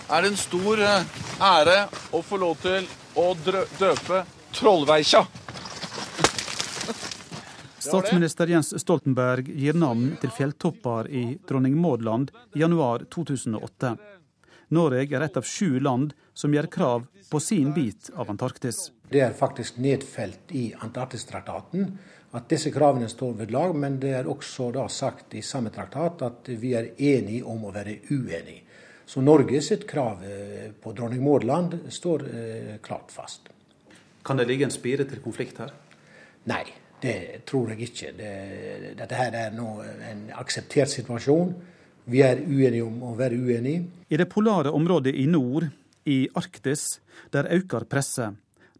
er 0.06 0.22
det 0.22 0.30
en 0.30 0.38
stor 0.38 0.80
eh, 0.80 1.16
ære 1.42 1.80
å 2.14 2.22
få 2.24 2.38
lov 2.40 2.60
til 2.62 2.86
å 3.18 3.32
døpe 3.42 4.22
Trollveikja. 4.56 5.26
Statsminister 7.86 8.50
Jens 8.50 8.72
Stoltenberg 8.80 9.46
gir 9.46 9.76
navn 9.78 10.16
til 10.20 10.32
fjelltopper 10.34 11.06
i 11.06 11.24
Dronning 11.46 11.76
Maud 11.78 12.02
land 12.02 12.32
i 12.56 12.64
januar 12.64 13.04
2008. 13.14 13.92
Norge 14.74 15.14
er 15.14 15.22
et 15.22 15.38
av 15.38 15.46
sju 15.46 15.78
land 15.78 16.14
som 16.34 16.54
gjør 16.54 16.66
krav 16.72 17.06
på 17.30 17.40
sin 17.42 17.70
bit 17.76 18.10
av 18.14 18.30
Antarktis. 18.32 18.90
Det 19.10 19.22
er 19.22 19.36
faktisk 19.38 19.78
nedfelt 19.78 20.50
i 20.50 20.72
Antarktistraktaten 20.82 21.92
at 22.36 22.48
disse 22.50 22.70
kravene 22.74 23.08
står 23.08 23.34
ved 23.40 23.52
lag, 23.54 23.74
men 23.76 23.98
det 24.00 24.12
er 24.18 24.28
også 24.28 24.70
da 24.74 24.86
sagt 24.92 25.34
i 25.38 25.42
samme 25.44 25.72
traktat 25.72 26.24
at 26.26 26.48
vi 26.60 26.74
er 26.76 26.92
enige 26.96 27.44
om 27.48 27.64
å 27.64 27.72
være 27.74 27.98
uenige. 28.10 28.62
Så 29.06 29.22
Norge 29.22 29.60
sitt 29.62 29.86
krav 29.86 30.24
eh, 30.26 30.72
på 30.82 30.92
Dronning 30.92 31.22
Maudland 31.22 31.78
står 31.94 32.24
eh, 32.26 32.72
klart 32.82 33.12
fast. 33.14 33.48
Kan 34.26 34.40
det 34.40 34.48
ligge 34.48 34.66
en 34.66 34.74
spire 34.74 35.06
til 35.06 35.22
konflikt 35.22 35.60
her? 35.62 35.70
Nei, 36.50 36.64
det 37.02 37.46
tror 37.46 37.70
jeg 37.72 37.86
ikke. 37.86 38.12
Det, 38.18 38.32
dette 38.98 39.18
her 39.18 39.36
er 39.46 39.54
nå 39.54 39.68
en 40.10 40.26
akseptert 40.34 40.90
situasjon. 40.90 41.54
Vi 42.10 42.22
er 42.26 42.42
uenige 42.42 42.86
om 42.86 42.98
å 43.06 43.14
være 43.18 43.38
uenige. 43.38 43.86
I 44.10 44.18
det 44.18 44.26
polare 44.30 44.74
området 44.74 45.14
i 45.14 45.28
nord, 45.30 45.68
i 46.06 46.24
Arktis, 46.38 46.98
der 47.34 47.48
øker 47.54 47.86
presset. 47.86 48.34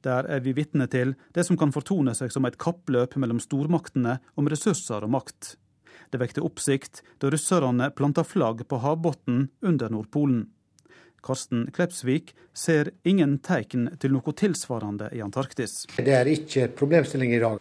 Der 0.07 0.27
er 0.31 0.41
vi 0.41 0.53
vitne 0.55 0.87
til 0.87 1.17
det 1.35 1.43
som 1.49 1.59
kan 1.59 1.73
fortone 1.75 2.15
seg 2.15 2.31
som 2.31 2.47
et 2.47 2.59
kappløp 2.63 3.17
mellom 3.19 3.41
stormaktene 3.43 4.21
om 4.39 4.51
ressurser 4.51 5.03
og 5.03 5.11
makt. 5.17 5.57
Det 6.15 6.21
vekte 6.23 6.45
oppsikt 6.47 7.03
da 7.19 7.33
russerne 7.33 7.89
planta 7.91 8.23
flagg 8.23 8.63
på 8.71 8.79
havbunnen 8.85 9.49
under 9.67 9.91
Nordpolen. 9.91 10.45
Karsten 11.27 11.67
Klepsvik 11.75 12.37
ser 12.55 12.93
ingen 13.03 13.41
tegn 13.43 13.89
til 13.99 14.15
noe 14.15 14.37
tilsvarende 14.39 15.11
i 15.11 15.25
Antarktis. 15.25 15.89
Det 15.99 16.15
er 16.15 16.31
ikke 16.31 16.69
problemstilling 16.79 17.35
i 17.35 17.43
dag. 17.43 17.59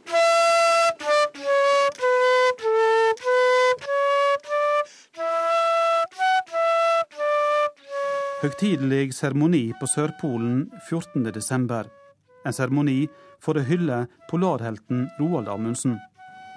Høgtidelig 8.45 9.15
seremoni 9.17 9.71
på 9.79 9.89
Sørpolen 9.89 10.67
14.12. 10.86 12.04
En 12.45 12.53
seremoni 12.53 13.05
for 13.41 13.58
å 13.58 13.65
hylle 13.65 14.05
polarhelten 14.29 15.08
Roald 15.19 15.49
Amundsen. 15.49 15.97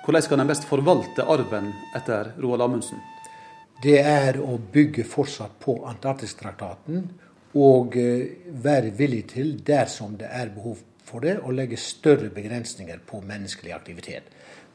Hvordan 0.05 0.25
skal 0.25 0.41
en 0.43 0.51
best 0.51 0.67
forvalte 0.69 1.25
arven 1.25 1.71
etter 1.97 2.35
Roald 2.41 2.65
Amundsen? 2.65 3.01
Det 3.83 3.99
er 4.03 4.41
å 4.43 4.57
bygge 4.59 5.05
fortsatt 5.07 5.59
på 5.63 5.79
Antarktistraktaten 5.87 7.05
og 7.59 7.97
eh, 7.97 8.53
være 8.63 8.91
villig 8.99 9.25
til, 9.33 9.53
dersom 9.65 10.17
det 10.19 10.31
er 10.35 10.51
behov 10.55 10.81
for 11.09 11.25
det, 11.25 11.39
å 11.41 11.55
legge 11.55 11.79
større 11.81 12.29
begrensninger 12.35 13.01
på 13.07 13.23
menneskelig 13.25 13.73
aktivitet. 13.77 14.35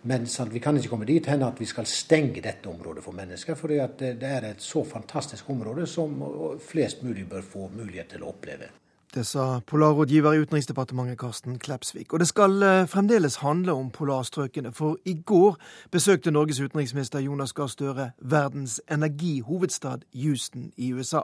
Men 0.10 0.26
vi 0.52 0.60
kan 0.60 0.76
ikke 0.76 0.92
komme 0.92 1.08
dit 1.08 1.28
hen 1.32 1.46
at 1.48 1.60
vi 1.62 1.68
skal 1.70 1.88
stenge 1.88 2.42
dette 2.44 2.68
området 2.68 3.04
for 3.06 3.16
mennesker. 3.16 3.56
For 3.56 3.72
det 3.72 4.28
er 4.28 4.50
et 4.50 4.64
så 4.64 4.84
fantastisk 4.84 5.50
område 5.54 5.88
som 5.88 6.18
flest 6.60 7.06
mulig 7.08 7.24
bør 7.30 7.46
få 7.48 7.70
mulighet 7.72 8.12
til 8.16 8.26
å 8.26 8.34
oppleve. 8.34 8.68
Det 9.14 9.26
sa 9.26 9.60
polarrådgiver 9.60 10.34
i 10.34 10.40
Utenriksdepartementet 10.42 11.20
Karsten 11.20 11.60
Klepsvik. 11.60 12.14
Og 12.14 12.20
det 12.20 12.28
skal 12.28 12.64
eh, 12.64 12.88
fremdeles 12.88 13.36
handle 13.36 13.72
om 13.72 13.92
polarstrøkene, 13.92 14.72
for 14.74 14.98
i 15.06 15.14
går 15.26 15.58
besøkte 15.92 16.32
Norges 16.32 16.60
utenriksminister 16.60 17.20
Jonas 17.20 17.54
Gahr 17.54 17.68
Støre 17.68 18.12
verdens 18.18 18.82
energihovedstad 18.92 19.98
Houston 20.24 20.72
i 20.78 20.94
USA. 20.94 21.22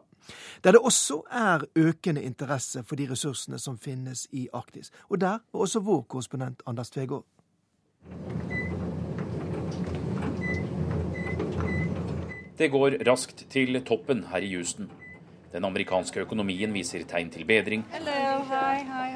Der 0.64 0.72
det 0.72 0.82
også 0.82 1.22
er 1.32 1.66
økende 1.76 2.24
interesse 2.24 2.84
for 2.84 2.96
de 2.96 3.12
ressursene 3.12 3.60
som 3.60 3.78
finnes 3.78 4.28
i 4.32 4.48
Arktis. 4.54 4.92
Og 5.10 5.22
der 5.22 5.40
var 5.54 5.60
også 5.60 5.80
vår 5.80 6.02
korrespondent 6.02 6.62
Anders 6.66 6.90
Tvegård. 6.90 7.26
Det 12.58 12.72
går 12.72 12.92
raskt 13.08 13.48
til 13.50 13.82
toppen 13.86 14.24
her 14.32 14.38
i 14.38 14.56
Houston. 14.56 14.92
Den 15.54 15.66
amerikanske 15.66 16.22
økonomien 16.22 16.74
viser 16.74 17.02
tegn 17.10 17.32
til 17.34 17.46
bedring. 17.50 17.82
Hello, 17.92 18.44
hi, 18.50 18.84
hi, 18.86 19.10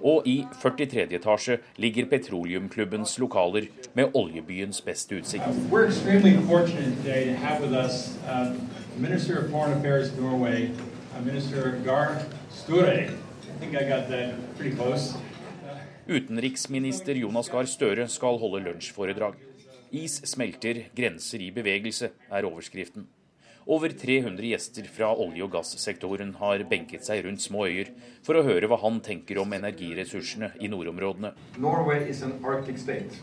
og 0.00 0.26
i 0.26 0.38
43. 0.62 1.04
etasje 1.18 1.58
ligger 1.76 2.08
petroleumklubbens 2.08 3.18
lokaler 3.20 3.68
med 3.94 4.16
oljebyens 4.16 4.80
beste 4.80 5.20
utsikt. 5.20 5.44
We're 5.70 5.86
extremely 5.86 6.32
fortunate 6.48 6.96
today 7.02 7.34
to 7.34 7.36
have 7.36 7.60
with 7.60 7.76
us 7.76 8.16
uh, 8.24 8.56
Minister 8.96 9.44
of 9.44 9.50
Foreign 9.50 9.78
Affairs 9.78 10.16
Norway, 10.16 10.70
Minister 11.24 11.76
Gar 11.84 12.22
Sture. 12.50 13.04
I 13.04 13.58
think 13.60 13.74
I 13.74 13.84
got 13.84 14.08
that 14.08 14.34
pretty 14.56 14.76
close. 14.76 15.14
Utenriksminister 16.08 17.14
Jonas 17.14 17.48
Gahr 17.48 17.64
Støre 17.64 18.08
skal 18.08 18.38
holde 18.38 18.64
lunsjforedrag. 18.64 19.34
Is 19.92 20.22
smelter, 20.24 20.88
grenser 20.96 21.44
i 21.44 21.50
bevegelse, 21.54 22.10
er 22.30 22.48
overskriften. 22.48 23.06
Over 23.66 23.92
300 23.94 24.48
gjester 24.50 24.88
fra 24.90 25.12
olje- 25.14 25.44
og 25.44 25.52
gassektoren 25.52 26.34
har 26.40 26.64
benket 26.70 27.06
seg 27.06 27.24
rundt 27.26 27.44
små 27.44 27.68
øyer 27.70 27.92
for 28.26 28.34
å 28.34 28.42
høre 28.42 28.66
hva 28.66 28.80
han 28.82 28.98
tenker 29.00 29.38
om 29.38 29.52
energiressursene 29.54 30.52
i 30.60 30.70
nordområdene. 30.72 31.32
Norway 31.58 32.08
is 32.08 32.22
an 32.22 32.40
Arctic 32.44 32.78
state. 32.78 33.22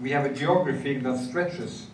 We 0.00 0.10
have 0.10 0.26
a 0.26 0.34
geography 0.34 0.98
that 0.98 1.18
stretches 1.18 1.86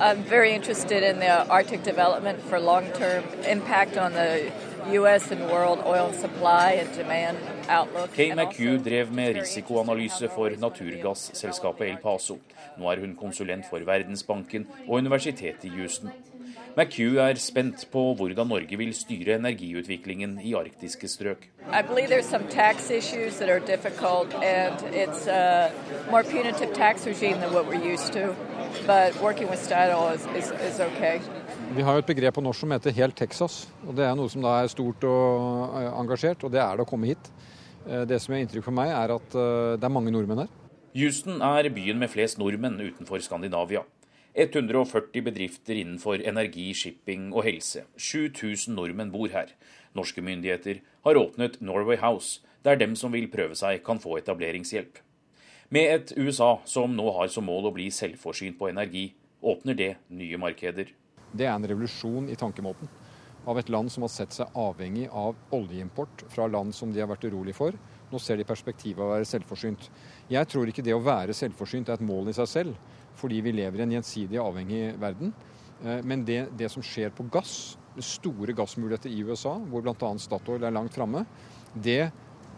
I'm 0.00 0.22
very 0.22 0.52
interested 0.52 1.02
in 1.02 1.18
the 1.18 1.46
Arctic 1.48 1.82
development 1.82 2.40
for 2.48 2.60
long-term 2.60 3.24
impact 3.48 3.96
on 3.96 4.12
the 4.12 4.52
US 4.92 5.30
and 5.30 5.40
world 5.50 5.80
oil 5.84 6.12
supply 6.12 6.72
and 6.72 6.92
demand 6.96 7.38
outlook. 7.68 8.12
Kay 8.14 8.30
McHugh 8.30 8.78
drev 8.84 9.12
med 9.12 9.36
risikoanalyse 9.36 10.28
for 10.28 10.50
naturgasselskapet 10.50 11.90
El 11.90 11.96
Paso. 11.96 12.38
Nå 12.78 12.90
er 12.90 13.00
hun 13.00 13.16
konsulent 13.16 13.66
for 13.70 13.78
Verdensbanken 13.78 14.66
og 14.88 14.98
Universitetet 14.98 15.64
i 15.64 15.74
Houston. 15.76 16.10
McHugh 16.76 17.18
er 17.20 17.34
spent 17.36 17.86
på 17.92 18.14
hvordan 18.16 18.46
Norge 18.48 18.76
vil 18.80 18.94
styre 18.96 19.34
energiutviklingen 19.36 20.38
i 20.40 20.54
arktiske 20.56 21.08
strøk. 21.08 21.48
I 21.68 21.82
believe 21.82 22.08
there's 22.08 22.30
some 22.30 22.44
tax 22.48 22.90
issues 22.90 23.36
that 23.36 23.50
are 23.50 23.60
difficult, 23.60 24.34
and 24.34 24.74
it's 24.94 25.26
a 25.26 25.70
more 26.10 26.22
punitive 26.22 26.72
tax 26.74 27.06
regime 27.06 27.38
than 27.40 27.52
what 27.52 27.66
we're 27.66 27.92
used 27.94 28.12
to. 28.12 28.34
But 28.86 29.20
working 29.22 29.50
with 29.50 29.60
Statoil 29.60 30.14
is, 30.14 30.24
is, 30.36 30.50
is. 30.68 30.80
Vi 31.76 31.82
har 31.82 31.92
jo 31.92 31.98
et 31.98 32.06
begrep 32.06 32.34
på 32.34 32.40
norsk 32.40 32.60
som 32.60 32.70
heter 32.70 32.90
'helt 32.90 33.20
Texas'. 33.20 33.68
og 33.88 33.96
Det 33.96 34.04
er 34.04 34.14
noe 34.14 34.28
som 34.28 34.42
da 34.42 34.62
er 34.62 34.66
stort 34.66 35.04
og 35.04 35.76
eh, 35.76 36.00
engasjert, 36.00 36.44
og 36.44 36.52
det 36.52 36.60
er 36.60 36.76
det 36.76 36.86
å 36.86 36.88
komme 36.88 37.06
hit. 37.06 37.30
Eh, 37.88 38.04
det 38.04 38.20
som 38.20 38.34
gjør 38.34 38.40
inntrykk 38.46 38.64
for 38.64 38.72
meg, 38.72 38.88
er 38.88 39.14
at 39.14 39.34
eh, 39.34 39.76
det 39.76 39.84
er 39.84 39.88
mange 39.88 40.10
nordmenn 40.10 40.38
her. 40.38 40.48
Houston 40.94 41.42
er 41.42 41.68
byen 41.68 41.98
med 41.98 42.08
flest 42.08 42.38
nordmenn 42.38 42.80
utenfor 42.80 43.20
Skandinavia. 43.20 43.82
140 44.34 45.22
bedrifter 45.22 45.76
innenfor 45.76 46.22
energi, 46.24 46.70
shipping 46.74 47.30
og 47.34 47.44
helse. 47.44 47.84
7000 48.00 48.74
nordmenn 48.78 49.12
bor 49.12 49.28
her. 49.28 49.52
Norske 49.92 50.24
myndigheter 50.24 50.80
har 51.04 51.20
åpnet 51.20 51.60
Norway 51.60 51.98
House, 52.00 52.40
der 52.64 52.78
dem 52.80 52.96
som 52.96 53.12
vil 53.12 53.28
prøve 53.28 53.58
seg, 53.58 53.82
kan 53.84 54.00
få 54.00 54.16
etableringshjelp. 54.22 55.02
Med 55.72 55.88
et 55.92 56.14
USA 56.16 56.58
som 56.64 56.96
nå 56.96 57.12
har 57.18 57.28
som 57.32 57.44
mål 57.48 57.68
å 57.68 57.76
bli 57.76 57.90
selvforsynt 57.92 58.58
på 58.58 58.70
energi, 58.72 59.10
åpner 59.42 59.76
det 59.76 59.94
nye 60.08 60.40
markeder. 60.40 60.92
Det 61.32 61.48
er 61.48 61.54
en 61.54 61.68
revolusjon 61.68 62.28
i 62.32 62.36
tankemåten 62.36 62.88
av 63.48 63.58
et 63.58 63.68
land 63.72 63.90
som 63.90 64.04
har 64.06 64.12
sett 64.12 64.34
seg 64.36 64.58
avhengig 64.58 65.08
av 65.08 65.36
oljeimport 65.54 66.24
fra 66.30 66.46
land 66.46 66.74
som 66.74 66.92
de 66.92 67.02
har 67.02 67.10
vært 67.10 67.26
urolig 67.26 67.54
for. 67.56 67.74
Nå 68.12 68.20
ser 68.22 68.38
de 68.38 68.46
perspektivet 68.46 69.00
av 69.00 69.08
å 69.08 69.14
være 69.16 69.28
selvforsynt. 69.28 69.88
Jeg 70.30 70.48
tror 70.50 70.68
ikke 70.70 70.84
det 70.84 70.94
å 70.94 71.02
være 71.02 71.34
selvforsynt 71.34 71.90
er 71.90 71.98
et 71.98 72.06
mål 72.06 72.30
i 72.30 72.36
seg 72.36 72.50
selv, 72.50 72.76
fordi 73.20 73.40
vi 73.44 73.54
lever 73.54 73.80
i 73.80 73.86
en 73.86 73.94
gjensidig 73.96 74.40
avhengig 74.42 74.82
verden. 75.00 75.32
Eh, 75.84 76.00
men 76.06 76.24
det, 76.28 76.46
det 76.58 76.70
som 76.72 76.84
skjer 76.84 77.12
på 77.14 77.26
gass, 77.32 77.76
store 78.00 78.54
gassmuligheter 78.56 79.12
i 79.12 79.22
USA, 79.26 79.56
hvor 79.68 79.84
bl.a. 79.84 80.12
Statoil 80.18 80.64
er 80.64 80.74
langt 80.74 80.96
framme, 80.96 81.26
det 81.74 82.10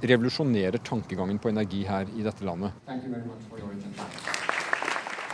revolusjonerer 0.04 0.82
tankegangen 0.84 1.38
på 1.38 1.50
energi 1.50 1.84
her 1.88 2.10
i 2.14 2.24
dette 2.26 2.44
landet. 2.46 2.74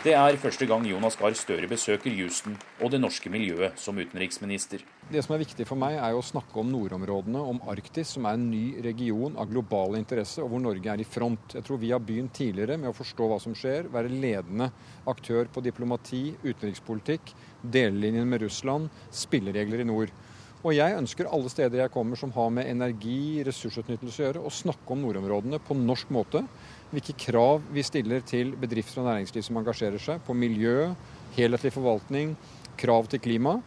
Det 0.01 0.15
er 0.17 0.39
første 0.41 0.65
gang 0.65 0.87
Jonas 0.89 1.13
Gahr 1.21 1.35
Støre 1.37 1.69
besøker 1.69 2.15
Houston 2.17 2.55
og 2.81 2.89
det 2.89 3.03
norske 3.03 3.29
miljøet 3.29 3.77
som 3.77 3.99
utenriksminister. 4.01 4.81
Det 5.13 5.21
som 5.21 5.35
er 5.37 5.43
viktig 5.43 5.67
for 5.69 5.77
meg, 5.77 5.99
er 6.01 6.17
å 6.17 6.23
snakke 6.25 6.57
om 6.63 6.71
nordområdene, 6.73 7.43
om 7.53 7.61
Arktis, 7.69 8.15
som 8.15 8.25
er 8.25 8.39
en 8.39 8.47
ny 8.49 8.79
region 8.81 9.37
av 9.37 9.51
global 9.53 9.99
interesse, 9.99 10.41
og 10.41 10.55
hvor 10.55 10.65
Norge 10.65 10.89
er 10.89 11.05
i 11.05 11.05
front. 11.05 11.53
Jeg 11.53 11.69
tror 11.69 11.83
vi 11.85 11.93
har 11.93 12.01
begynt 12.01 12.33
tidligere 12.33 12.81
med 12.81 12.95
å 12.95 12.97
forstå 12.97 13.29
hva 13.29 13.37
som 13.45 13.53
skjer, 13.53 13.93
være 13.93 14.15
ledende 14.15 14.71
aktør 15.13 15.53
på 15.53 15.67
diplomati, 15.69 16.23
utenrikspolitikk, 16.47 17.37
delelinjen 17.61 18.33
med 18.33 18.47
Russland, 18.47 18.89
spilleregler 19.13 19.85
i 19.85 19.91
nord. 19.93 20.17
Og 20.61 20.75
jeg 20.77 20.97
ønsker 20.97 21.29
alle 21.33 21.49
steder 21.53 21.81
jeg 21.81 21.93
kommer 21.93 22.17
som 22.21 22.33
har 22.35 22.51
med 22.53 22.73
energi, 22.73 23.41
ressursutnyttelse 23.45 24.21
å 24.21 24.27
gjøre, 24.31 24.49
å 24.49 24.53
snakke 24.53 24.97
om 24.97 25.05
nordområdene 25.05 25.61
på 25.65 25.77
norsk 25.77 26.11
måte. 26.13 26.47
Hvilke 26.91 27.15
krav 27.15 27.61
vi 27.71 27.85
stiller 27.87 28.25
til 28.27 28.57
bedrifter 28.59 29.05
og 29.05 29.13
næringsliv 29.13 29.45
som 29.47 29.61
engasjerer 29.61 30.03
seg 30.03 30.23
på 30.27 30.35
miljø, 30.35 30.89
helhetlig 31.37 31.71
forvaltning, 31.77 32.33
krav 32.81 33.07
til 33.13 33.23
klima. 33.23 33.61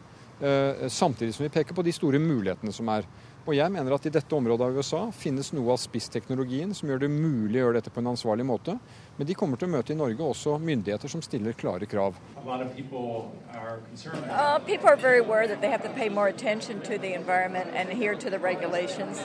Eh, 0.43 0.89
samtidig 0.91 1.31
som 1.37 1.45
vi 1.45 1.53
peker 1.53 1.77
på 1.77 1.85
de 1.87 1.93
store 1.95 2.19
mulighetene 2.19 2.73
som 2.75 2.89
er. 2.91 3.07
Og 3.43 3.55
jeg 3.55 3.71
mener 3.71 3.95
at 3.95 4.05
i 4.07 4.11
dette 4.11 4.35
området 4.35 4.67
av 4.67 4.75
USA 4.75 5.01
finnes 5.15 5.53
noe 5.55 5.71
av 5.71 5.79
spissteknologien 5.79 6.75
som 6.75 6.91
gjør 6.91 7.05
det 7.05 7.11
mulig 7.11 7.61
å 7.61 7.67
gjøre 7.67 7.79
dette 7.79 7.91
på 7.95 8.03
en 8.03 8.11
ansvarlig 8.11 8.45
måte. 8.47 8.75
Men 9.17 9.27
de 9.27 9.33
kommer 9.37 9.57
til 9.61 9.67
å 9.69 9.71
møte 9.75 9.93
i 9.93 9.95
Norge 9.97 10.25
også 10.25 10.55
myndigheter 10.57 11.11
som 11.11 11.21
stiller 11.21 11.53
klare 11.53 11.85
krav. 11.85 12.15
Uh, 12.43 12.65
people 14.65 14.89
are 14.89 14.95
very 14.97 15.19
aware 15.19 15.47
that 15.47 15.61
they 15.61 15.69
have 15.69 15.83
to 15.83 15.89
pay 15.89 16.09
more 16.09 16.27
attention 16.27 16.81
to 16.81 16.97
the 16.97 17.13
environment 17.13 17.69
and 17.75 17.89
adhere 17.89 18.15
to 18.15 18.29
the 18.29 18.39
regulations. 18.39 19.21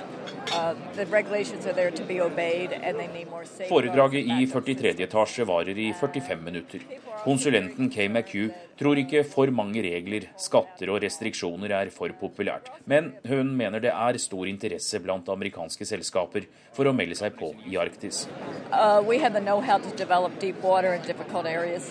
Uh, 0.52 0.74
the 0.94 1.06
regulations 1.06 1.66
are 1.66 1.72
there 1.72 1.90
to 1.90 2.04
be 2.04 2.20
obeyed 2.20 2.72
and 2.72 2.98
they 2.98 3.08
need 3.08 3.30
more 3.30 3.44
safeguards. 3.44 3.70
Foredraget 3.70 4.26
i 4.26 4.46
43. 4.46 4.94
etasje 5.06 5.44
varer 5.44 5.78
i 5.78 5.92
45 5.92 6.44
minutter. 6.44 6.80
Konsulenten 7.24 7.90
Kay 7.90 8.08
McHugh 8.08 8.52
tror 8.78 8.98
ikke 9.00 9.24
for 9.26 9.50
mange 9.54 9.82
regler, 9.82 10.28
skatter 10.38 10.92
og 10.92 11.02
restriksjoner 11.02 11.74
er 11.80 11.90
for 11.94 12.12
populært. 12.20 12.70
Men 12.86 13.12
hun 13.26 13.50
mener 13.58 13.82
det 13.82 13.92
er 13.92 14.18
stor 14.22 14.46
interesse 14.46 15.00
blant 15.02 15.28
amerikanske 15.28 15.86
selskaper 15.88 16.46
for 16.76 16.86
å 16.86 16.94
melde 16.94 17.18
seg 17.18 17.34
på 17.38 17.52
i 17.66 17.78
Arktis. 17.80 18.26
Uh, 18.70 19.02
we 19.02 19.18
have 19.18 19.34
the 19.34 19.42
know-how 19.42 19.78
to 19.78 19.90
develop 19.96 20.38
deep 20.38 20.62
water 20.62 20.94
in 20.94 21.02
difficult 21.02 21.46
areas. 21.46 21.90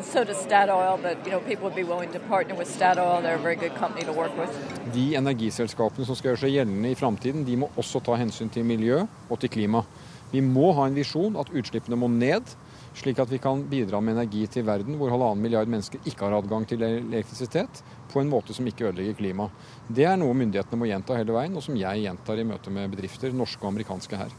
So 0.00 0.22
does 0.22 0.36
Statoil, 0.36 1.02
but 1.02 1.18
you 1.26 1.32
know 1.32 1.40
people 1.40 1.64
would 1.64 1.74
be 1.74 1.82
willing 1.82 2.12
to 2.12 2.20
partner 2.20 2.54
with 2.54 2.68
Statoil. 2.68 3.20
They're 3.20 3.34
a 3.34 3.42
very 3.42 3.56
good 3.56 3.74
company 3.74 4.04
to 4.04 4.12
work 4.12 4.30
with. 4.38 4.50
De 4.94 5.16
energiselskapene 5.18 6.06
som 6.06 6.16
skal 6.16 6.32
gjøre 6.32 6.42
seg 6.44 6.54
gjeldende 6.54 6.92
i 6.92 6.98
framtiden, 6.98 7.42
de 7.44 7.56
må 7.58 7.70
også 7.76 8.00
ta 8.06 8.14
hensyn 8.20 8.52
til 8.54 8.66
miljø 8.68 9.02
og 9.28 9.40
til 9.42 9.50
klima. 9.50 9.82
Vi 10.30 10.40
må 10.44 10.70
ha 10.76 10.86
en 10.86 10.94
visjon 10.94 11.36
at 11.40 11.50
utslippene 11.50 11.98
må 11.98 12.06
ned 12.12 12.54
slik 12.96 13.18
at 13.22 13.30
vi 13.30 13.38
kan 13.42 13.62
bidra 13.70 14.00
med 14.00 14.16
energi 14.16 14.46
til 14.46 14.66
verden 14.66 14.96
hvor 14.98 15.12
halvannen 15.12 15.42
milliard 15.44 15.70
mennesker 15.70 16.02
ikke 16.08 16.26
har 16.26 16.38
adgang 16.38 16.66
til 16.68 16.82
elektrisitet, 16.86 17.82
på 18.12 18.22
en 18.22 18.30
måte 18.32 18.56
som 18.56 18.66
ikke 18.66 18.88
ødelegger 18.88 19.18
klimaet. 19.20 19.70
Det 19.88 20.08
er 20.08 20.16
noe 20.20 20.36
myndighetene 20.36 20.80
må 20.80 20.88
gjenta 20.90 21.18
hele 21.18 21.36
veien, 21.36 21.56
og 21.56 21.64
som 21.64 21.76
jeg 21.76 22.04
gjentar 22.04 22.40
i 22.40 22.46
møte 22.48 22.72
med 22.72 22.92
bedrifter, 22.94 23.34
norske 23.36 23.64
og 23.64 23.74
amerikanske 23.74 24.20
her. 24.20 24.36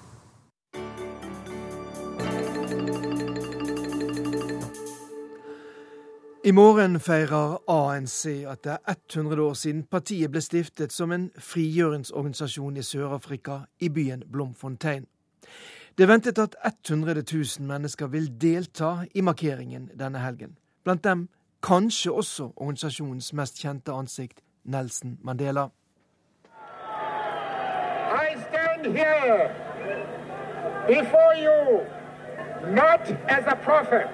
I 6.50 6.52
morgen 6.52 6.96
feirer 7.04 7.58
ANC 7.68 8.26
at 8.48 8.64
det 8.64 8.78
er 8.88 8.96
100 8.96 9.42
år 9.44 9.58
siden 9.60 9.84
partiet 9.92 10.32
ble 10.32 10.42
stiftet 10.42 10.96
som 10.96 11.12
en 11.12 11.28
frigjøringsorganisasjon 11.36 12.80
i 12.80 12.86
Sør-Afrika, 12.88 13.60
i 13.84 13.90
byen 13.94 14.24
Blomfontein. 14.26 15.04
Det 16.00 16.06
er 16.06 16.14
ventet 16.14 16.40
at 16.40 16.56
100 16.90 17.24
000 17.60 17.68
mennesker 17.68 18.08
vil 18.08 18.42
delta 18.42 19.04
i 19.16 19.22
markeringen 19.22 19.90
denne 20.00 20.20
helgen. 20.24 20.54
Blant 20.84 21.04
dem 21.04 21.26
kanskje 21.60 22.12
også 22.12 22.46
organisasjonens 22.56 23.34
mest 23.34 23.60
kjente 23.60 23.92
ansikt, 23.92 24.40
Nelson 24.64 25.18
Mandela. 25.24 25.66
I 28.16 28.32
stand 28.48 28.96
here 28.96 29.52
before 30.88 31.36
you 31.36 31.84
not 32.72 33.04
as 33.28 33.44
a 33.48 33.58
prophet, 33.68 34.08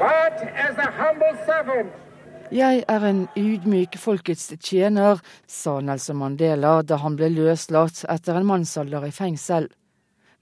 but 0.00 0.48
as 0.56 0.78
a 0.78 0.90
humble 1.02 1.36
servant. 1.44 1.92
Jeg 2.52 2.84
er 2.88 3.04
en 3.04 3.28
ydmyk 3.36 3.98
folkets 3.98 4.52
tjener, 4.62 5.20
sa 5.46 5.80
Nelson 5.80 6.16
Mandela 6.16 6.80
da 6.82 6.96
han 7.04 7.20
ble 7.20 7.28
løslatt 7.28 8.06
etter 8.08 8.40
en 8.40 8.46
mannsalder 8.46 9.04
i 9.04 9.10
fengsel. 9.12 9.68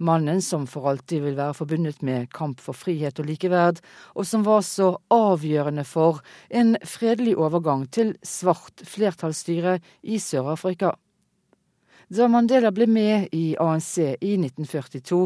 Mannen 0.02 0.42
som 0.42 0.64
for 0.66 0.88
alltid 0.90 1.22
vil 1.22 1.36
være 1.38 1.54
forbundet 1.54 2.00
med 2.02 2.30
kamp 2.34 2.60
for 2.60 2.74
frihet 2.74 3.20
og 3.22 3.28
likeverd, 3.28 3.78
og 4.18 4.26
som 4.26 4.42
var 4.46 4.64
så 4.66 4.96
avgjørende 5.14 5.84
for 5.86 6.18
en 6.50 6.74
fredelig 6.82 7.36
overgang 7.38 7.86
til 7.94 8.16
svart 8.26 8.82
flertallsstyre 8.82 9.78
i 10.02 10.18
Sør-Afrika. 10.18 10.96
Da 12.12 12.26
Mandela 12.28 12.72
ble 12.74 12.88
med 12.90 13.30
i 13.32 13.54
ANC 13.62 13.94
i 14.02 14.34
1942, 14.36 15.20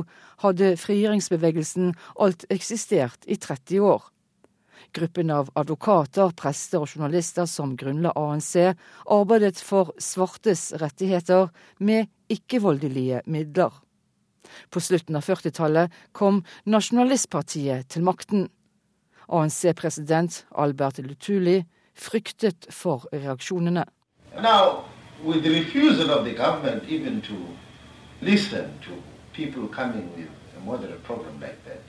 hadde 0.44 0.74
frigjøringsbevegelsen 0.78 1.96
alt 2.22 2.44
eksistert 2.52 3.24
i 3.26 3.40
30 3.40 3.80
år. 3.80 4.04
Gruppen 4.94 5.32
av 5.32 5.48
advokater, 5.56 6.30
prester 6.36 6.84
og 6.84 6.92
journalister 6.92 7.48
som 7.50 7.74
grunnla 7.80 8.12
ANC, 8.20 8.76
arbeidet 9.08 9.56
for 9.56 9.96
svartes 9.98 10.68
rettigheter 10.78 11.48
med 11.80 12.12
ikke-voldelige 12.30 13.24
midler. 13.26 13.72
På 14.70 14.80
slutten 14.80 15.16
av 15.16 15.24
40-tallet 15.26 15.92
kom 16.12 16.42
Nasjonalistpartiet 16.64 17.88
til 17.92 18.06
makten. 18.06 18.48
ANC-president 19.26 20.44
Albert 20.54 20.98
Lutuli 21.02 21.64
fryktet 21.94 22.66
for 22.70 23.08
reaksjonene. 23.12 23.84
Now, 24.36 24.84
with 25.24 25.42
the 25.42 25.50
refusal 25.50 26.10
of 26.10 26.24
the 26.24 26.34
government 26.34 26.84
even 26.88 27.20
to 27.22 27.34
listen 28.20 28.70
to 28.82 28.92
people 29.32 29.66
coming 29.68 30.12
with 30.16 30.28
a 30.56 30.60
moderate 30.60 31.02
program 31.04 31.40
like 31.40 31.58
that, 31.64 31.82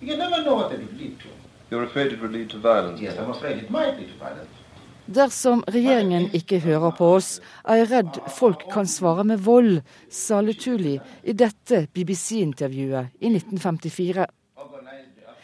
you 0.00 0.08
can 0.08 0.18
never 0.18 0.42
know 0.42 0.54
what 0.54 0.72
it 0.72 0.78
would 0.78 0.98
lead 0.98 1.18
to. 1.20 1.28
You're 1.70 1.84
afraid 1.84 2.12
it 2.12 2.20
would 2.20 2.32
lead 2.32 2.50
to 2.50 2.58
violence? 2.58 3.00
Yes, 3.00 3.18
I'm 3.18 3.30
afraid 3.30 3.58
it 3.58 3.70
might 3.70 3.98
lead 3.98 4.08
to 4.08 4.18
violence. 4.18 4.50
Dersom 5.12 5.60
regjeringen 5.68 6.30
ikke 6.32 6.60
hører 6.62 6.92
på 6.96 7.08
oss, 7.18 7.34
er 7.68 7.82
jeg 7.82 7.88
redd 7.90 8.18
folk 8.32 8.62
kan 8.72 8.86
svare 8.88 9.24
med 9.28 9.42
vold, 9.44 9.82
sa 10.08 10.40
Lutuli 10.40 10.94
i 11.28 11.34
dette 11.36 11.82
BBC-intervjuet 11.92 13.18
i 13.20 13.32
1954. 13.34 14.24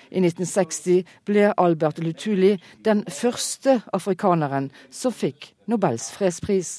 I 0.08 0.22
1960 0.24 1.02
ble 1.28 1.50
Albert 1.60 2.00
Lutuli 2.00 2.54
den 2.86 3.02
første 3.12 3.82
afrikaneren 3.92 4.70
som 4.88 5.12
fikk 5.12 5.50
Nobels 5.68 6.08
fredspris. 6.16 6.78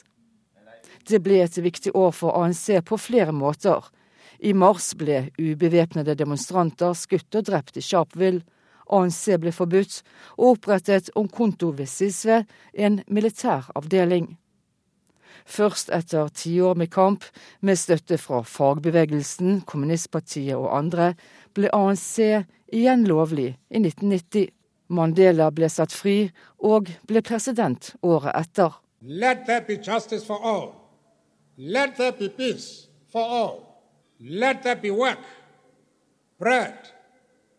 Det 1.06 1.22
ble 1.22 1.44
et 1.44 1.62
viktig 1.62 1.94
år 1.94 2.16
for 2.16 2.42
ANC 2.42 2.80
på 2.90 2.98
flere 2.98 3.36
måter. 3.36 3.84
I 4.40 4.56
mars 4.58 4.96
ble 4.98 5.28
ubevæpnede 5.38 6.18
demonstranter 6.18 6.98
skutt 6.98 7.38
og 7.38 7.52
drept 7.52 7.78
i 7.78 7.86
Sharpeville. 7.86 8.42
ANC 8.90 9.38
ble 9.42 9.54
forbudt, 9.54 10.02
og 10.38 10.56
opprettet 10.56 11.12
Onkonto 11.20 11.72
Vesisve, 11.78 12.44
en 12.74 13.02
militær 13.08 13.70
avdeling. 13.78 14.34
Først 15.50 15.90
etter 15.94 16.30
tiår 16.30 16.78
med 16.78 16.92
kamp, 16.94 17.26
med 17.62 17.78
støtte 17.80 18.20
fra 18.22 18.44
fagbevegelsen, 18.46 19.62
kommunistpartiet 19.66 20.58
og 20.58 20.70
andre, 20.78 21.14
ble 21.58 21.72
ANC 21.74 22.20
igjen 22.20 23.08
lovlig 23.10 23.56
i 23.70 23.82
1990. 23.82 24.50
Mandela 24.90 25.50
ble 25.54 25.70
satt 25.70 25.94
fri 25.94 26.32
og 26.66 26.90
ble 27.10 27.22
president 27.26 27.94
året 28.02 28.34
etter. 28.38 28.78
Let 29.02 29.46
there 29.48 29.62
be 29.66 29.78
justice 29.78 30.26
for 30.26 30.42
all. 30.44 30.74
Let 31.58 31.98
there 31.98 32.12
be 32.12 32.30
peace 32.30 32.88
for 33.12 33.22
all. 33.22 33.66
Let 34.20 34.64
there 34.64 34.76
be 34.76 34.92
work, 34.92 35.22
bread, 36.40 36.90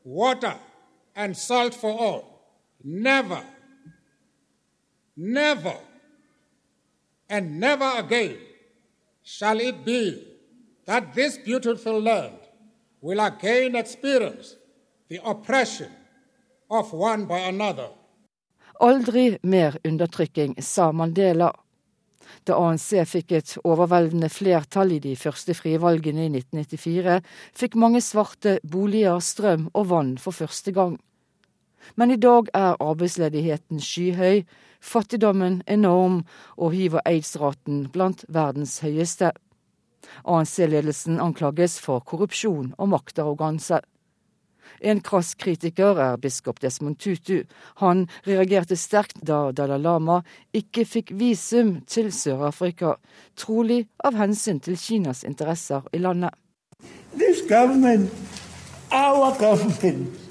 water 0.04 0.58
and 1.20 1.36
salt 1.36 1.74
for 1.74 1.92
all. 1.92 2.24
Never, 2.82 3.42
never, 5.16 5.76
and 7.28 7.60
never 7.60 7.90
again 7.98 8.38
shall 9.22 9.60
it 9.60 9.84
be 9.84 10.24
that 10.86 11.14
this 11.14 11.36
beautiful 11.36 12.00
land 12.00 12.40
will 13.02 13.20
again 13.20 13.76
experience 13.76 14.56
the 15.08 15.20
oppression 15.24 15.92
of 16.70 16.92
one 16.92 17.26
by 17.26 17.40
another. 17.52 17.90
Aldri 18.80 19.36
mer 19.42 19.76
undertrykking, 19.84 20.56
sa 20.62 20.88
Mandela. 20.92 21.52
Da 22.48 22.56
ANC 22.56 23.02
fikk 23.04 23.34
et 23.36 23.52
overveldende 23.68 24.30
flertall 24.32 24.94
i 24.96 25.00
de 25.04 25.12
første 25.20 25.52
frie 25.58 25.76
valgene 25.82 26.24
i 26.24 26.32
1994, 26.32 27.20
fikk 27.60 27.76
mange 27.76 28.00
svarte 28.00 28.56
boliger, 28.64 29.20
strøm 29.20 29.68
og 29.74 29.90
vann 29.92 30.16
for 30.16 30.32
første 30.32 30.72
gang. 30.72 30.96
Men 31.96 32.10
i 32.10 32.16
dag 32.16 32.48
er 32.54 32.80
arbeidsledigheten 32.80 33.80
skyhøy, 33.80 34.42
fattigdommen 34.80 35.62
enorm 35.66 36.24
og 36.56 36.72
hiv- 36.72 36.98
og 36.98 37.04
aids-raten 37.04 37.86
blant 37.92 38.24
verdens 38.28 38.80
høyeste. 38.84 39.32
ANC-ledelsen 40.24 41.20
anklages 41.20 41.78
for 41.80 42.00
korrupsjon 42.00 42.74
og 42.78 42.88
maktarroganse. 42.88 43.80
En 44.80 45.00
krass 45.04 45.34
kritiker 45.34 45.98
er 46.00 46.16
biskop 46.16 46.60
Desmond 46.62 46.98
Tutu. 46.98 47.44
Han 47.82 48.06
reagerte 48.26 48.76
sterkt 48.76 49.20
da 49.26 49.50
Dalai 49.52 49.78
Lama 49.78 50.20
ikke 50.56 50.86
fikk 50.88 51.12
visum 51.20 51.80
til 51.90 52.08
Sør-Afrika, 52.14 52.94
trolig 53.36 53.82
av 54.04 54.16
hensyn 54.16 54.60
til 54.60 54.78
Kinas 54.80 55.24
interesser 55.24 55.84
i 55.92 56.00
landet. 56.00 56.32
This 57.12 57.42
government, 57.48 58.10
our 58.90 59.34
government, 59.38 60.29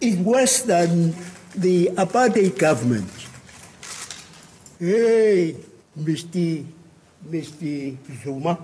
is 0.00 0.16
worse 0.18 0.62
than 0.62 1.14
the 1.54 1.90
apartheid 1.96 2.58
government. 2.58 3.10
Hey, 4.78 5.56
Mr. 5.98 6.64
Mr. 7.28 7.96
Zuma, 8.22 8.58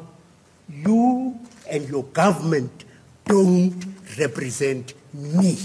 you 0.68 1.38
and 1.70 1.88
your 1.88 2.04
government 2.04 2.84
don't 3.26 3.76
represent 4.18 4.94
me. 5.12 5.56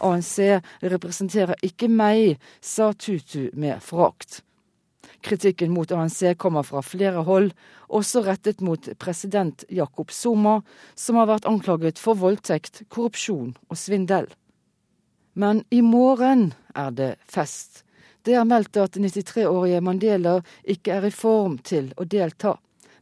ANC 0.00 0.60
representerer 0.82 1.56
ikke 1.64 1.88
meg, 1.88 2.36
sa 2.60 2.92
Tutu 2.92 3.50
med 3.52 3.80
forakt. 3.84 4.42
Kritikken 5.24 5.72
mot 5.72 5.92
ANC 5.92 6.36
kommer 6.38 6.62
fra 6.62 6.82
flere 6.84 7.24
hold, 7.24 7.50
også 7.88 8.22
rettet 8.26 8.60
mot 8.60 8.88
president 8.98 9.64
Jakob 9.72 10.10
Zuma, 10.10 10.60
som 10.94 11.16
har 11.16 11.28
vært 11.30 11.48
anklaget 11.48 11.98
for 11.98 12.14
voldtekt, 12.14 12.84
korrupsjon 12.88 13.56
og 13.68 13.80
svindel. 13.80 14.28
Men 15.36 15.64
i 15.70 15.82
morgen 15.84 16.54
er 16.74 16.90
det 16.96 17.14
fest. 17.28 17.82
Det 18.24 18.34
er 18.34 18.46
meldt 18.48 18.76
at 18.80 18.96
93-årige 18.96 19.82
Mandela 19.84 20.38
ikke 20.64 20.94
er 20.96 21.04
i 21.06 21.12
form 21.12 21.58
til 21.60 21.92
å 22.00 22.06
delta. 22.08 22.56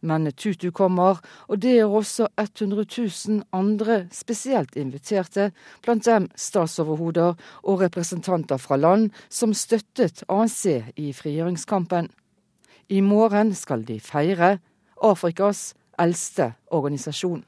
Men 0.05 0.27
Tutu 0.37 0.69
kommer, 0.75 1.23
og 1.49 1.63
det 1.63 1.77
gjør 1.79 1.95
også 2.01 2.27
100 2.37 2.85
000 3.29 3.45
andre 3.57 4.03
spesielt 4.13 4.77
inviterte, 4.77 5.53
blant 5.83 6.05
dem 6.05 6.27
statsoverhoder 6.37 7.39
og 7.63 7.81
representanter 7.81 8.61
fra 8.61 8.77
land 8.77 9.15
som 9.31 9.55
støttet 9.55 10.27
ANC 10.29 10.67
i 11.01 11.13
frigjøringskampen. 11.17 12.11
I 12.91 13.01
morgen 13.01 13.55
skal 13.55 13.87
de 13.87 14.01
feire 14.01 14.59
Afrikas 15.01 15.73
eldste 15.99 16.53
organisasjon. 16.67 17.45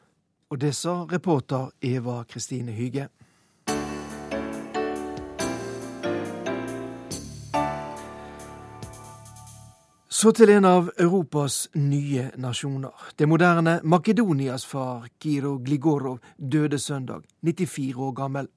Og 0.51 0.61
det 0.62 0.72
sa 0.78 1.03
reporter 1.11 1.74
Eva 1.82 2.22
Kristine 2.30 2.72
Hyge. 2.72 3.11
Så 10.17 10.31
til 10.33 10.49
en 10.49 10.64
av 10.64 10.87
Europas 10.97 11.67
nye 11.77 12.31
nasjoner. 12.41 12.93
Det 13.21 13.27
moderne 13.29 13.75
Makedonias 13.85 14.62
far, 14.64 15.11
Kiro 15.21 15.59
Gligorov, 15.59 16.23
døde 16.39 16.79
søndag, 16.79 17.27
94 17.45 17.97
år 18.01 18.14
gammel. 18.17 18.49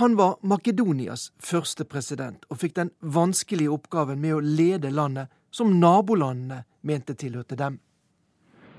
Han 0.00 0.16
var 0.16 0.38
Makedonias 0.42 1.32
første 1.50 1.84
president, 1.84 2.46
og 2.48 2.62
fikk 2.62 2.78
den 2.78 2.90
vanskelige 3.02 3.74
oppgaven 3.76 4.22
med 4.24 4.38
å 4.38 4.40
lede 4.40 4.88
landet 4.88 5.28
som 5.52 5.76
nabolandene 5.82 6.62
mente 6.80 7.12
tilhørte 7.12 7.60
dem. 7.60 7.76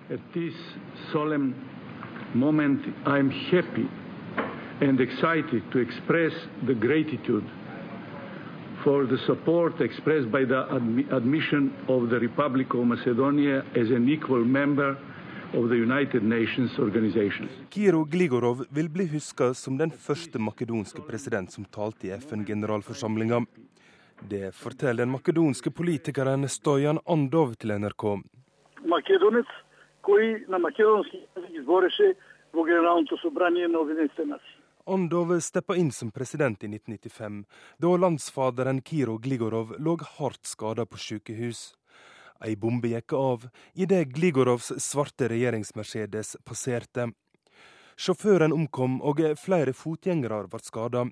At 0.10 0.26
this 0.34 0.58
solemn 1.12 1.54
moment 2.34 2.82
I'm 3.06 3.30
happy 3.30 3.86
and 4.82 5.00
excited 5.00 5.62
to 5.72 5.86
express 5.86 6.34
the 6.66 6.74
gratitude 6.74 7.46
for 8.87 9.07
the 9.07 9.19
support 9.27 9.81
expressed 9.81 10.31
by 10.31 10.45
the 10.45 10.61
admission 11.17 11.73
of 11.89 12.11
the 12.11 12.19
Republic 12.19 12.75
of 12.75 12.87
Macedonia 12.87 13.65
as 13.75 13.91
an 13.91 14.09
equal 14.09 14.45
member 14.45 14.97
of 15.55 15.69
the 15.69 15.77
United 15.77 16.23
Nations 16.23 16.79
organization. 16.79 17.49
Kiro 17.71 18.05
Gligorov 18.05 18.65
vil 18.71 18.89
bli 18.89 19.07
huska 19.07 19.55
som 19.55 19.77
den 19.79 19.91
første 19.91 20.39
makedonske 20.39 21.03
president 21.09 21.53
som 21.53 21.65
talte 21.65 22.07
i 22.07 22.11
FN-generalforsamlinga. 22.11 23.45
Det 24.21 24.55
forteller 24.55 25.05
den 25.05 25.13
makedonske 25.13 25.71
politikeren 25.71 26.49
Stojan 26.49 26.99
Andov 27.07 27.55
til 27.55 27.75
NRK. 27.79 28.05
Македонец, 28.87 29.47
кој 30.03 30.49
на 30.49 30.59
македонски 30.59 31.23
јазик 31.37 31.61
избореше 31.61 32.15
во 32.53 32.65
Генералното 32.65 33.17
собрание 33.17 33.69
на 33.69 33.79
Обединетите 33.79 34.25
нации. 34.25 34.56
Andov 34.88 35.40
steppa 35.40 35.76
inn 35.76 35.92
som 35.92 36.12
president 36.16 36.64
i 36.64 36.68
1995, 36.68 37.42
da 37.78 37.90
landsfaderen 38.00 38.80
Kiro 38.82 39.18
Gligorov 39.20 39.74
lå 39.84 39.98
hardt 40.18 40.48
skada 40.48 40.86
på 40.86 40.98
sykehus. 40.98 41.74
Ei 42.40 42.56
bombe 42.56 42.94
gikk 42.94 43.14
av 43.18 43.50
idet 43.76 44.14
Gligorovs 44.16 44.72
svarte 44.80 45.28
regjeringsmercedes 45.28 46.38
passerte. 46.48 47.10
Sjåføren 47.98 48.56
omkom, 48.56 49.02
og 49.02 49.20
flere 49.42 49.74
fotgjengere 49.76 50.46
ble 50.48 50.64
skada. 50.64 51.08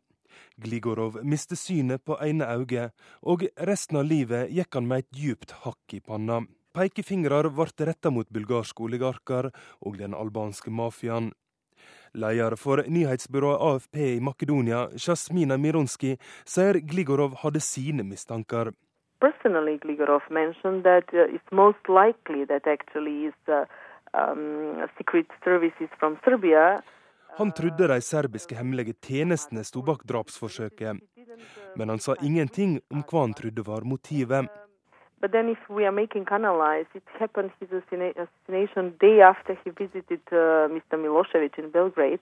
Gligorov 0.55 1.19
mistet 1.23 1.59
synet 1.59 2.05
på 2.07 2.15
ene 2.23 2.47
øyet, 2.55 2.95
og 3.27 3.43
resten 3.57 3.99
av 3.99 4.07
livet 4.07 4.55
gikk 4.55 4.79
han 4.79 4.87
med 4.87 5.03
et 5.03 5.17
djupt 5.19 5.51
hakk 5.65 5.97
i 5.97 5.99
panna. 5.99 6.45
Pekefingrer 6.75 7.51
ble 7.55 7.87
retta 7.87 8.11
mot 8.11 8.29
bulgarske 8.29 8.87
oligarker 8.87 9.51
og 9.81 9.97
den 9.99 10.15
albanske 10.15 10.71
mafiaen. 10.71 11.33
Leder 12.15 12.55
for 12.55 12.83
nyhetsbyrået 12.87 13.61
AFP 13.61 13.95
i 14.15 14.19
Makedonia, 14.23 14.87
Sjasmina 14.97 15.57
Mironski, 15.57 16.15
sier 16.45 16.79
Gligorov 16.79 17.37
hadde 17.43 17.59
sine 17.59 18.03
mistanker. 18.03 18.71
Personally, 19.19 19.77
Gligorov 19.83 20.25
mentioned 20.29 20.83
that 20.83 21.13
uh, 21.13 21.27
it's 21.35 21.51
most 21.51 21.83
likely 21.87 22.45
that 22.45 22.67
actually 22.67 23.27
is 23.29 23.37
uh, 23.47 23.65
um, 24.13 24.87
secret 24.97 25.27
services 25.43 25.89
from 25.99 26.17
Serbia 26.23 26.81
han 27.37 27.51
trodde 27.51 27.87
de 27.87 28.01
serbiske 28.01 28.55
hemmelige 28.55 28.93
tjenestene 28.93 29.63
sto 29.63 29.81
bak 29.83 30.05
drapsforsøket, 30.07 31.01
men 31.75 31.89
han 31.89 31.99
sa 31.99 32.15
ingenting 32.23 32.77
om 32.93 33.01
hva 33.03 33.25
han 33.25 33.33
trodde 33.35 33.65
var 33.67 33.83
motivet. 33.83 34.47
But 35.25 35.31
then 35.31 35.49
if 35.49 35.69
we 35.69 35.85
are 35.85 35.91
making 35.91 36.25
analyze, 36.31 36.85
it 36.93 37.03
happened 37.19 37.49
his 37.59 37.69
assassination 37.71 38.93
day 38.99 39.21
after 39.21 39.57
he 39.63 39.71
visited 39.71 40.21
uh, 40.31 40.69
Mr. 40.69 40.99
Milosevic 41.03 41.57
in 41.57 41.71
Belgrade. 41.71 42.19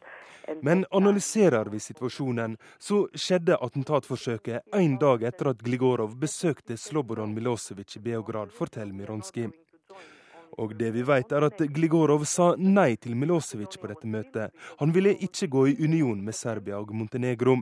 Men 0.62 0.86
analyserer 0.92 1.66
vi 1.66 1.80
situasjonen, 1.80 2.56
så 2.80 3.08
skjedde 3.14 3.58
attentatforsøket 3.60 4.72
én 4.80 4.96
dag 5.00 5.24
etter 5.28 5.52
at 5.52 5.60
Gligorov 5.68 6.16
besøkte 6.16 6.78
Slobodan 6.78 7.36
Milosevic 7.36 7.98
i 7.98 8.00
Beograd, 8.00 8.56
forteller 8.56 8.96
Mironski. 8.96 9.50
Og 10.58 10.76
det 10.80 10.94
vi 10.96 11.04
vet 11.04 11.32
er 11.32 11.48
at 11.50 11.60
Gligorov 11.76 12.24
sa 12.30 12.54
nei 12.56 12.94
til 12.96 13.20
Milosevic 13.20 13.76
på 13.82 13.92
dette 13.92 14.08
møtet. 14.08 14.56
Han 14.80 14.96
ville 14.96 15.18
ikke 15.28 15.52
gå 15.52 15.68
i 15.74 15.78
union 15.84 16.24
med 16.24 16.40
Serbia 16.40 16.80
og 16.80 16.96
Montenegro. 16.96 17.60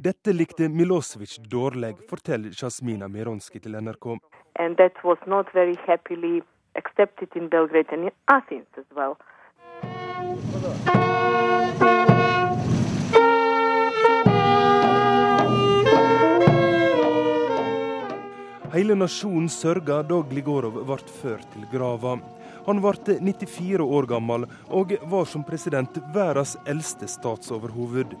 Dette 0.00 0.32
likte 0.32 0.68
Milosevic 0.68 1.38
dårlig, 1.50 1.96
forteller 2.08 2.52
Jasmina 2.54 3.08
Mironski 3.08 3.58
til 3.58 3.74
NRK. 3.74 4.06
And 4.54 4.76
that 4.76 4.94
was 5.02 5.18
not 5.26 5.46
very 5.52 5.74
happily 5.86 6.42
accepted 6.76 7.28
in 7.34 7.48
Belgrade 7.48 7.90
and 7.90 8.04
in 8.04 8.10
Athens 8.28 8.68
as 8.76 8.86
well. 8.94 9.16
Hele 18.72 18.94
nasjonen 18.94 19.50
sørga 19.50 20.04
da 20.06 20.22
Gligorov 20.30 20.78
ble 20.86 21.02
ført 21.18 21.50
til 21.56 21.66
grava. 21.74 22.20
Han 22.70 22.86
ble 22.86 23.18
94 23.18 23.82
år 23.82 24.06
gammel 24.06 24.46
og 24.70 24.94
var 25.10 25.26
som 25.26 25.42
president 25.42 25.98
verdens 26.14 26.54
eldste 26.70 27.10
statsoverhoved. 27.10 28.14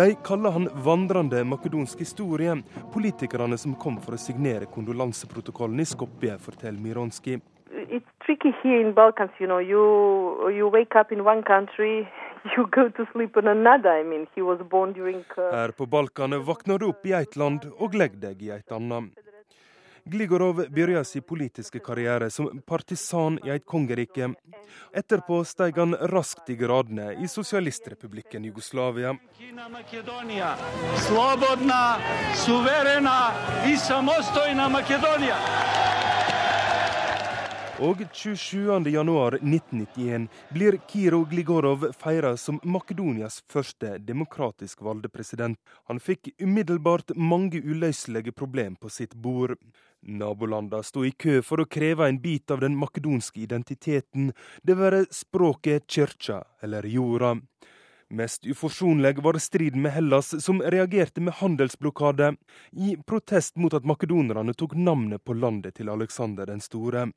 De 0.00 0.14
kaller 0.24 0.50
han 0.50 0.68
vandrende 0.84 1.44
makedonsk 1.44 1.98
historie, 1.98 2.54
politikerne 2.92 3.58
som 3.60 3.74
kom 3.76 3.98
for 4.00 4.16
å 4.16 4.20
signere 4.22 4.64
kondolanseprotokollen 4.72 5.82
i 5.82 5.84
Skopje, 5.90 6.38
forteller 6.40 6.80
Mironski. 6.80 7.34
It's 7.92 8.08
tricky 8.24 8.54
here 8.62 8.80
in 8.80 8.94
Balkans, 8.96 9.36
you 9.36 9.46
know. 9.50 9.60
You 9.60 10.48
you 10.56 10.70
wake 10.72 10.96
up 10.96 11.12
in 11.12 11.20
one 11.26 11.42
country, 11.42 12.08
you 12.56 12.64
go 12.72 12.88
to 12.88 13.06
sleep 13.12 13.36
in 13.36 13.52
another. 13.52 13.92
I 14.00 14.04
mean, 14.04 14.26
he 14.34 14.40
was 14.40 14.62
born 14.70 14.94
during 14.96 15.20
uh... 15.36 15.52
Her 15.52 15.76
på 15.76 15.86
Balkan 15.86 16.38
våkner 16.48 16.78
du 16.78 16.88
opp 16.94 17.04
i 17.04 17.12
et 17.20 17.36
land 17.36 17.68
og 17.76 17.92
legger 17.92 18.30
deg 18.30 18.46
i 18.48 18.54
et 18.56 18.72
annet. 18.72 19.29
Gligorov 20.04 20.64
begynte 20.68 21.04
sin 21.04 21.22
politiske 21.22 21.78
karriere 21.78 22.30
som 22.30 22.62
partisan 22.66 23.38
i 23.44 23.50
et 23.50 23.66
kongerike. 23.66 24.32
Etterpå 24.94 25.42
steg 25.44 25.78
han 25.78 25.94
raskt 26.12 26.50
i 26.50 26.56
gradene 26.56 27.12
i 27.22 27.28
sosialistrepublikken 27.28 28.44
Jugoslavia. 28.44 29.14
Slobodna, 31.06 31.82
suverena 32.46 33.18
i 33.66 33.76
samostojna 33.76 34.68
Makedonia. 34.68 35.89
Og 37.80 38.02
27.1.1991 38.12 40.28
blir 40.52 40.76
Kiro 40.88 41.24
Gligorov 41.24 41.92
feira 41.96 42.36
som 42.36 42.60
Makedonias 42.62 43.42
første 43.48 43.98
demokratisk 44.04 44.82
valgte 44.84 45.08
president. 45.08 45.56
Han 45.88 45.96
fikk 45.96 46.28
umiddelbart 46.44 47.16
mange 47.16 47.56
uløselige 47.64 48.36
problem 48.36 48.76
på 48.76 48.92
sitt 48.92 49.16
bord. 49.16 49.56
Nabolandene 50.04 50.84
sto 50.84 51.08
i 51.08 51.16
kø 51.16 51.40
for 51.40 51.64
å 51.64 51.66
kreve 51.72 52.04
en 52.08 52.20
bit 52.20 52.50
av 52.52 52.60
den 52.60 52.76
makedonske 52.76 53.40
identiteten, 53.46 54.36
det 54.60 54.76
være 54.76 55.08
språket, 55.08 55.88
kirka 55.88 56.44
eller 56.60 56.84
jorda. 56.84 57.40
Mest 58.12 58.44
uforsonlig 58.44 59.24
var 59.24 59.40
striden 59.40 59.80
med 59.86 59.96
Hellas, 59.96 60.36
som 60.44 60.60
reagerte 60.60 61.24
med 61.24 61.40
handelsblokade, 61.40 62.36
i 62.76 63.00
protest 63.06 63.56
mot 63.56 63.72
at 63.72 63.88
makedonerne 63.88 64.52
tok 64.52 64.76
navnet 64.76 65.24
på 65.24 65.32
landet 65.32 65.80
til 65.80 65.88
Aleksander 65.88 66.44
den 66.52 66.60
store. 66.60 67.08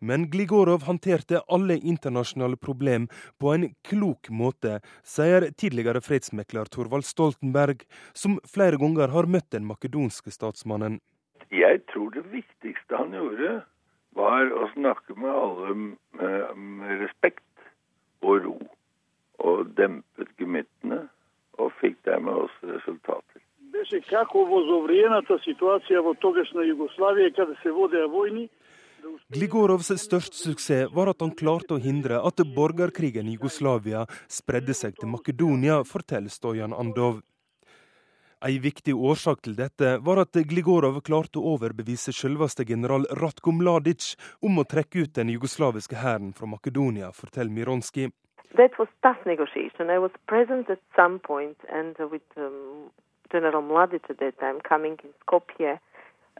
Men 0.00 0.30
Gligorov 0.32 0.86
håndterte 0.88 1.42
alle 1.48 1.76
internasjonale 1.76 2.56
problem 2.56 3.08
på 3.38 3.52
en 3.54 3.66
klok 3.84 4.30
måte, 4.32 4.78
sier 5.04 5.50
tidligere 5.60 6.00
fredsmekler 6.00 6.70
Torvald 6.72 7.04
Stoltenberg, 7.04 7.84
som 8.14 8.38
flere 8.48 8.80
ganger 8.80 9.12
har 9.12 9.28
møtt 9.28 9.50
den 9.52 9.68
makedonske 9.68 10.32
statsmannen. 10.32 11.00
Jeg 11.52 11.82
tror 11.92 12.14
det 12.14 12.24
viktigste 12.32 12.96
han 12.96 13.12
gjorde, 13.12 13.60
var 14.16 14.50
å 14.56 14.70
snakke 14.74 15.16
med 15.18 15.30
alle 15.30 15.74
med, 15.76 16.56
med 16.56 17.04
respekt 17.04 17.44
og 18.24 18.44
ro. 18.46 18.56
Og 19.40 19.68
dempet 19.76 20.32
gemyttene, 20.40 21.06
og 21.60 21.72
fikk 21.80 21.96
dermed 22.08 22.46
også 22.46 22.72
resultater. 22.74 23.42
Беше 23.72 24.00
како 24.08 24.42
возовриената 24.48 25.38
ситуација 25.44 26.02
во 26.04 26.14
тогашна 26.24 26.64
Југославија, 26.66 27.34
каде 27.36 27.56
се 27.62 27.72
водеа 27.74 28.08
војни, 28.12 28.48
Gligorovs 29.33 29.91
største 30.01 30.37
suksess 30.37 30.91
var 30.93 31.09
at 31.11 31.21
han 31.23 31.33
klarte 31.37 31.75
å 31.75 31.81
hindre 31.81 32.21
at 32.25 32.41
borgerkrigen 32.55 33.29
i 33.29 33.37
Jugoslavia 33.37 34.05
spredde 34.31 34.75
seg 34.77 34.97
til 34.99 35.09
Makedonia, 35.13 35.83
forteller 35.85 36.33
Stojan 36.33 36.73
Andov. 36.73 37.21
En 38.45 38.59
viktig 38.61 38.93
årsak 38.93 39.41
til 39.41 39.55
dette 39.57 39.95
var 40.05 40.19
at 40.21 40.37
Gligorov 40.49 40.99
klarte 41.07 41.39
å 41.39 41.55
overbevise 41.55 42.13
selveste 42.13 42.65
general 42.67 43.07
Ratko 43.17 43.53
Mladic 43.55 44.11
om 44.45 44.59
å 44.61 44.67
trekke 44.69 45.05
ut 45.05 45.15
den 45.17 45.31
jugoslaviske 45.33 45.97
hæren 45.97 46.33
fra 46.37 46.49
Makedonia, 46.51 47.09
forteller 47.15 47.55
Mironski. 47.55 48.11
That 48.55 48.77
was 48.77 48.87
tough 49.01 49.25
negotiation. 49.25 49.89
I 49.89 49.97
was 49.97 50.11
present 50.27 50.69
at 50.69 50.79
some 50.95 51.19
point, 51.19 51.57
and 51.69 51.97
with 52.11 52.23
um, 52.37 52.91
General 53.31 53.61
Mladic 53.61 54.09
at 54.09 54.19
that 54.19 54.35
Skopje, 55.25 55.79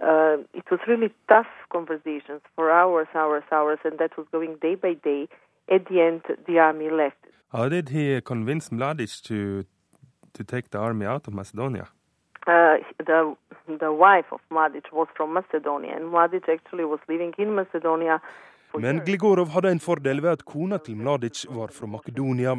uh, 0.01 0.37
it 0.53 0.65
was 0.71 0.79
really 0.87 1.11
tough 1.27 1.47
conversations 1.71 2.41
for 2.55 2.71
hours, 2.71 3.07
hours, 3.15 3.43
hours, 3.51 3.79
and 3.85 3.97
that 3.99 4.17
was 4.17 4.27
going 4.31 4.57
day 4.61 4.75
by 4.75 4.93
day. 4.93 5.27
At 5.71 5.87
the 5.87 6.01
end, 6.01 6.21
the 6.47 6.59
army 6.59 6.89
left. 6.89 7.17
How 7.51 7.69
did 7.69 7.89
he 7.89 8.21
convince 8.21 8.69
Mladic 8.69 9.21
to 9.23 9.65
to 10.33 10.43
take 10.43 10.69
the 10.69 10.77
army 10.77 11.05
out 11.05 11.27
of 11.27 11.33
Macedonia? 11.33 11.87
Uh, 12.45 12.77
the 12.99 13.35
the 13.79 13.91
wife 13.91 14.29
of 14.31 14.41
Mladic 14.51 14.91
was 14.91 15.07
from 15.15 15.33
Macedonia, 15.33 15.95
and 15.95 16.05
Mladic 16.13 16.47
actually 16.49 16.85
was 16.85 16.99
living 17.07 17.33
in 17.37 17.55
Macedonia. 17.55 18.21
Men 18.77 18.99
Gligorov 19.05 19.49
hadde 19.53 19.71
en 19.71 19.79
fordel 19.79 20.21
ved 20.21 20.29
at 20.29 20.45
kona 20.45 20.77
til 20.77 20.97
Mladic 20.97 21.45
var 21.49 21.71
fra 21.71 21.87
Makedonia. 21.87 22.55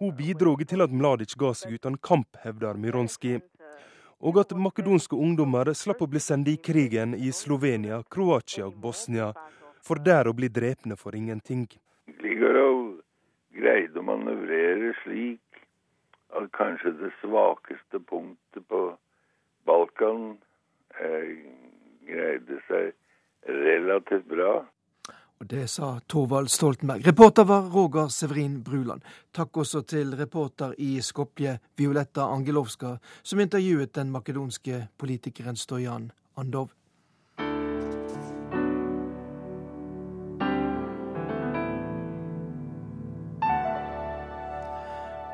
Hun 0.00 0.16
bidro 0.16 0.56
til 0.56 0.80
at 0.82 0.90
Mladic 0.90 1.36
ga 1.38 1.52
seg 1.54 1.76
uten 1.78 1.96
kamp, 2.02 2.36
hevder 2.42 2.74
Mironski 2.74 3.38
og 4.22 4.38
at 4.38 4.54
makedonske 4.54 5.18
ungdommer 5.18 5.72
slapp 5.74 6.04
å 6.04 6.10
bli 6.10 6.20
sendt 6.22 6.50
i 6.52 6.56
krigen 6.56 7.14
i 7.18 7.32
Slovenia, 7.34 8.02
Kroatia 8.06 8.68
og 8.68 8.78
Bosnia, 8.84 9.32
for 9.82 9.98
der 9.98 10.30
å 10.30 10.36
bli 10.36 10.48
drepne 10.48 10.96
for 10.96 11.16
ingenting. 11.18 11.66
Gligorov 12.20 13.00
greide 13.56 13.98
å 13.98 14.06
manøvrere 14.06 14.92
slik 15.02 15.64
at 16.38 16.46
kanskje 16.56 16.94
det 17.00 17.10
svakeste 17.20 18.00
punktet 18.08 18.66
på 18.70 18.84
Balkan 19.66 20.36
eh, 21.02 21.42
greide 22.06 22.60
seg 22.68 22.92
relativt 23.50 24.28
bra. 24.30 24.62
Og 25.42 25.48
Det 25.48 25.64
sa 25.66 25.96
Torvald 26.06 26.50
Stoltenberg. 26.54 27.06
Reporter 27.06 27.44
var 27.44 27.64
Roger 27.70 28.08
Severin 28.14 28.60
Bruland. 28.62 29.02
Takk 29.34 29.56
også 29.58 29.80
til 29.90 30.14
reporter 30.14 30.76
i 30.78 31.00
Skopje, 31.02 31.56
Violetta 31.76 32.28
Angelovska, 32.30 32.92
som 33.22 33.42
intervjuet 33.42 33.90
den 33.98 34.12
makedonske 34.14 34.86
politikeren 35.02 35.58
Stojan 35.58 36.12
Andov. 36.38 36.70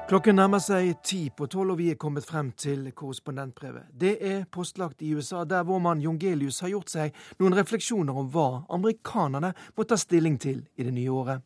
Klokken 0.08 0.38
nærmer 0.40 0.62
seg 0.64 1.02
ti 1.04 1.18
på 1.36 1.44
tolv, 1.52 1.74
og 1.74 1.82
vi 1.82 1.90
er 1.92 1.98
kommet 2.00 2.24
frem 2.24 2.46
til 2.56 2.86
korrespondentbrevet. 2.96 3.90
Det 3.92 4.14
er 4.24 4.46
postlagt 4.48 5.02
i 5.04 5.10
USA, 5.12 5.42
der 5.44 5.66
vår 5.68 5.82
mann 5.84 6.00
Jongelius 6.00 6.62
har 6.64 6.70
gjort 6.72 6.88
seg 6.88 7.18
noen 7.36 7.52
refleksjoner 7.58 8.16
om 8.16 8.30
hva 8.32 8.62
amerikanerne 8.72 9.50
må 9.76 9.84
ta 9.84 9.98
stilling 10.00 10.38
til 10.40 10.62
i 10.80 10.86
det 10.86 10.94
nye 10.96 11.12
året. 11.12 11.44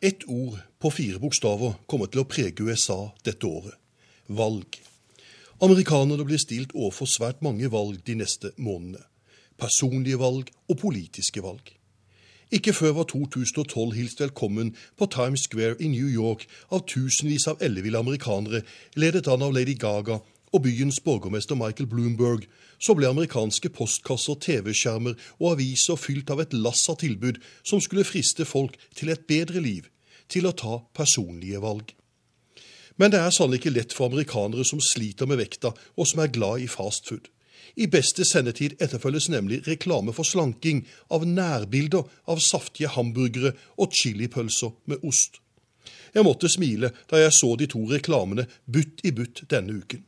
Ett 0.00 0.24
ord 0.24 0.56
på 0.80 0.94
fire 0.96 1.20
bokstaver 1.20 1.76
kommer 1.84 2.08
til 2.08 2.22
å 2.22 2.26
prege 2.32 2.64
USA 2.64 2.96
dette 3.28 3.44
året 3.44 3.76
valg. 4.40 4.80
Amerikanerne 5.60 6.24
blir 6.24 6.40
stilt 6.40 6.72
overfor 6.72 7.12
svært 7.12 7.44
mange 7.44 7.68
valg 7.76 8.00
de 8.08 8.16
neste 8.22 8.54
månedene. 8.56 9.04
Personlige 9.60 10.16
valg 10.16 10.48
og 10.64 10.80
politiske 10.80 11.44
valg. 11.44 11.76
Ikke 12.52 12.74
før 12.76 12.90
var 12.92 13.06
2012 13.08 13.94
hilst 13.96 14.18
velkommen 14.20 14.74
på 15.00 15.06
Times 15.06 15.40
Square 15.46 15.78
i 15.80 15.86
New 15.88 16.08
York 16.08 16.42
av 16.68 16.82
tusenvis 16.84 17.46
av 17.48 17.62
elleville 17.64 17.96
amerikanere, 17.96 18.60
ledet 18.92 19.30
an 19.32 19.44
av 19.46 19.54
Lady 19.56 19.72
Gaga 19.80 20.18
og 20.52 20.60
byens 20.66 20.98
borgermester 21.00 21.56
Michael 21.56 21.88
Bloomberg, 21.88 22.44
så 22.76 22.92
ble 22.92 23.08
amerikanske 23.08 23.72
postkasser, 23.72 24.36
TV-skjermer 24.36 25.16
og 25.38 25.48
aviser 25.54 25.96
fylt 25.96 26.28
av 26.28 26.44
et 26.44 26.52
lass 26.52 26.84
av 26.92 27.00
tilbud 27.00 27.40
som 27.64 27.80
skulle 27.80 28.04
friste 28.04 28.44
folk 28.44 28.76
til 28.92 29.14
et 29.14 29.24
bedre 29.24 29.64
liv, 29.64 29.88
til 30.28 30.44
å 30.44 30.52
ta 30.52 30.82
personlige 30.92 31.64
valg. 31.64 31.94
Men 33.00 33.16
det 33.16 33.22
er 33.24 33.32
sannelig 33.32 33.62
ikke 33.62 33.78
lett 33.78 33.96
for 33.96 34.12
amerikanere 34.12 34.68
som 34.68 34.84
sliter 34.92 35.24
med 35.24 35.40
vekta, 35.40 35.72
og 35.96 36.04
som 36.04 36.20
er 36.20 36.36
glad 36.36 36.60
i 36.60 36.68
fast 36.68 37.08
food. 37.08 37.32
I 37.76 37.86
beste 37.88 38.24
sendetid 38.28 38.76
etterfølges 38.82 39.30
nemlig 39.32 39.62
reklame 39.66 40.12
for 40.12 40.28
slanking 40.28 40.82
av 41.10 41.24
nærbilder 41.24 42.04
av 42.28 42.42
saftige 42.44 42.92
hamburgere 42.92 43.54
og 43.80 43.94
chilipølser 43.96 44.74
med 44.90 45.04
ost. 45.08 45.40
Jeg 46.12 46.26
måtte 46.26 46.50
smile 46.52 46.92
da 47.10 47.22
jeg 47.22 47.32
så 47.32 47.54
de 47.56 47.68
to 47.72 47.86
reklamene 47.88 48.44
butt 48.68 49.00
i 49.04 49.12
butt 49.16 49.46
denne 49.50 49.78
uken. 49.80 50.04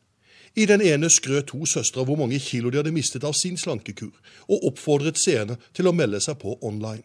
I 0.54 0.66
den 0.70 0.84
ene 0.84 1.08
skrøt 1.10 1.48
to 1.50 1.64
søstre 1.66 2.04
hvor 2.04 2.20
mange 2.20 2.38
kilo 2.38 2.70
de 2.70 2.78
hadde 2.78 2.92
mistet 2.94 3.24
av 3.26 3.32
sin 3.34 3.56
slankekur, 3.58 4.12
og 4.46 4.68
oppfordret 4.68 5.18
seerne 5.18 5.56
til 5.74 5.88
å 5.88 5.96
melde 5.96 6.20
seg 6.22 6.38
på 6.38 6.58
online. 6.62 7.02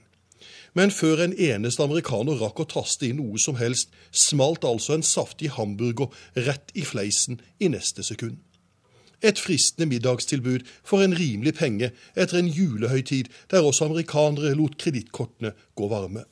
Men 0.78 0.92
før 0.94 1.24
en 1.24 1.34
eneste 1.34 1.82
amerikaner 1.84 2.38
rakk 2.44 2.62
å 2.62 2.68
taste 2.70 3.08
inn 3.08 3.18
noe 3.18 3.40
som 3.42 3.58
helst, 3.58 3.90
smalt 4.12 4.68
altså 4.68 4.94
en 4.94 5.08
saftig 5.08 5.50
hamburger 5.56 6.14
rett 6.36 6.70
i 6.78 6.86
fleisen 6.86 7.42
i 7.58 7.72
neste 7.74 8.06
sekund. 8.06 8.38
Et 9.22 9.40
fristende 9.40 9.90
middagstilbud 9.90 10.68
for 10.84 11.04
en 11.04 11.16
rimelig 11.18 11.54
penge 11.60 11.92
etter 12.16 12.40
en 12.40 12.48
julehøytid 12.48 13.32
der 13.52 13.66
også 13.66 13.90
amerikanere 13.90 14.56
lot 14.56 14.78
kredittkortene 14.80 15.52
gå 15.76 15.90
varme. 15.92 16.24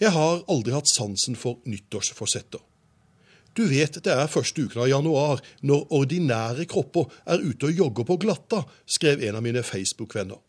Jeg 0.00 0.12
har 0.12 0.42
aldri 0.50 0.74
hatt 0.74 0.90
sansen 0.90 1.36
for 1.38 1.60
nyttårsforsetter. 1.64 2.60
Du 3.56 3.66
vet 3.68 3.98
det 4.04 4.12
er 4.12 4.30
første 4.32 4.64
uken 4.64 4.80
av 4.82 4.88
januar, 4.88 5.42
når 5.60 5.92
ordinære 5.92 6.64
kropper 6.68 7.10
er 7.28 7.44
ute 7.44 7.68
og 7.68 7.82
jogger 7.82 8.08
på 8.08 8.16
glatta, 8.24 8.62
skrev 8.88 9.20
en 9.22 9.36
av 9.36 9.44
mine 9.44 9.62
Facebook-venner. 9.62 10.40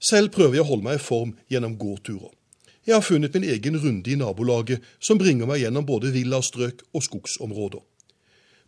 Selv 0.00 0.32
prøver 0.34 0.58
jeg 0.58 0.64
å 0.64 0.70
holde 0.72 0.86
meg 0.88 0.98
i 0.98 1.02
form 1.04 1.36
gjennom 1.52 1.76
gåturer. 1.78 2.32
Jeg 2.82 2.96
har 2.96 3.04
funnet 3.06 3.36
min 3.36 3.46
egen 3.46 3.76
runde 3.78 4.10
i 4.10 4.16
nabolaget, 4.18 4.82
som 4.98 5.20
bringer 5.20 5.46
meg 5.46 5.60
gjennom 5.62 5.86
både 5.86 6.10
villastrøk 6.16 6.82
og 6.90 7.04
skogsområder. 7.06 7.84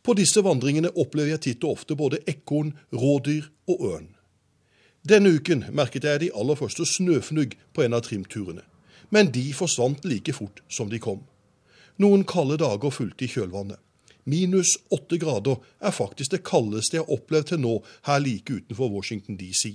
På 0.04 0.12
disse 0.14 0.42
vandringene 0.44 0.90
opplever 1.00 1.32
jeg 1.34 1.42
titt 1.46 1.64
og 1.64 1.78
ofte 1.78 1.96
både 1.96 2.20
ekorn, 2.28 2.74
rådyr 2.92 3.48
og 3.72 3.84
ørn. 3.88 4.10
Denne 5.04 5.32
uken 5.36 5.66
merket 5.72 6.04
jeg 6.04 6.20
de 6.20 6.32
aller 6.36 6.58
første 6.60 6.84
snøfnugg 6.88 7.56
på 7.72 7.84
en 7.84 7.96
av 7.96 8.04
trimturene, 8.04 8.64
men 9.08 9.32
de 9.32 9.46
forsvant 9.56 10.04
like 10.04 10.32
fort 10.36 10.60
som 10.68 10.92
de 10.92 11.00
kom. 11.00 11.22
Noen 12.00 12.24
kalde 12.28 12.58
dager 12.60 12.92
fulgte 12.92 13.24
i 13.24 13.30
kjølvannet. 13.32 13.80
Minus 14.24 14.78
åtte 14.92 15.18
grader 15.20 15.60
er 15.80 15.92
faktisk 15.92 16.32
det 16.32 16.42
kaldeste 16.48 16.96
jeg 16.98 17.04
har 17.04 17.16
opplevd 17.16 17.50
til 17.52 17.60
nå 17.60 17.74
her 18.08 18.20
like 18.24 18.60
utenfor 18.60 18.92
Washington 18.92 19.36
DC. 19.40 19.74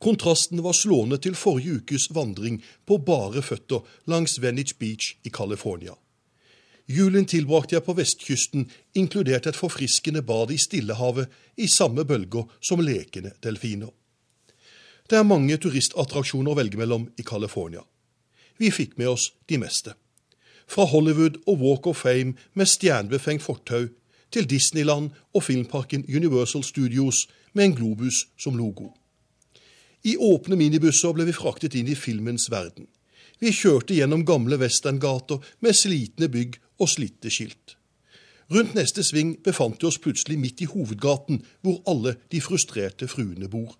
Kontrasten 0.00 0.62
var 0.64 0.76
slående 0.76 1.20
til 1.20 1.36
forrige 1.36 1.80
ukes 1.80 2.08
vandring 2.16 2.62
på 2.88 2.96
bare 3.04 3.44
føtter 3.44 3.84
langs 4.08 4.38
Venice 4.40 4.76
Beach 4.80 5.16
i 5.24 5.32
California. 5.32 5.92
Julen 6.90 7.26
tilbrakte 7.28 7.76
jeg 7.76 7.84
på 7.86 7.94
vestkysten, 7.94 8.64
inkludert 8.98 9.46
et 9.46 9.58
forfriskende 9.58 10.24
bad 10.26 10.50
i 10.50 10.58
Stillehavet 10.58 11.30
i 11.56 11.68
samme 11.70 12.02
bølger 12.04 12.48
som 12.58 12.82
lekende 12.82 13.30
delfiner. 13.44 13.92
Det 15.06 15.18
er 15.18 15.26
mange 15.26 15.54
turistattraksjoner 15.62 16.50
å 16.50 16.58
velge 16.58 16.80
mellom 16.80 17.06
i 17.18 17.26
California. 17.26 17.84
Vi 18.58 18.72
fikk 18.74 18.98
med 18.98 19.12
oss 19.12 19.30
de 19.46 19.58
meste. 19.62 19.94
Fra 20.66 20.86
Hollywood 20.90 21.38
og 21.46 21.62
Walk 21.62 21.86
of 21.90 22.02
Fame 22.02 22.34
med 22.54 22.70
stjernebefengt 22.70 23.42
fortau, 23.42 23.88
til 24.30 24.46
Disneyland 24.46 25.10
og 25.34 25.42
filmparken 25.42 26.04
Universal 26.06 26.62
Studios 26.62 27.24
med 27.52 27.64
en 27.64 27.74
globus 27.74 28.28
som 28.38 28.54
logo. 28.54 28.92
I 30.06 30.16
åpne 30.16 30.56
minibusser 30.56 31.12
ble 31.14 31.26
vi 31.26 31.34
fraktet 31.34 31.74
inn 31.74 31.90
i 31.90 31.98
filmens 31.98 32.46
verden. 32.50 32.86
Vi 33.40 33.50
kjørte 33.56 33.96
gjennom 33.96 34.22
gamle 34.28 34.58
westerngater 34.60 35.42
med 35.60 35.74
slitne 35.76 36.28
bygg 36.30 36.60
og 36.80 36.88
slitte 36.88 37.30
skilt. 37.30 37.76
Rundt 38.50 38.74
neste 38.74 39.04
sving 39.06 39.36
befant 39.44 39.78
vi 39.82 39.86
oss 39.86 40.00
plutselig 40.02 40.38
midt 40.38 40.64
i 40.64 40.66
hovedgaten, 40.66 41.44
hvor 41.62 41.82
alle 41.86 42.16
de 42.32 42.40
frustrerte 42.42 43.06
fruene 43.08 43.48
bor. 43.48 43.76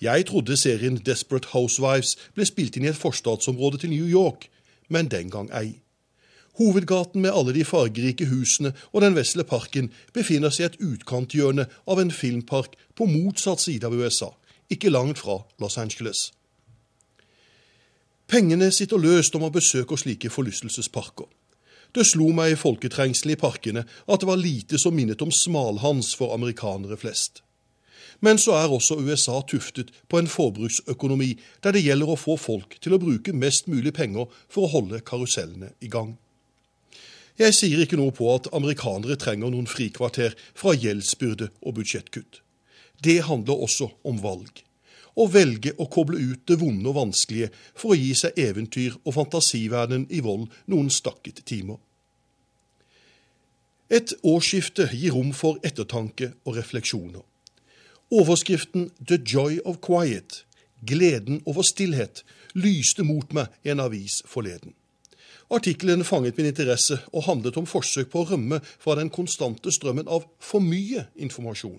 Jeg 0.00 0.26
trodde 0.26 0.56
serien 0.56 0.96
Desperate 0.96 1.48
Housewives 1.52 2.16
ble 2.34 2.46
spilt 2.48 2.76
inn 2.76 2.86
i 2.86 2.92
et 2.92 3.00
forstadsområde 3.00 3.82
til 3.82 3.92
New 3.92 4.08
York, 4.08 4.48
men 4.88 5.10
den 5.12 5.30
gang 5.32 5.50
ei. 5.56 5.80
Hovedgaten 6.56 7.20
med 7.20 7.36
alle 7.36 7.52
de 7.52 7.64
fargerike 7.64 8.26
husene 8.26 8.72
og 8.92 9.02
den 9.04 9.16
vesle 9.16 9.44
parken 9.44 9.90
befinner 10.16 10.52
seg 10.52 10.62
i 10.62 10.68
et 10.70 10.80
utkanthjørne 10.80 11.66
av 11.86 12.00
en 12.00 12.12
filmpark 12.12 12.78
på 12.96 13.08
motsatt 13.08 13.60
side 13.60 13.84
av 13.84 13.92
USA, 13.92 14.30
ikke 14.72 14.92
langt 14.92 15.20
fra 15.20 15.42
Los 15.60 15.76
Angeles. 15.76 16.30
Pengene 18.26 18.70
sitter 18.72 18.98
løst 18.98 19.36
om 19.36 19.44
man 19.44 19.52
besøker 19.52 20.00
slike 20.00 20.32
forlystelsesparker. 20.32 21.28
Det 21.96 22.04
slo 22.04 22.28
meg 22.36 22.52
i 22.52 22.60
folketrengselet 22.60 23.38
i 23.38 23.40
parkene 23.40 23.82
at 23.88 24.20
det 24.20 24.28
var 24.28 24.40
lite 24.40 24.76
som 24.80 24.92
minnet 24.92 25.22
om 25.24 25.30
smalhans 25.32 26.10
for 26.18 26.34
amerikanere 26.34 26.98
flest. 27.00 27.40
Men 28.20 28.36
så 28.40 28.52
er 28.56 28.72
også 28.72 28.98
USA 29.00 29.40
tuftet 29.48 29.92
på 30.08 30.20
en 30.20 30.28
forbruksøkonomi 30.28 31.30
der 31.64 31.76
det 31.76 31.84
gjelder 31.86 32.12
å 32.12 32.18
få 32.20 32.36
folk 32.40 32.76
til 32.84 32.96
å 32.96 33.00
bruke 33.00 33.32
mest 33.32 33.68
mulig 33.72 33.94
penger 33.96 34.28
for 34.44 34.66
å 34.66 34.72
holde 34.74 35.00
karusellene 35.08 35.72
i 35.80 35.88
gang. 35.92 36.16
Jeg 37.40 37.56
sier 37.56 37.80
ikke 37.84 37.98
noe 38.00 38.12
på 38.16 38.28
at 38.32 38.48
amerikanere 38.56 39.16
trenger 39.20 39.52
noen 39.52 39.68
frikvarter 39.68 40.36
fra 40.56 40.76
gjeldsbyrde 40.76 41.50
og 41.64 41.80
budsjettkutt. 41.80 42.40
Det 43.04 43.22
handler 43.28 43.64
også 43.68 43.90
om 44.08 44.20
valg. 44.24 44.65
Å 45.16 45.24
velge 45.32 45.72
å 45.80 45.86
koble 45.88 46.20
ut 46.20 46.42
det 46.48 46.58
vonde 46.60 46.90
og 46.90 46.98
vanskelige 46.98 47.48
for 47.72 47.94
å 47.94 47.98
gi 47.98 48.12
seg 48.18 48.36
eventyr 48.36 48.98
og 49.02 49.14
fantasiverdenen 49.16 50.10
i 50.12 50.20
vold 50.24 50.50
noen 50.68 50.90
stakket 50.92 51.40
timer. 51.48 51.78
Et 53.88 54.12
årsskifte 54.26 54.88
gir 54.92 55.14
rom 55.14 55.30
for 55.32 55.60
ettertanke 55.64 56.32
og 56.44 56.58
refleksjoner. 56.58 57.22
Overskriften 58.10 58.90
The 58.98 59.18
Joy 59.22 59.60
of 59.64 59.78
Quiet, 59.82 60.44
gleden 60.86 61.40
over 61.46 61.64
stillhet, 61.66 62.24
lyste 62.54 63.06
mot 63.06 63.32
meg 63.34 63.54
i 63.64 63.72
en 63.72 63.82
avis 63.82 64.20
forleden. 64.26 64.74
Artikkelen 65.50 66.02
fanget 66.04 66.36
min 66.36 66.50
interesse 66.50 66.98
og 67.12 67.28
handlet 67.28 67.56
om 67.56 67.66
forsøk 67.70 68.10
på 68.10 68.24
å 68.24 68.28
rømme 68.32 68.58
fra 68.66 68.96
den 68.98 69.10
konstante 69.14 69.70
strømmen 69.70 70.10
av 70.10 70.26
for 70.42 70.62
mye 70.62 71.06
informasjon. 71.14 71.78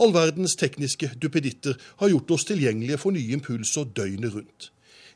All 0.00 0.14
verdens 0.16 0.56
tekniske 0.56 1.10
duppeditter 1.20 1.76
har 2.00 2.08
gjort 2.08 2.30
oss 2.32 2.46
tilgjengelige 2.48 2.98
for 3.02 3.12
nye 3.12 3.34
impulser 3.36 3.88
døgnet 3.96 4.32
rundt. 4.34 4.70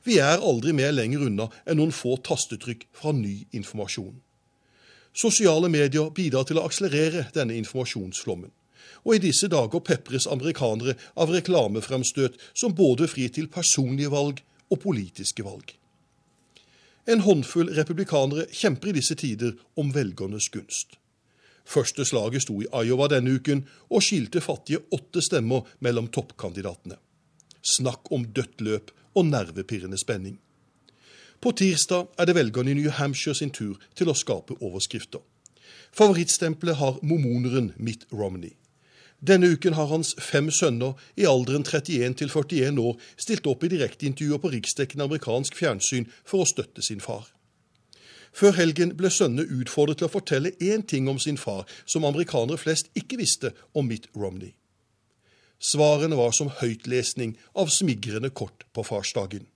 Vi 0.05 0.19
er 0.21 0.43
aldri 0.45 0.75
mer 0.77 0.93
lenger 0.93 1.25
unna 1.25 1.47
enn 1.65 1.79
noen 1.81 1.95
få 1.97 2.19
tastetrykk 2.21 2.85
fra 2.93 3.15
ny 3.17 3.47
informasjon. 3.57 4.19
Sosiale 5.17 5.71
medier 5.73 6.11
bidrar 6.13 6.45
til 6.45 6.61
å 6.61 6.67
akselerere 6.69 7.29
denne 7.33 7.57
informasjonsflommen. 7.57 8.51
Og 9.05 9.17
i 9.17 9.23
disse 9.23 9.49
dager 9.49 9.81
pepres 9.85 10.27
amerikanere 10.29 10.97
av 11.17 11.33
reklamefremstøt 11.33 12.37
som 12.53 12.75
både 12.77 13.09
frir 13.09 13.33
til 13.33 13.49
personlige 13.49 14.13
valg 14.13 14.43
og 14.69 14.83
politiske 14.85 15.47
valg. 15.47 15.73
En 17.09 17.25
håndfull 17.25 17.73
republikanere 17.77 18.47
kjemper 18.53 18.93
i 18.93 18.97
disse 18.99 19.17
tider 19.21 19.57
om 19.81 19.93
velgernes 19.97 20.51
gunst. 20.53 20.99
Første 21.65 22.05
slaget 22.05 22.45
sto 22.45 22.61
i 22.61 22.69
Iowa 22.85 23.09
denne 23.09 23.37
uken 23.39 23.65
og 23.91 24.05
skilte 24.05 24.43
fattige 24.45 24.83
åtte 24.93 25.23
stemmer 25.25 25.69
mellom 25.81 26.11
toppkandidatene. 26.13 26.99
Snakk 27.65 28.13
om 28.13 28.27
dødt 28.37 28.61
løp 28.61 28.91
og 29.15 29.27
nervepirrende 29.31 29.99
spenning. 29.99 30.37
På 31.41 31.53
tirsdag 31.53 32.11
er 32.19 32.29
det 32.29 32.35
velgerne 32.37 32.71
i 32.71 32.75
New 32.75 32.91
Hampshire 32.91 33.35
sin 33.35 33.51
tur 33.51 33.81
til 33.97 34.09
å 34.09 34.17
skape 34.17 34.57
overskrifter. 34.61 35.21
Favorittstempelet 35.95 36.77
har 36.77 37.01
mormoneren 37.03 37.73
Mitt 37.77 38.07
Romney. 38.13 38.55
Denne 39.21 39.49
uken 39.55 39.73
har 39.73 39.89
hans 39.89 40.15
fem 40.21 40.51
sønner 40.51 40.99
i 41.17 41.25
alderen 41.25 41.65
31 41.65 42.19
til 42.21 42.29
41 42.29 42.81
år 42.81 42.99
stilt 43.17 43.47
opp 43.49 43.65
i 43.65 43.71
direkteintervjuer 43.73 44.41
på 44.43 44.51
riksdekkende 44.53 45.07
amerikansk 45.07 45.57
fjernsyn 45.57 46.11
for 46.25 46.45
å 46.45 46.49
støtte 46.49 46.85
sin 46.85 47.01
far. 47.01 47.31
Før 48.35 48.57
helgen 48.59 48.97
ble 48.99 49.11
sønnene 49.15 49.47
utfordret 49.61 50.01
til 50.01 50.09
å 50.09 50.13
fortelle 50.13 50.55
én 50.59 50.83
ting 50.83 51.09
om 51.11 51.21
sin 51.23 51.39
far 51.39 51.69
som 51.87 52.07
amerikanere 52.09 52.59
flest 52.59 52.91
ikke 52.99 53.19
visste 53.21 53.53
om 53.73 53.87
Mitt 53.87 54.09
Romney. 54.17 54.55
Svarene 55.63 56.19
var 56.19 56.35
som 56.37 56.51
høytlesning 56.61 57.37
av 57.55 57.71
smigrende 57.73 58.33
kort 58.35 58.67
på 58.75 58.83
farsdagen. 58.85 59.47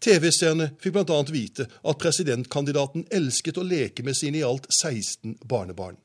TV-seerne 0.00 0.70
fikk 0.80 0.94
bl.a. 0.94 1.18
vite 1.28 1.66
at 1.68 1.98
presidentkandidaten 2.00 3.04
elsket 3.12 3.58
å 3.60 3.66
leke 3.66 4.06
med 4.06 4.16
sine 4.16 4.40
i 4.40 4.46
alt 4.46 4.70
16 4.72 5.42
barnebarn. 5.44 5.98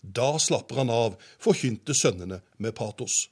Da 0.00 0.38
slapper 0.40 0.80
han 0.80 0.92
av, 0.94 1.18
forkynte 1.42 1.92
sønnene 1.92 2.40
med 2.56 2.72
patos. 2.78 3.26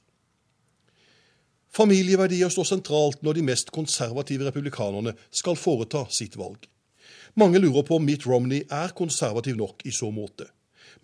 Familieverdier 1.73 2.51
står 2.53 2.67
sentralt 2.69 3.23
når 3.25 3.39
de 3.39 3.45
mest 3.49 3.71
konservative 3.73 4.45
republikanerne 4.45 5.15
skal 5.33 5.57
foreta 5.57 6.03
sitt 6.13 6.37
valg. 6.37 6.67
Mange 7.39 7.59
lurer 7.59 7.83
på 7.87 7.95
om 7.95 8.03
Mitt 8.03 8.25
Romney 8.27 8.65
er 8.67 8.91
konservativ 8.97 9.55
nok 9.55 9.85
i 9.87 9.93
så 9.95 10.09
måte, 10.11 10.49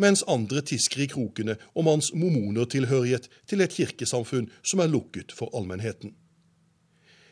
mens 0.02 0.24
andre 0.28 0.60
tisker 0.68 1.06
i 1.06 1.08
krokene 1.08 1.56
om 1.80 1.88
hans 1.88 2.10
mormonertilhørighet 2.12 3.30
til 3.48 3.64
et 3.64 3.76
kirkesamfunn 3.78 4.50
som 4.60 4.82
er 4.84 4.92
lukket 4.92 5.32
for 5.38 5.54
allmennheten. 5.56 6.12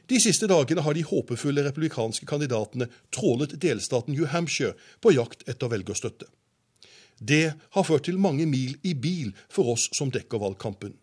De 0.08 0.22
siste 0.24 0.48
dagene 0.48 0.86
har 0.86 0.96
de 0.96 1.04
håpefulle 1.04 1.66
republikanske 1.66 2.28
kandidatene 2.30 2.88
trålet 3.12 3.58
delstaten 3.66 4.16
New 4.16 4.30
Hampshire 4.30 4.78
på 5.04 5.12
jakt 5.18 5.44
etter 5.52 5.72
velgerstøtte. 5.74 6.30
Det 7.20 7.54
har 7.76 7.88
ført 7.88 8.08
til 8.08 8.20
mange 8.20 8.46
mil 8.48 8.78
i 8.88 8.94
bil 8.94 9.34
for 9.52 9.76
oss 9.76 9.90
som 9.98 10.12
dekker 10.12 10.40
valgkampen. 10.40 10.96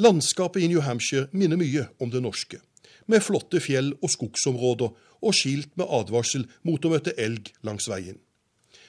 Landskapet 0.00 0.64
i 0.64 0.72
New 0.72 0.80
Hampshire 0.80 1.28
minner 1.32 1.60
mye 1.60 1.88
om 2.00 2.12
det 2.12 2.24
norske, 2.24 2.62
med 3.06 3.20
flotte 3.20 3.60
fjell 3.60 3.92
og 4.00 4.12
skogsområder 4.12 5.12
og 5.24 5.34
skilt 5.34 5.72
med 5.80 5.88
advarsel 5.88 6.46
mot 6.62 6.84
å 6.84 6.92
møte 6.92 7.16
elg 7.20 7.50
langs 7.66 7.88
veien. 7.90 8.20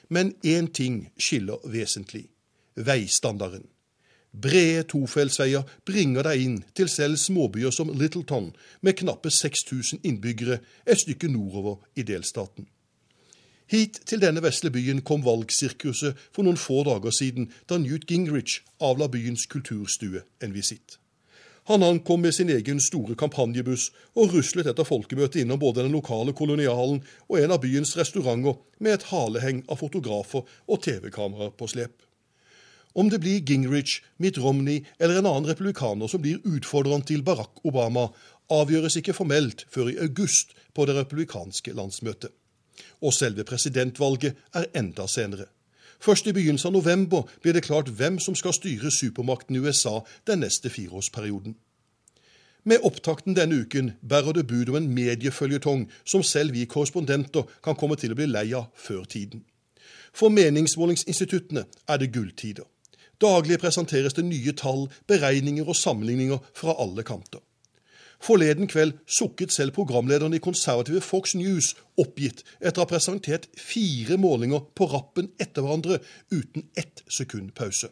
Men 0.08 0.34
én 0.44 0.68
ting 0.70 1.06
skiller 1.18 1.64
vesentlig 1.66 2.28
veistandarden. 2.76 3.64
Brede 4.42 4.82
tofeltsveier 4.90 5.64
bringer 5.88 6.26
deg 6.28 6.42
inn 6.44 6.56
til 6.76 6.90
selv 6.92 7.16
småbyer 7.16 7.72
som 7.72 7.88
Littleton, 7.88 8.50
med 8.84 8.98
knappe 9.00 9.30
6000 9.32 10.04
innbyggere 10.04 10.58
et 10.84 11.00
stykke 11.00 11.30
nordover 11.32 11.78
i 11.96 12.04
delstaten. 12.04 12.68
Hit 13.66 14.02
til 14.06 14.20
denne 14.22 14.42
vesle 14.44 14.70
byen 14.70 15.00
kom 15.02 15.24
valgsirkuset 15.24 16.20
for 16.30 16.44
noen 16.46 16.60
få 16.60 16.84
dager 16.86 17.10
siden, 17.10 17.48
da 17.66 17.80
Newt 17.80 18.06
Gingrich 18.06 18.60
avla 18.78 19.08
byens 19.10 19.48
kulturstue 19.50 20.22
en 20.44 20.54
visitt. 20.54 21.00
Han 21.68 21.82
ankom 21.82 22.20
med 22.22 22.34
sin 22.34 22.50
egen 22.50 22.78
store 22.78 23.16
kampanjebuss 23.18 23.88
og 24.14 24.36
ruslet 24.36 24.68
etter 24.70 24.86
folkemøtet 24.86 25.40
innom 25.42 25.58
både 25.58 25.82
den 25.82 25.96
lokale 25.96 26.30
kolonialen 26.36 27.00
og 27.26 27.38
en 27.40 27.54
av 27.56 27.58
byens 27.64 27.96
restauranter 27.98 28.54
med 28.78 28.94
et 28.94 29.06
haleheng 29.10 29.64
av 29.66 29.80
fotografer 29.80 30.46
og 30.46 30.84
TV-kameraer 30.86 31.50
på 31.58 31.66
slep. 31.72 31.96
Om 32.94 33.10
det 33.10 33.18
blir 33.20 33.42
Gingrich, 33.42 33.98
Mitt 34.22 34.38
Romney 34.38 34.84
eller 34.98 35.18
en 35.18 35.26
annen 35.26 35.50
republikaner 35.50 36.06
som 36.06 36.22
blir 36.22 36.38
utfordreren 36.46 37.02
til 37.02 37.26
Barack 37.26 37.58
Obama, 37.66 38.06
avgjøres 38.46 39.00
ikke 39.02 39.16
formelt 39.18 39.66
før 39.66 39.90
i 39.90 39.98
august 40.06 40.54
på 40.70 40.86
det 40.86 40.94
republikanske 41.00 41.74
landsmøtet. 41.74 42.30
Og 43.02 43.10
selve 43.10 43.42
presidentvalget 43.44 44.38
er 44.54 44.70
enda 44.78 45.10
senere. 45.10 45.50
Først 46.00 46.26
i 46.26 46.32
begynnelsen 46.32 46.68
av 46.68 46.76
november 46.78 47.28
blir 47.42 47.56
det 47.56 47.64
klart 47.66 47.88
hvem 47.88 48.18
som 48.18 48.34
skal 48.34 48.54
styre 48.54 48.90
supermakten 48.90 49.56
USA 49.56 50.00
den 50.26 50.44
neste 50.44 50.70
fireårsperioden. 50.70 51.56
Med 52.66 52.82
opptakten 52.82 53.36
denne 53.36 53.60
uken 53.62 53.92
bærer 54.02 54.32
det 54.32 54.46
bud 54.50 54.68
om 54.68 54.76
en 54.80 54.88
medieføljetong 54.94 55.84
som 56.04 56.22
selv 56.22 56.52
vi 56.52 56.64
korrespondenter 56.66 57.46
kan 57.62 57.78
komme 57.78 57.96
til 57.96 58.10
å 58.10 58.18
bli 58.18 58.26
lei 58.26 58.48
av 58.58 58.72
før 58.74 59.04
tiden. 59.04 59.44
For 60.16 60.34
meningsmålingsinstituttene 60.34 61.62
er 61.88 62.00
det 62.02 62.10
gulltider. 62.12 62.66
Daglig 63.22 63.60
presenteres 63.62 64.16
det 64.16 64.24
nye 64.26 64.52
tall, 64.52 64.88
beregninger 65.06 65.68
og 65.68 65.76
sammenligninger 65.76 66.42
fra 66.54 66.74
alle 66.82 67.04
kanter. 67.06 67.40
Forleden 68.22 68.66
kveld 68.70 68.96
sukket 69.06 69.52
selv 69.52 69.74
programlederen 69.76 70.34
i 70.34 70.42
konservative 70.42 71.02
Fox 71.04 71.34
News 71.36 71.74
oppgitt 72.00 72.42
etter 72.60 72.80
å 72.80 72.86
ha 72.86 72.90
presentert 72.90 73.46
fire 73.60 74.16
målinger 74.20 74.64
på 74.74 74.88
rappen 74.90 75.30
etter 75.38 75.62
hverandre 75.62 76.00
uten 76.32 76.66
ett 76.74 77.04
sekund 77.12 77.54
pause. 77.54 77.90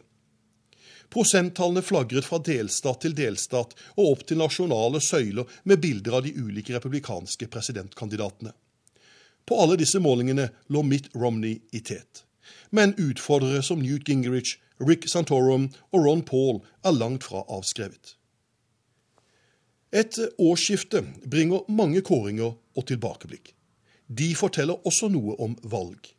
Prosenttallene 1.13 1.85
flagret 1.85 2.25
fra 2.25 2.39
delstat 2.41 3.03
til 3.05 3.13
delstat 3.15 3.75
og 3.95 4.05
opp 4.09 4.25
til 4.27 4.41
nasjonale 4.41 4.99
søyler 5.03 5.47
med 5.63 5.81
bilder 5.83 6.17
av 6.17 6.25
de 6.25 6.33
ulike 6.33 6.73
republikanske 6.73 7.47
presidentkandidatene. 7.53 8.51
På 9.45 9.61
alle 9.61 9.77
disse 9.77 10.01
målingene 10.01 10.49
lå 10.73 10.81
Mitt 10.83 11.11
Romney 11.13 11.59
i 11.71 11.83
tet. 11.85 12.25
Men 12.73 12.95
utfordrere 12.97 13.61
som 13.63 13.81
Newt 13.81 14.09
Gingrich, 14.09 14.57
Rick 14.81 15.05
Santorum 15.07 15.69
og 15.93 15.99
Ron 16.01 16.25
Paul 16.25 16.63
er 16.83 16.97
langt 16.97 17.23
fra 17.23 17.45
avskrevet. 17.47 18.15
Et 19.95 20.17
årsskifte 20.37 21.05
bringer 21.31 21.71
mange 21.71 22.01
kåringer 22.01 22.51
og 22.75 22.87
tilbakeblikk. 22.87 23.53
De 24.11 24.35
forteller 24.35 24.87
også 24.87 25.07
noe 25.07 25.37
om 25.39 25.55
valg. 25.63 26.11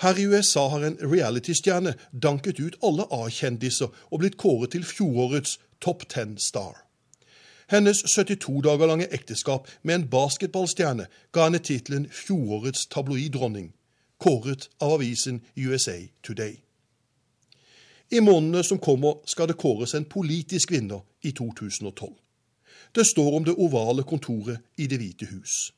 Her 0.00 0.16
i 0.16 0.24
USA 0.24 0.64
har 0.72 0.86
en 0.86 0.96
reality-stjerne 1.02 1.92
danket 2.22 2.60
ut 2.60 2.80
alle 2.84 3.04
A-kjendiser 3.12 3.92
og 4.10 4.22
blitt 4.22 4.40
kåret 4.40 4.72
til 4.72 4.84
fjorårets 4.84 5.58
Top 5.80 6.08
Ten 6.08 6.38
Star. 6.40 6.86
Hennes 7.68 8.00
72 8.08 8.62
dager 8.64 8.86
lange 8.86 9.12
ekteskap 9.12 9.68
med 9.82 9.94
en 9.94 10.08
basketballstjerne 10.08 11.08
ga 11.32 11.48
henne 11.48 11.60
tittelen 11.60 12.08
fjorårets 12.08 12.86
tabloiddronning, 12.86 13.74
kåret 14.18 14.70
av 14.80 14.96
avisen 14.96 15.42
USA 15.56 15.98
Today. 16.22 16.62
I 18.10 18.20
månedene 18.20 18.64
som 18.64 18.78
kommer, 18.78 19.20
skal 19.26 19.48
det 19.50 19.60
kåres 19.60 19.94
en 19.94 20.08
politisk 20.08 20.72
vinner 20.72 21.02
i 21.22 21.32
2012. 21.32 22.14
Det 22.94 23.06
står 23.06 23.36
om 23.36 23.44
det 23.44 23.54
ovale 23.54 24.02
kontoret 24.02 24.58
i 24.76 24.86
Det 24.86 24.98
hvite 24.98 25.26
hus. 25.26 25.72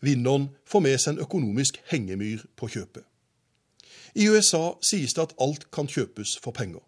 Vinneren 0.00 0.48
får 0.66 0.80
med 0.80 0.98
seg 0.98 1.14
en 1.14 1.22
økonomisk 1.22 1.78
hengemyr 1.90 2.42
på 2.56 2.68
kjøpet. 2.68 3.04
I 4.14 4.28
USA 4.28 4.74
sies 4.82 5.14
det 5.14 5.22
at 5.22 5.34
alt 5.40 5.70
kan 5.70 5.88
kjøpes 5.88 6.36
for 6.42 6.52
penger. 6.52 6.82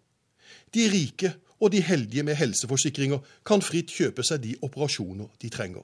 De 0.73 0.89
rike 0.91 1.33
og 1.59 1.71
de 1.71 1.81
heldige 1.81 2.23
med 2.23 2.35
helseforsikringer 2.35 3.19
kan 3.45 3.63
fritt 3.63 3.89
kjøpe 3.89 4.23
seg 4.23 4.43
de 4.43 4.55
operasjoner 4.61 5.31
de 5.41 5.49
trenger. 5.49 5.83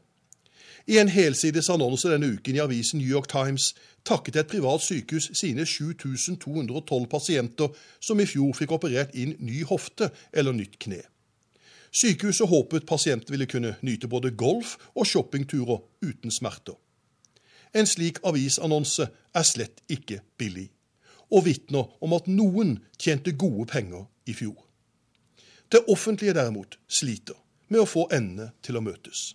I 0.87 0.97
en 0.97 1.09
helsides 1.09 1.69
annonse 1.69 2.09
denne 2.09 2.27
uken 2.35 2.57
i 2.57 2.61
avisen 2.63 2.99
New 2.99 3.07
York 3.09 3.29
Times 3.29 3.71
takket 4.05 4.35
et 4.35 4.49
privat 4.49 4.81
sykehus 4.81 5.29
sine 5.37 5.65
7212 5.65 7.07
pasienter 7.09 7.69
som 7.99 8.19
i 8.19 8.25
fjor 8.25 8.53
fikk 8.57 8.73
operert 8.77 9.13
inn 9.13 9.35
ny 9.39 9.61
hofte 9.69 10.09
eller 10.33 10.57
nytt 10.57 10.79
kne. 10.81 11.03
Sykehuset 11.91 12.47
håpet 12.47 12.85
pasientene 12.87 13.35
ville 13.35 13.45
kunne 13.45 13.75
nyte 13.81 14.07
både 14.07 14.31
golf 14.31 14.77
og 14.95 15.05
shoppingturer 15.07 15.81
uten 16.01 16.31
smerter. 16.31 16.77
En 17.75 17.87
slik 17.87 18.19
avisannonse 18.23 19.07
er 19.35 19.47
slett 19.47 19.83
ikke 19.89 20.21
billig, 20.37 20.69
og 21.31 21.45
vitner 21.45 21.91
om 22.03 22.15
at 22.15 22.27
noen 22.27 22.77
tjente 22.99 23.31
gode 23.31 23.67
penger 23.71 24.07
i 24.27 24.35
fjor. 24.35 24.55
Det 25.71 25.85
offentlige 25.87 26.35
derimot 26.35 26.79
sliter 26.87 27.35
med 27.71 27.83
å 27.83 27.87
få 27.87 28.07
endene 28.11 28.51
til 28.63 28.79
å 28.79 28.83
møtes. 28.83 29.31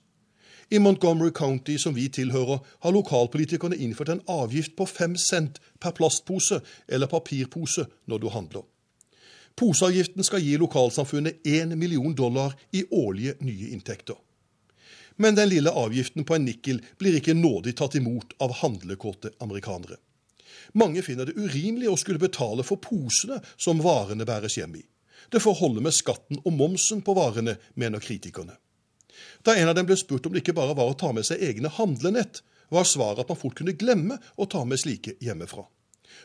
I 0.71 0.81
Montgomery 0.83 1.31
County, 1.31 1.77
som 1.79 1.95
vi 1.95 2.09
tilhører, 2.09 2.59
har 2.83 2.93
lokalpolitikerne 2.93 3.77
innført 3.77 4.09
en 4.13 4.25
avgift 4.29 4.75
på 4.77 4.87
fem 4.91 5.15
cent 5.17 5.61
per 5.81 5.95
plastpose 5.95 6.59
eller 6.89 7.07
papirpose 7.07 7.87
når 8.07 8.19
du 8.19 8.29
handler. 8.35 8.65
Poseavgiften 9.57 10.25
skal 10.25 10.43
gi 10.45 10.57
lokalsamfunnet 10.61 11.47
1 11.47 11.79
million 11.79 12.15
dollar 12.15 12.55
i 12.77 12.85
årlige 12.91 13.39
nye 13.41 13.71
inntekter. 13.73 14.17
Men 15.17 15.35
den 15.35 15.49
lille 15.49 15.71
avgiften 15.71 16.25
på 16.25 16.35
en 16.37 16.45
nikkel 16.45 16.83
blir 17.01 17.17
ikke 17.17 17.35
nådig 17.35 17.73
tatt 17.79 17.97
imot 17.97 18.35
av 18.45 18.53
handlekåte 18.61 19.33
amerikanere. 19.41 19.97
Mange 20.77 21.03
finner 21.03 21.25
det 21.25 21.39
urimelig 21.41 21.89
å 21.89 21.97
skulle 21.97 22.21
betale 22.21 22.65
for 22.69 22.81
posene 22.85 23.41
som 23.57 23.81
varene 23.81 24.27
bæres 24.29 24.59
hjem 24.59 24.77
i. 24.77 24.85
Det 25.33 25.41
får 25.41 25.57
holde 25.63 25.81
med 25.81 25.97
skatten 25.97 26.43
og 26.45 26.53
momsen 26.53 27.01
på 27.03 27.15
varene, 27.17 27.57
mener 27.75 28.03
kritikerne. 28.05 28.59
Da 29.43 29.57
en 29.57 29.71
av 29.73 29.79
dem 29.79 29.89
ble 29.89 29.97
spurt 29.97 30.27
om 30.29 30.35
det 30.35 30.45
ikke 30.45 30.57
bare 30.59 30.77
var 30.77 30.93
å 30.93 30.99
ta 31.01 31.15
med 31.17 31.25
seg 31.25 31.41
egne 31.43 31.73
handlenett, 31.73 32.43
var 32.69 32.85
svaret 32.85 33.25
at 33.25 33.33
man 33.33 33.41
fort 33.41 33.57
kunne 33.57 33.77
glemme 33.79 34.19
å 34.37 34.47
ta 34.51 34.65
med 34.69 34.81
slike 34.83 35.17
hjemmefra. 35.23 35.65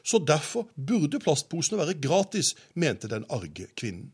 Så 0.04 0.20
derfor 0.20 0.70
burde 0.76 1.20
plastposene 1.22 1.80
være 1.82 2.00
gratis, 2.02 2.56
mente 2.74 3.10
den 3.12 3.26
arge 3.30 3.68
kvinnen. 3.76 4.12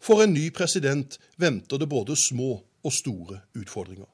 For 0.00 0.22
en 0.22 0.34
ny 0.34 0.50
president 0.54 1.18
venter 1.40 1.78
det 1.78 1.88
både 1.88 2.16
små 2.18 2.60
og 2.84 2.92
store 2.92 3.40
utfordringer. 3.56 4.08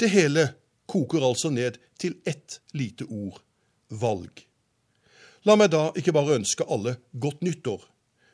Det 0.00 0.10
hele 0.10 0.48
koker 0.86 1.24
altså 1.24 1.50
ned 1.50 1.78
til 1.98 2.18
ett 2.26 2.60
lite 2.76 3.06
ord 3.08 3.40
valg. 3.88 4.42
La 5.46 5.54
meg 5.56 5.70
da 5.72 5.88
ikke 5.96 6.14
bare 6.16 6.36
ønske 6.40 6.66
alle 6.68 6.96
godt 7.12 7.44
nyttår, 7.46 7.84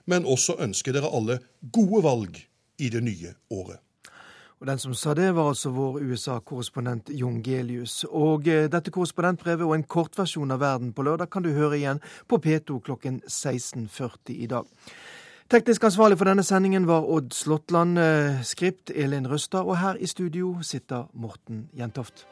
men 0.08 0.26
også 0.26 0.56
ønske 0.64 0.94
dere 0.94 1.12
alle 1.12 1.38
gode 1.72 2.02
valg 2.04 2.38
i 2.82 2.88
det 2.88 3.02
nye 3.04 3.34
året. 3.52 3.78
Og 4.62 4.66
Den 4.66 4.78
som 4.78 4.94
sa 4.94 5.10
det, 5.14 5.32
var 5.34 5.48
altså 5.50 5.72
vår 5.74 5.96
USA-korrespondent 6.06 7.08
Jon 7.10 7.40
Gelius. 7.42 8.04
Og 8.04 8.46
eh, 8.46 8.68
dette 8.70 8.92
korrespondentbrevet 8.94 9.66
og 9.66 9.74
en 9.74 9.82
kortversjon 9.82 10.54
av 10.54 10.60
Verden 10.62 10.92
på 10.94 11.02
lørdag 11.02 11.32
kan 11.34 11.42
du 11.42 11.50
høre 11.50 11.80
igjen 11.80 11.98
på 12.30 12.38
P2 12.38 12.78
klokken 12.86 13.16
16.40 13.26 14.36
i 14.36 14.46
dag. 14.46 14.68
Teknisk 15.50 15.88
ansvarlig 15.88 16.20
for 16.20 16.30
denne 16.30 16.46
sendingen 16.46 16.86
var 16.86 17.10
Odd 17.10 17.34
Slåttland, 17.34 17.98
eh, 17.98 18.38
skript 18.46 18.94
Elin 18.94 19.26
Røstad, 19.26 19.66
og 19.66 19.82
her 19.82 19.98
i 19.98 20.06
studio 20.06 20.54
sitter 20.62 21.10
Morten 21.12 21.66
Jentoft. 21.74 22.22